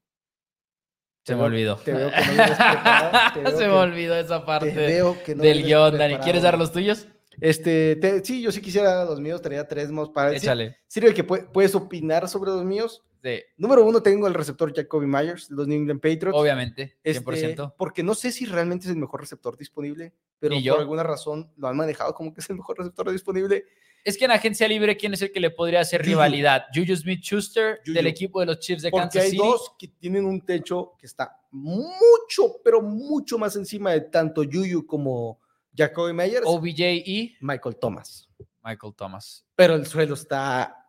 Se 1.23 1.35
me 1.35 1.43
olvidó. 1.43 1.77
Se 1.83 1.93
me 1.93 3.69
olvidó 3.69 4.15
esa 4.15 4.43
parte 4.45 4.71
del 4.71 5.63
guion, 5.63 5.97
Dani. 5.97 6.17
¿Quieres 6.17 6.41
dar 6.41 6.57
los 6.57 6.71
tuyos? 6.71 7.07
Este, 7.39 8.21
sí, 8.23 8.41
yo 8.41 8.51
sí 8.51 8.61
quisiera 8.61 9.05
los 9.05 9.19
míos, 9.19 9.41
tenía 9.41 9.67
tres 9.67 9.91
más 9.91 10.09
para 10.09 10.35
Échale. 10.35 10.77
Sirve 10.87 11.13
que 11.13 11.23
puedes 11.23 11.75
opinar 11.75 12.27
sobre 12.27 12.51
los 12.51 12.63
míos. 12.63 13.03
Sí. 13.23 13.39
Número 13.57 13.85
uno, 13.85 14.01
tengo 14.01 14.27
el 14.27 14.33
receptor 14.33 14.73
Jacoby 14.75 15.05
Myers, 15.05 15.51
los 15.51 15.67
New 15.67 15.77
England 15.77 16.01
Patriots. 16.01 16.35
Obviamente, 16.35 16.97
100%. 17.03 17.03
Este, 17.03 17.57
porque 17.77 18.01
no 18.01 18.15
sé 18.15 18.31
si 18.31 18.45
realmente 18.45 18.85
es 18.85 18.91
el 18.91 18.97
mejor 18.97 19.21
receptor 19.21 19.55
disponible, 19.57 20.13
pero 20.39 20.55
por 20.55 20.79
alguna 20.79 21.03
razón 21.03 21.51
lo 21.55 21.67
han 21.67 21.77
manejado 21.77 22.15
como 22.15 22.33
que 22.33 22.41
es 22.41 22.49
el 22.49 22.55
mejor 22.55 22.79
receptor 22.79 23.11
disponible. 23.11 23.65
Es 24.03 24.17
que 24.17 24.25
en 24.25 24.31
agencia 24.31 24.67
libre, 24.67 24.97
¿quién 24.97 25.13
es 25.13 25.21
el 25.21 25.31
que 25.31 25.39
le 25.39 25.51
podría 25.51 25.81
hacer 25.81 26.03
rivalidad? 26.03 26.65
Juju 26.73 26.95
Smith-Schuster 26.95 27.81
del 27.85 28.07
equipo 28.07 28.39
de 28.39 28.47
los 28.47 28.59
Chiefs 28.59 28.81
de 28.81 28.91
Kansas 28.91 29.25
City. 29.25 29.37
Porque 29.37 29.47
hay 29.47 29.51
dos 29.51 29.75
que 29.77 29.87
tienen 29.89 30.25
un 30.25 30.43
techo 30.43 30.93
que 30.97 31.05
está 31.05 31.39
mucho, 31.51 32.55
pero 32.63 32.81
mucho 32.81 33.37
más 33.37 33.55
encima 33.55 33.91
de 33.91 34.01
tanto 34.01 34.43
Juju 34.43 34.87
como 34.87 35.40
Jacoby 35.75 36.13
Myers. 36.13 36.43
OBJ 36.45 36.79
y 37.05 37.37
Michael 37.41 37.77
Thomas. 37.77 38.29
Michael 38.63 38.93
Thomas. 38.95 39.45
Pero 39.55 39.75
el 39.75 39.85
suelo 39.85 40.13
está 40.13 40.81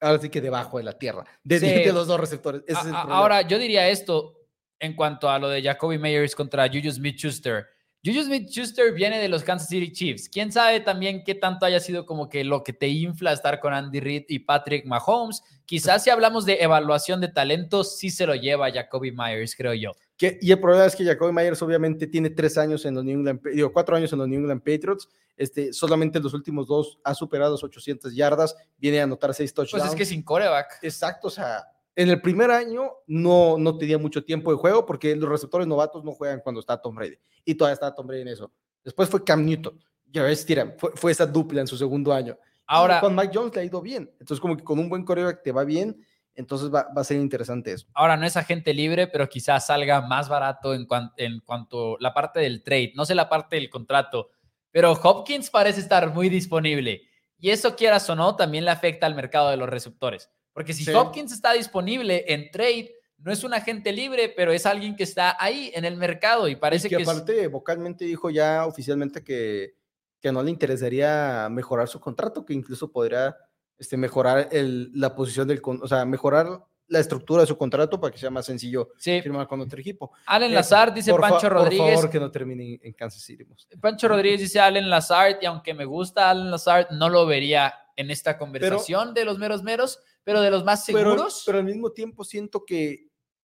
ahora 0.00 0.20
sí 0.20 0.28
que 0.28 0.40
debajo 0.40 0.78
de 0.78 0.84
la 0.84 0.92
tierra, 0.92 1.24
de, 1.42 1.90
los 1.92 2.06
dos 2.06 2.20
receptores. 2.20 2.62
ahora, 2.92 3.42
yo 3.42 3.58
diría 3.58 3.88
esto 3.88 4.34
en 4.78 4.94
cuanto 4.94 5.28
a 5.28 5.38
lo 5.38 5.48
de 5.48 5.62
Jacoby 5.62 5.98
Meyers 5.98 6.34
contra 6.34 6.68
Juju 6.68 6.90
Smith-Schuster. 6.90 7.66
Juju 8.04 8.22
Smith-Schuster 8.22 8.92
viene 8.92 9.18
de 9.18 9.28
los 9.28 9.42
Kansas 9.42 9.68
City 9.68 9.90
Chiefs. 9.90 10.28
¿Quién 10.28 10.52
sabe 10.52 10.80
también 10.80 11.24
qué 11.24 11.34
tanto 11.34 11.66
haya 11.66 11.80
sido 11.80 12.06
como 12.06 12.28
que 12.28 12.44
lo 12.44 12.62
que 12.62 12.72
te 12.72 12.86
infla 12.86 13.32
estar 13.32 13.58
con 13.58 13.72
Andy 13.72 14.00
Reid 14.00 14.24
y 14.28 14.38
Patrick 14.38 14.84
Mahomes? 14.84 15.42
Quizás 15.64 16.04
si 16.04 16.10
hablamos 16.10 16.44
de 16.44 16.58
evaluación 16.60 17.20
de 17.20 17.28
talentos, 17.28 17.96
sí 17.96 18.10
se 18.10 18.26
lo 18.26 18.36
lleva 18.36 18.70
Jacoby 18.70 19.10
Myers, 19.10 19.56
creo 19.56 19.74
yo. 19.74 19.92
Y 20.18 20.50
el 20.50 20.60
problema 20.60 20.86
es 20.86 20.96
que 20.96 21.04
Jacoby 21.04 21.32
Myers 21.32 21.60
obviamente 21.62 22.06
tiene 22.06 22.30
tres 22.30 22.56
años 22.56 22.84
en 22.84 22.94
los 22.94 23.04
New 23.04 23.18
England, 23.18 23.40
digo, 23.52 23.72
cuatro 23.72 23.96
años 23.96 24.12
en 24.12 24.18
los 24.18 24.28
New 24.28 24.40
England 24.40 24.60
Patriots 24.60 25.08
este, 25.36 25.72
solamente 25.72 26.18
en 26.18 26.24
los 26.24 26.34
últimos 26.34 26.66
dos 26.66 26.98
ha 27.04 27.14
superado 27.14 27.52
las 27.52 27.62
800 27.62 28.14
yardas, 28.14 28.56
viene 28.78 29.00
a 29.00 29.04
anotar 29.04 29.34
seis 29.34 29.52
touchdowns. 29.52 29.82
Pues 29.82 29.92
es 29.92 29.98
que 29.98 30.06
sin 30.06 30.22
coreback. 30.22 30.78
Exacto, 30.82 31.28
o 31.28 31.30
sea, 31.30 31.62
en 31.94 32.08
el 32.08 32.20
primer 32.22 32.50
año 32.50 32.90
no, 33.06 33.58
no 33.58 33.76
tenía 33.76 33.98
mucho 33.98 34.24
tiempo 34.24 34.50
de 34.50 34.56
juego 34.56 34.86
porque 34.86 35.14
los 35.14 35.28
receptores 35.28 35.66
novatos 35.66 36.04
no 36.04 36.12
juegan 36.12 36.40
cuando 36.40 36.60
está 36.60 36.80
Tom 36.80 36.94
Brady. 36.94 37.18
Y 37.44 37.54
todavía 37.54 37.74
está 37.74 37.94
Tom 37.94 38.06
Brady 38.06 38.22
en 38.22 38.28
eso. 38.28 38.50
Después 38.82 39.08
fue 39.08 39.22
Cam 39.22 39.44
Newton. 39.44 39.78
Ya 40.10 40.22
ves, 40.22 40.46
tira, 40.46 40.74
fue, 40.78 40.92
fue 40.94 41.12
esa 41.12 41.26
dupla 41.26 41.60
en 41.60 41.66
su 41.66 41.76
segundo 41.76 42.12
año. 42.12 42.38
Ahora, 42.66 43.00
con 43.00 43.14
Mike 43.14 43.32
Jones 43.32 43.54
le 43.54 43.60
ha 43.60 43.64
ido 43.64 43.80
bien. 43.80 44.10
Entonces, 44.18 44.40
como 44.40 44.56
que 44.56 44.64
con 44.64 44.78
un 44.78 44.88
buen 44.88 45.04
coreback 45.04 45.42
te 45.42 45.52
va 45.52 45.64
bien. 45.64 46.04
Entonces 46.36 46.72
va, 46.72 46.86
va, 46.96 47.00
a 47.00 47.04
ser 47.04 47.16
interesante 47.16 47.72
eso. 47.72 47.86
Ahora 47.94 48.16
no 48.16 48.26
es 48.26 48.36
agente 48.36 48.74
libre, 48.74 49.06
pero 49.06 49.28
quizás 49.28 49.66
salga 49.66 50.02
más 50.02 50.28
barato 50.28 50.74
en, 50.74 50.86
en 51.16 51.40
cuanto 51.40 51.96
la 51.98 52.12
parte 52.14 52.40
del 52.40 52.62
trade. 52.62 52.92
No 52.94 53.04
sé 53.04 53.14
la 53.14 53.28
parte 53.28 53.56
del 53.56 53.70
contrato, 53.70 54.30
pero 54.70 54.92
Hopkins 54.92 55.50
parece 55.50 55.80
estar 55.80 56.12
muy 56.12 56.28
disponible. 56.28 57.02
Y 57.38 57.50
eso, 57.50 57.74
quieras 57.76 58.08
o 58.10 58.14
no, 58.14 58.36
también 58.36 58.64
le 58.64 58.70
afecta 58.70 59.06
al 59.06 59.14
mercado 59.14 59.50
de 59.50 59.56
los 59.56 59.68
receptores. 59.68 60.30
Porque 60.52 60.72
si 60.72 60.90
Hopkins 60.92 61.32
está 61.32 61.52
disponible 61.52 62.24
en 62.28 62.50
trade, 62.50 62.94
no 63.18 63.32
es 63.32 63.44
un 63.44 63.54
agente 63.54 63.92
libre, 63.92 64.32
pero 64.34 64.52
es 64.52 64.66
alguien 64.66 64.96
que 64.96 65.02
está 65.02 65.36
ahí 65.38 65.70
en 65.74 65.84
el 65.84 65.96
mercado 65.96 66.48
y 66.48 66.56
parece 66.56 66.88
que, 66.88 66.96
que 66.96 67.02
aparte 67.02 67.46
vocalmente 67.48 68.04
dijo 68.04 68.30
ya 68.30 68.66
oficialmente 68.66 69.24
que, 69.24 69.74
que 70.20 70.32
no 70.32 70.42
le 70.42 70.50
interesaría 70.50 71.48
mejorar 71.50 71.88
su 71.88 72.00
contrato, 72.00 72.44
que 72.44 72.54
incluso 72.54 72.90
podría 72.90 73.36
este, 73.78 73.96
mejorar 73.96 74.48
el, 74.52 74.90
la 74.94 75.14
posición 75.14 75.48
del, 75.48 75.60
o 75.64 75.88
sea, 75.88 76.04
mejorar 76.04 76.64
la 76.88 77.00
estructura 77.00 77.42
de 77.42 77.46
su 77.46 77.56
contrato 77.56 78.00
para 78.00 78.12
que 78.12 78.18
sea 78.18 78.30
más 78.30 78.46
sencillo 78.46 78.90
firmar 78.96 79.46
con 79.46 79.60
otro 79.60 79.80
equipo. 79.80 80.12
Allen 80.26 80.54
Lazard 80.54 80.92
dice 80.92 81.12
Pancho 81.14 81.48
Rodríguez. 81.48 81.86
Por 81.86 81.94
favor, 81.94 82.10
que 82.10 82.20
no 82.20 82.30
termine 82.30 82.78
en 82.82 82.92
Kansas 82.92 83.22
City. 83.22 83.44
Pancho 83.80 84.08
Rodríguez 84.08 84.40
dice 84.40 84.60
Allen 84.60 84.88
Lazard, 84.88 85.38
y 85.42 85.46
aunque 85.46 85.74
me 85.74 85.84
gusta 85.84 86.30
Allen 86.30 86.50
Lazard, 86.50 86.88
no 86.92 87.08
lo 87.08 87.26
vería 87.26 87.74
en 87.96 88.10
esta 88.10 88.38
conversación 88.38 89.14
de 89.14 89.24
los 89.24 89.38
meros 89.38 89.62
meros, 89.62 89.98
pero 90.22 90.40
de 90.40 90.50
los 90.50 90.64
más 90.64 90.84
seguros. 90.84 91.42
Pero, 91.46 91.58
al 91.58 91.64
mismo 91.64 91.90
tiempo 91.92 92.24
siento 92.24 92.64
que 92.64 93.08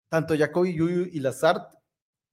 tanto 0.09 0.37
Jacoby 0.37 0.75
Yuyu 0.75 1.09
y 1.13 1.21
Lazard 1.21 1.63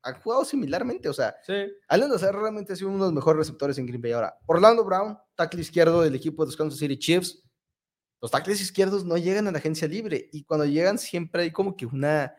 han 0.04 0.22
jugado 0.22 0.46
similarmente. 0.46 1.10
O 1.10 1.14
sea, 1.14 1.36
sí. 1.46 1.54
Allen 1.88 2.12
Lazard 2.12 2.36
realmente 2.36 2.74
ha 2.74 2.76
sido 2.76 2.90
uno 2.90 3.00
de 3.00 3.06
los 3.06 3.14
mejores 3.14 3.40
receptores 3.40 3.78
en 3.78 3.88
Green 3.88 4.02
Bay. 4.02 4.12
Ahora, 4.12 4.38
Orlando 4.46 4.86
Brown, 4.86 5.18
tackle 5.36 5.62
izquierdo 5.62 6.02
del 6.02 6.16
equipo 6.16 6.44
de 6.44 6.48
los 6.48 6.58
Kansas 6.58 6.80
City 6.80 6.98
Chiefs 6.98 7.43
los 8.24 8.32
tackles 8.32 8.62
izquierdos 8.62 9.04
no 9.04 9.18
llegan 9.18 9.50
a 9.50 9.52
la 9.52 9.58
agencia 9.58 9.86
libre 9.86 10.30
y 10.32 10.46
cuando 10.46 10.66
llegan 10.66 10.98
siempre 10.98 11.42
hay 11.42 11.52
como 11.52 11.76
que 11.76 11.86
una, 11.86 12.34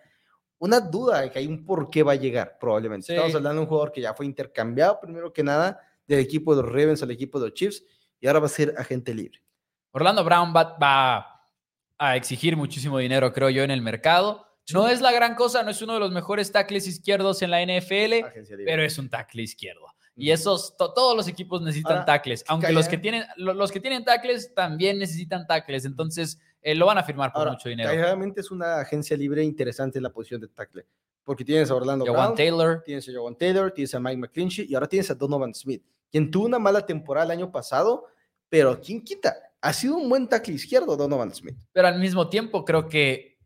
una 0.57 0.81
duda 0.81 1.21
de 1.21 1.31
que 1.31 1.41
hay 1.41 1.47
un 1.47 1.67
por 1.67 1.91
qué 1.91 2.03
va 2.03 2.13
a 2.13 2.15
llegar, 2.15 2.57
probablemente. 2.59 3.13
Estamos 3.13 3.35
hablando 3.35 3.61
de 3.61 3.65
un 3.65 3.67
jugador 3.67 3.93
que 3.93 4.01
ya 4.01 4.15
fue 4.15 4.25
intercambiado 4.25 4.99
primero 4.99 5.31
que 5.31 5.43
nada 5.43 5.79
del 6.07 6.21
equipo 6.21 6.57
de 6.57 6.63
los 6.63 6.73
Ravens 6.73 7.03
al 7.03 7.11
equipo 7.11 7.39
de 7.39 7.51
los 7.51 7.55
Chiefs 7.55 7.85
y 8.19 8.27
ahora 8.27 8.39
va 8.39 8.47
a 8.47 8.49
ser 8.49 8.75
agente 8.79 9.13
libre. 9.13 9.45
Orlando 9.91 10.25
Brown 10.25 10.55
va, 10.55 11.51
a 11.99 12.17
exigir 12.17 12.57
muchísimo 12.57 12.99
dinero, 12.99 13.31
creo 13.35 13.51
yo, 13.51 13.63
en 13.63 13.71
el 13.71 13.83
mercado. 13.83 14.47
No 14.73 14.89
es 14.89 15.03
la 15.03 15.13
gran 15.13 15.35
cosa, 15.35 15.65
no 15.65 15.71
es 15.71 15.83
uno 15.83 15.93
de 15.93 16.01
los 16.01 16.13
mejores 16.13 16.51
tackles 16.51 16.87
izquierdos 16.87 17.43
en 17.43 17.51
la 17.51 17.63
NFL, 17.63 18.25
pero 18.65 18.83
es 18.83 18.97
un 18.97 19.11
tackle 19.11 19.43
izquierdo. 19.43 19.94
Y 20.17 20.31
esos, 20.31 20.77
todos 20.77 21.17
los 21.17 21.27
equipos 21.27 21.61
necesitan 21.61 22.05
tackles, 22.05 22.45
aunque 22.47 22.73
los 22.73 22.87
que 22.87 22.99
tienen, 22.99 23.25
los 23.37 23.73
que 23.73 23.81
tienen 23.81 24.05
tackles 24.05 24.55
también 24.55 24.99
necesitan 24.99 25.45
tackles, 25.47 25.85
entonces 25.85 26.39
eh, 26.63 26.75
lo 26.75 26.87
van 26.87 26.99
a 26.99 27.03
firmar 27.03 27.33
por 27.33 27.51
mucho 27.51 27.69
dinero. 27.69 27.91
Realmente 27.91 28.41
es 28.41 28.51
una 28.51 28.79
agencia 28.79 29.17
libre 29.17 29.43
interesante 29.43 29.99
en 29.99 30.05
la 30.05 30.11
posición 30.11 30.41
de 30.41 30.49
tackle, 30.49 30.87
porque 31.25 31.45
tienes 31.45 31.69
a 31.71 31.75
Orlando 31.75 32.05
Brown, 32.05 32.37
Taylor, 32.37 32.83
tienes 32.85 33.09
a 33.09 33.13
Jovan 33.13 33.37
Taylor, 33.37 33.73
tienes 33.73 33.93
a 33.95 34.01
Mike 34.01 34.17
McClinchy 34.17 34.67
y 34.69 34.75
ahora 34.75 34.87
tienes 34.87 35.11
a 35.11 35.15
Donovan 35.15 35.53
Smith, 35.53 35.83
quien 36.13 36.31
tuvo 36.31 36.47
una 36.47 36.61
mala 36.61 36.87
temporada 36.87 37.27
el 37.27 37.33
año 37.33 37.51
pasado, 37.51 38.07
pero 38.49 38.81
¿quién 38.81 39.03
quita? 39.03 39.35
Ha 39.61 39.73
sido 39.73 39.97
un 39.97 40.09
buen 40.09 40.29
tackle 40.29 40.55
izquierdo 40.55 40.97
Donovan 40.97 41.35
Smith. 41.35 41.57
Pero 41.73 41.89
al 41.89 41.99
mismo 41.99 42.29
tiempo 42.29 42.65
creo 42.65 42.89
que 42.89 43.37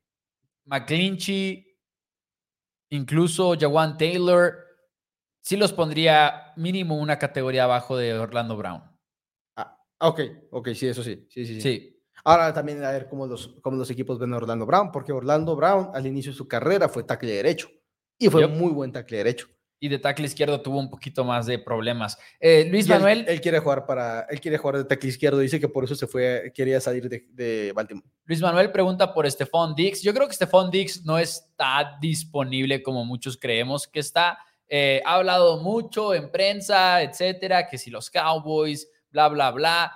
McClinchy, 0.66 1.78
incluso 2.90 3.54
Jawan 3.58 3.96
Taylor, 3.96 4.67
sí 5.48 5.56
los 5.56 5.72
pondría 5.72 6.52
mínimo 6.56 6.98
una 6.98 7.18
categoría 7.18 7.64
abajo 7.64 7.96
de 7.96 8.12
Orlando 8.12 8.54
Brown. 8.54 8.82
Ah, 9.56 9.82
ok, 9.98 10.20
ok, 10.50 10.68
sí, 10.74 10.88
eso 10.88 11.02
sí. 11.02 11.26
Sí, 11.30 11.46
sí, 11.46 11.60
sí. 11.62 12.02
Ahora 12.22 12.52
también 12.52 12.84
a 12.84 12.90
ver 12.90 13.08
cómo 13.08 13.26
los, 13.26 13.56
cómo 13.62 13.78
los 13.78 13.88
equipos 13.88 14.18
ven 14.18 14.34
a 14.34 14.36
Orlando 14.36 14.66
Brown, 14.66 14.92
porque 14.92 15.10
Orlando 15.10 15.56
Brown 15.56 15.88
al 15.94 16.06
inicio 16.06 16.32
de 16.32 16.36
su 16.36 16.46
carrera 16.46 16.90
fue 16.90 17.02
tackle 17.02 17.32
derecho 17.32 17.70
y 18.18 18.28
fue 18.28 18.46
muy 18.46 18.72
buen 18.72 18.92
tackle 18.92 19.16
derecho. 19.16 19.48
Y 19.80 19.88
de 19.88 19.98
tackle 19.98 20.26
izquierdo 20.26 20.60
tuvo 20.60 20.80
un 20.80 20.90
poquito 20.90 21.24
más 21.24 21.46
de 21.46 21.58
problemas. 21.58 22.18
Eh, 22.40 22.68
Luis 22.70 22.86
Manuel. 22.86 23.24
Él, 23.26 23.40
quiere 23.40 23.60
jugar 23.60 23.86
para, 23.86 24.26
él 24.28 24.42
quiere 24.42 24.58
jugar 24.58 24.76
de 24.76 24.84
tackle 24.84 25.08
izquierdo. 25.08 25.38
Dice 25.38 25.58
que 25.58 25.68
por 25.68 25.84
eso 25.84 25.94
se 25.94 26.06
fue, 26.06 26.52
quería 26.54 26.78
salir 26.78 27.08
de, 27.08 27.26
de 27.30 27.72
Baltimore. 27.74 28.06
Luis 28.26 28.42
Manuel 28.42 28.70
pregunta 28.70 29.14
por 29.14 29.30
Stephon 29.30 29.74
Dix. 29.74 30.02
Yo 30.02 30.12
creo 30.12 30.28
que 30.28 30.34
Stephon 30.34 30.70
Dix 30.70 31.06
no 31.06 31.18
está 31.18 31.96
disponible 32.02 32.82
como 32.82 33.06
muchos 33.06 33.38
creemos 33.38 33.88
que 33.88 34.00
está. 34.00 34.36
Eh, 34.68 35.00
ha 35.04 35.14
hablado 35.14 35.58
mucho 35.62 36.14
en 36.14 36.30
prensa, 36.30 37.02
etcétera, 37.02 37.66
que 37.66 37.78
si 37.78 37.90
los 37.90 38.10
Cowboys, 38.10 38.88
bla, 39.10 39.28
bla, 39.28 39.50
bla. 39.50 39.92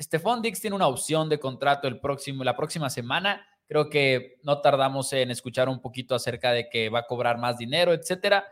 Stephon 0.00 0.42
Dix 0.42 0.60
tiene 0.60 0.76
una 0.76 0.88
opción 0.88 1.28
de 1.28 1.38
contrato 1.38 1.86
el 1.86 2.00
próximo, 2.00 2.42
la 2.42 2.56
próxima 2.56 2.88
semana. 2.90 3.46
Creo 3.66 3.88
que 3.88 4.38
no 4.42 4.60
tardamos 4.60 5.12
en 5.12 5.30
escuchar 5.30 5.68
un 5.68 5.80
poquito 5.80 6.14
acerca 6.14 6.52
de 6.52 6.68
que 6.68 6.88
va 6.88 7.00
a 7.00 7.06
cobrar 7.06 7.38
más 7.38 7.58
dinero, 7.58 7.92
etcétera. 7.92 8.44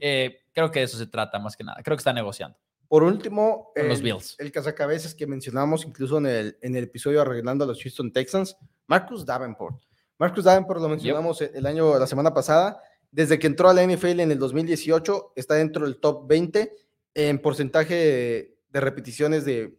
Eh, 0.00 0.42
creo 0.52 0.70
que 0.70 0.80
de 0.80 0.84
eso 0.84 0.98
se 0.98 1.06
trata 1.06 1.38
más 1.38 1.56
que 1.56 1.64
nada. 1.64 1.82
Creo 1.82 1.96
que 1.96 2.00
está 2.00 2.12
negociando. 2.12 2.58
Por 2.86 3.02
último, 3.02 3.72
el, 3.74 3.88
los 3.88 4.02
Bills. 4.02 4.36
el 4.38 4.52
cazacabezas 4.52 5.14
que 5.14 5.26
mencionamos 5.26 5.84
incluso 5.84 6.18
en 6.18 6.26
el, 6.26 6.58
en 6.60 6.76
el 6.76 6.84
episodio 6.84 7.22
arreglando 7.22 7.64
a 7.64 7.66
los 7.66 7.82
Houston 7.82 8.12
Texans, 8.12 8.56
Marcus 8.86 9.24
Davenport. 9.24 9.82
Marcus 10.18 10.44
Davenport 10.44 10.80
lo 10.80 10.88
mencionamos 10.88 11.40
el 11.40 11.66
año, 11.66 11.98
la 11.98 12.06
semana 12.06 12.32
pasada 12.32 12.80
desde 13.14 13.38
que 13.38 13.46
entró 13.46 13.68
a 13.68 13.74
la 13.74 13.86
NFL 13.86 14.18
en 14.18 14.32
el 14.32 14.40
2018, 14.40 15.34
está 15.36 15.54
dentro 15.54 15.86
del 15.86 16.00
top 16.00 16.26
20 16.26 16.74
en 17.14 17.38
porcentaje 17.38 18.56
de 18.68 18.80
repeticiones 18.80 19.44
de, 19.44 19.78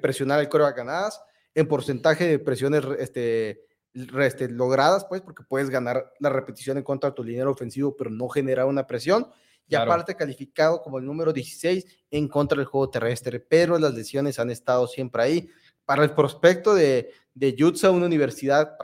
presionar 0.00 0.38
el 0.38 0.48
coreback 0.48 0.76
ganadas, 0.76 1.20
en 1.52 1.66
porcentaje 1.66 2.28
de 2.28 2.38
presiones 2.38 2.84
este, 3.00 3.66
este, 3.92 4.48
logradas, 4.48 5.04
pues, 5.04 5.20
porque 5.20 5.42
puedes 5.42 5.68
ganar 5.68 6.12
la 6.20 6.28
repetición 6.30 6.76
en 6.76 6.84
contra 6.84 7.10
de 7.10 7.16
tu 7.16 7.24
línea 7.24 7.48
ofensivo, 7.48 7.96
pero 7.96 8.08
no 8.08 8.28
generar 8.28 8.66
una 8.66 8.86
presión. 8.86 9.26
Y 9.66 9.74
aparte 9.74 10.14
calificado 10.14 10.80
como 10.80 10.98
el 10.98 11.04
número 11.04 11.32
16 11.32 11.84
en 12.12 12.28
contra 12.28 12.56
del 12.56 12.66
juego 12.66 12.88
terrestre, 12.88 13.40
pero 13.40 13.80
las 13.80 13.94
lesiones 13.94 14.38
han 14.38 14.50
estado 14.50 14.86
siempre 14.86 15.24
ahí. 15.24 15.50
Para 15.90 16.04
el 16.04 16.12
prospecto 16.12 16.72
de, 16.72 17.10
de 17.34 17.56
Jutsa, 17.58 17.90
una 17.90 18.06
universidad 18.06 18.78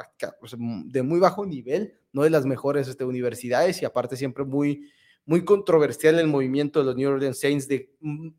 de 0.87 1.03
muy 1.05 1.21
bajo 1.21 1.47
nivel, 1.47 1.95
no 2.13 2.25
de 2.25 2.31
las 2.31 2.45
mejores 2.45 2.89
este, 2.89 3.05
universidades 3.05 3.81
y 3.81 3.85
aparte 3.85 4.17
siempre 4.17 4.45
muy, 4.45 4.91
muy 5.25 5.45
controversial 5.45 6.19
el 6.19 6.27
movimiento 6.27 6.81
de 6.81 6.87
los 6.87 6.97
New 6.97 7.09
Orleans 7.09 7.39
Saints 7.39 7.69
de 7.69 7.95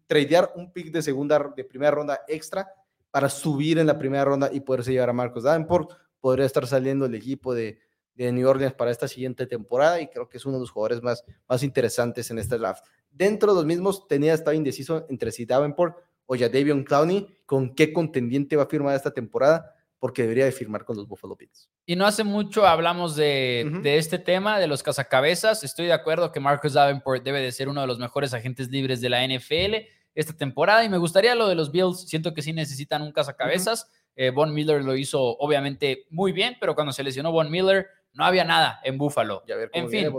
tradear 0.05 0.51
un 0.57 0.73
pick 0.73 0.91
de 0.91 1.01
segunda, 1.01 1.53
de 1.55 1.63
primera 1.63 1.91
ronda 1.91 2.19
extra 2.27 2.67
para 3.09 3.29
subir 3.29 3.79
en 3.79 3.87
la 3.87 3.97
primera 3.97 4.25
ronda 4.25 4.49
y 4.51 4.59
poderse 4.59 4.91
llevar 4.91 5.11
a 5.11 5.13
Marcos 5.13 5.43
Davenport. 5.43 5.93
Podría 6.19 6.45
estar 6.45 6.67
saliendo 6.67 7.05
el 7.05 7.15
equipo 7.15 7.55
de, 7.55 7.79
de 8.15 8.33
New 8.33 8.49
Orleans 8.49 8.73
para 8.73 8.91
esta 8.91 9.07
siguiente 9.07 9.47
temporada 9.47 10.01
y 10.01 10.07
creo 10.09 10.27
que 10.27 10.39
es 10.39 10.45
uno 10.45 10.55
de 10.57 10.61
los 10.63 10.71
jugadores 10.71 11.01
más, 11.01 11.23
más 11.47 11.63
interesantes 11.63 12.29
en 12.31 12.39
este 12.39 12.57
draft. 12.57 12.83
Dentro 13.11 13.53
de 13.53 13.59
los 13.59 13.65
mismos 13.65 14.09
tenía 14.09 14.33
estaba 14.33 14.55
indeciso 14.55 15.05
entre 15.07 15.31
si 15.31 15.45
Davenport 15.45 15.97
o 16.27 16.35
ya 16.35 16.49
Davion 16.49 16.83
Clowney, 16.83 17.27
con 17.47 17.73
qué 17.73 17.91
contendiente 17.91 18.55
va 18.55 18.63
a 18.63 18.67
firmar 18.67 18.95
esta 18.95 19.11
temporada 19.11 19.73
porque 19.99 20.21
debería 20.21 20.45
de 20.45 20.51
firmar 20.51 20.85
con 20.85 20.95
los 20.95 21.07
Buffalo 21.07 21.35
Bills. 21.35 21.71
Y 21.87 21.95
no 21.95 22.05
hace 22.05 22.23
mucho 22.23 22.67
hablamos 22.67 23.15
de, 23.15 23.79
de, 23.81 23.97
este 23.97 24.19
tema, 24.19 24.59
de 24.59 24.67
los 24.67 24.83
cazacabezas. 24.83 25.63
Estoy 25.63 25.87
de 25.87 25.93
acuerdo 25.93 26.31
que 26.31 26.39
Marcus 26.39 26.73
Davenport 26.73 27.23
debe 27.23 27.41
de 27.41 27.51
ser 27.51 27.67
uno 27.67 27.81
de 27.81 27.87
los 27.87 27.97
mejores 27.97 28.35
agentes 28.35 28.69
libres 28.69 29.01
de 29.01 29.09
la 29.09 29.25
NFL 29.25 29.87
esta 30.13 30.33
temporada 30.33 30.83
y 30.83 30.89
me 30.89 30.97
gustaría 30.97 31.35
lo 31.35 31.47
de 31.47 31.55
los 31.55 31.71
Bills. 31.71 32.07
Siento 32.07 32.33
que 32.33 32.41
sí 32.41 32.51
necesitan 32.51 33.01
un 33.01 33.11
cazacabezas. 33.11 33.89
Eh, 34.15 34.31
Von 34.31 34.51
Miller 34.51 34.83
lo 34.83 34.95
hizo 34.95 35.21
obviamente 35.37 36.05
muy 36.09 36.31
bien, 36.31 36.57
pero 36.59 36.73
cuando 36.73 36.91
se 36.91 37.03
lesionó 37.03 37.31
Von 37.31 37.51
Miller 37.51 37.87
no 38.13 38.25
había 38.25 38.43
nada 38.43 38.79
en 38.83 38.97
Buffalo. 38.97 39.43
en 39.47 39.89
fin, 39.89 40.11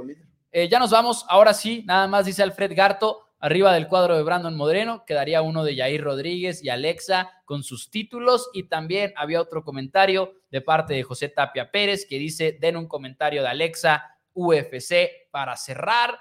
eh, 0.53 0.69
ya 0.69 0.79
nos 0.79 0.93
vamos. 0.93 1.27
Ahora 1.29 1.53
sí, 1.53 1.83
nada 1.85 2.07
más 2.07 2.27
dice 2.27 2.43
Alfred 2.43 2.73
Garto. 2.77 3.28
Arriba 3.41 3.73
del 3.73 3.87
cuadro 3.87 4.17
de 4.17 4.25
Brandon 4.25 4.57
Modreno 4.57 5.05
quedaría 5.07 5.43
uno 5.43 5.63
de 5.63 5.77
Jair 5.77 6.03
Rodríguez 6.03 6.63
y 6.65 6.71
Alexa 6.71 7.31
con 7.45 7.63
sus 7.63 7.89
títulos. 7.89 8.51
Y 8.53 8.65
también 8.65 9.13
había 9.17 9.41
otro 9.41 9.63
comentario 9.63 10.35
de 10.51 10.61
parte 10.61 10.95
de 10.95 11.05
José 11.05 11.29
Tapia 11.29 11.71
Pérez 11.71 12.05
que 12.09 12.19
dice, 12.19 12.59
den 12.61 12.77
un 12.77 12.89
comentario 12.89 13.43
de 13.43 13.49
Alexa 13.49 14.19
UFC 14.35 15.31
para 15.31 15.57
cerrar. 15.57 16.19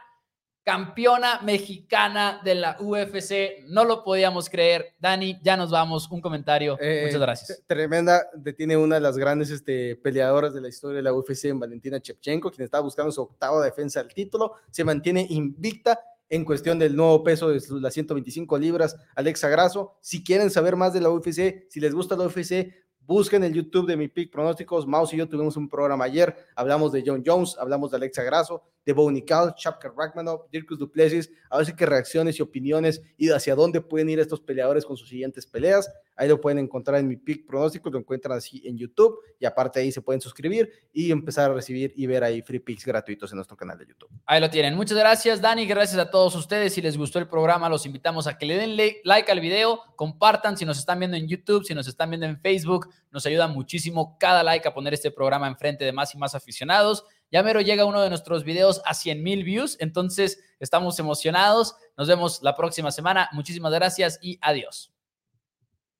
Campeona 0.63 1.39
mexicana 1.43 2.41
de 2.43 2.53
la 2.53 2.76
UFC, 2.78 3.63
no 3.70 3.86
lo 3.86 4.03
podíamos 4.03 4.49
creer. 4.49 4.95
Dani, 4.99 5.39
ya 5.41 5.55
nos 5.55 5.72
vamos. 5.72 6.11
Un 6.11 6.20
comentario. 6.20 6.78
Eh, 6.80 7.03
Muchas 7.05 7.22
gracias. 7.22 7.63
Tremenda, 7.65 8.28
detiene 8.36 8.76
una 8.76 8.95
de 8.95 9.01
las 9.01 9.18
grandes 9.18 9.49
este, 9.49 9.95
peleadoras 9.95 10.53
de 10.53 10.59
la 10.59 10.68
historia 10.68 10.97
de 10.97 11.03
la 11.03 11.13
UFC 11.13 11.45
en 11.45 11.59
Valentina 11.59 12.01
Chepchenko, 12.01 12.51
quien 12.51 12.65
estaba 12.65 12.84
buscando 12.84 13.13
su 13.13 13.22
octava 13.22 13.63
defensa 13.63 14.03
del 14.03 14.13
título. 14.13 14.55
Se 14.70 14.84
mantiene 14.84 15.26
invicta 15.30 15.97
en 16.30 16.45
cuestión 16.45 16.80
del 16.80 16.95
nuevo 16.95 17.23
peso 17.23 17.49
de 17.49 17.61
las 17.82 17.93
125 17.93 18.57
libras, 18.57 18.95
Alexa 19.15 19.49
Grasso. 19.49 19.97
Si 20.01 20.23
quieren 20.23 20.49
saber 20.49 20.75
más 20.75 20.93
de 20.93 21.01
la 21.01 21.09
UFC, 21.09 21.67
si 21.69 21.80
les 21.80 21.93
gusta 21.93 22.15
la 22.15 22.25
UFC, 22.25 22.73
busquen 22.99 23.43
el 23.43 23.53
YouTube 23.53 23.88
de 23.88 23.97
mi 23.97 24.07
pick 24.07 24.32
pronósticos. 24.32 24.86
Mouse 24.86 25.13
y 25.13 25.17
yo 25.17 25.30
tuvimos 25.30 25.55
un 25.57 25.69
programa 25.69 26.05
ayer, 26.05 26.36
hablamos 26.55 26.91
de 26.91 27.03
John 27.05 27.23
Jones, 27.25 27.55
hablamos 27.57 27.91
de 27.91 27.97
Alexa 27.97 28.23
Grasso, 28.23 28.63
de 28.88 28.93
Bonical, 28.93 29.53
Chapka 29.53 29.91
Rachmanov, 29.93 30.49
Dirkus 30.49 30.79
Duplessis, 30.79 31.29
a 31.49 31.57
ver 31.57 31.65
si 31.65 31.75
qué 31.75 31.85
reacciones 31.85 32.39
y 32.39 32.41
opiniones 32.41 33.01
y 33.17 33.29
hacia 33.29 33.53
dónde 33.53 33.81
pueden 33.81 34.09
ir 34.09 34.17
estos 34.21 34.39
peleadores 34.39 34.85
con 34.85 34.95
sus 34.95 35.09
siguientes 35.09 35.45
peleas. 35.45 35.91
Ahí 36.15 36.29
lo 36.29 36.39
pueden 36.39 36.57
encontrar 36.59 37.01
en 37.01 37.07
mi 37.07 37.17
pick 37.17 37.45
pronóstico, 37.45 37.89
lo 37.89 37.99
encuentran 37.99 38.38
así 38.38 38.61
en 38.65 38.77
YouTube 38.77 39.19
y 39.39 39.45
aparte 39.45 39.81
ahí 39.81 39.91
se 39.91 40.01
pueden 40.01 40.21
suscribir 40.21 40.71
y 40.93 41.11
empezar 41.11 41.51
a 41.51 41.53
recibir 41.53 41.93
y 41.97 42.07
ver 42.07 42.23
ahí 42.23 42.41
free 42.41 42.59
picks 42.59 42.85
gratuitos 42.85 43.29
en 43.33 43.35
nuestro 43.35 43.57
canal 43.57 43.77
de 43.77 43.88
YouTube. 43.88 44.09
Ahí 44.25 44.39
lo 44.39 44.49
tienen. 44.49 44.73
Muchas 44.73 44.97
gracias, 44.97 45.41
Dani. 45.41 45.67
Gracias 45.67 45.99
a 45.99 46.09
todos 46.09 46.33
ustedes. 46.35 46.73
Si 46.73 46.81
les 46.81 46.97
gustó 46.97 47.19
el 47.19 47.27
programa, 47.27 47.67
los 47.67 47.85
invitamos 47.85 48.25
a 48.25 48.38
que 48.38 48.45
le 48.45 48.55
den 48.55 48.77
like 49.03 49.29
al 49.29 49.41
video, 49.41 49.81
compartan 49.97 50.55
si 50.55 50.63
nos 50.63 50.79
están 50.79 50.97
viendo 50.97 51.17
en 51.17 51.27
YouTube, 51.27 51.65
si 51.65 51.75
nos 51.75 51.89
están 51.89 52.09
viendo 52.09 52.25
en 52.25 52.39
Facebook. 52.39 52.88
Nos 53.11 53.25
ayuda 53.25 53.47
muchísimo 53.47 54.17
cada 54.17 54.43
like 54.43 54.65
a 54.65 54.73
poner 54.73 54.93
este 54.93 55.11
programa 55.11 55.47
enfrente 55.47 55.83
de 55.83 55.91
más 55.91 56.15
y 56.15 56.17
más 56.17 56.33
aficionados. 56.33 57.03
Ya 57.32 57.43
mero 57.43 57.61
llega 57.61 57.86
uno 57.86 58.01
de 58.01 58.09
nuestros 58.09 58.43
videos 58.43 58.82
a 58.86 58.93
100 58.93 59.21
mil 59.21 59.43
views, 59.43 59.78
entonces 59.80 60.39
estamos 60.59 60.97
emocionados. 60.99 61.75
Nos 61.97 62.07
vemos 62.07 62.41
la 62.41 62.55
próxima 62.55 62.91
semana. 62.91 63.30
Muchísimas 63.34 63.73
gracias 63.73 64.19
y 64.21 64.39
adiós. 64.41 64.96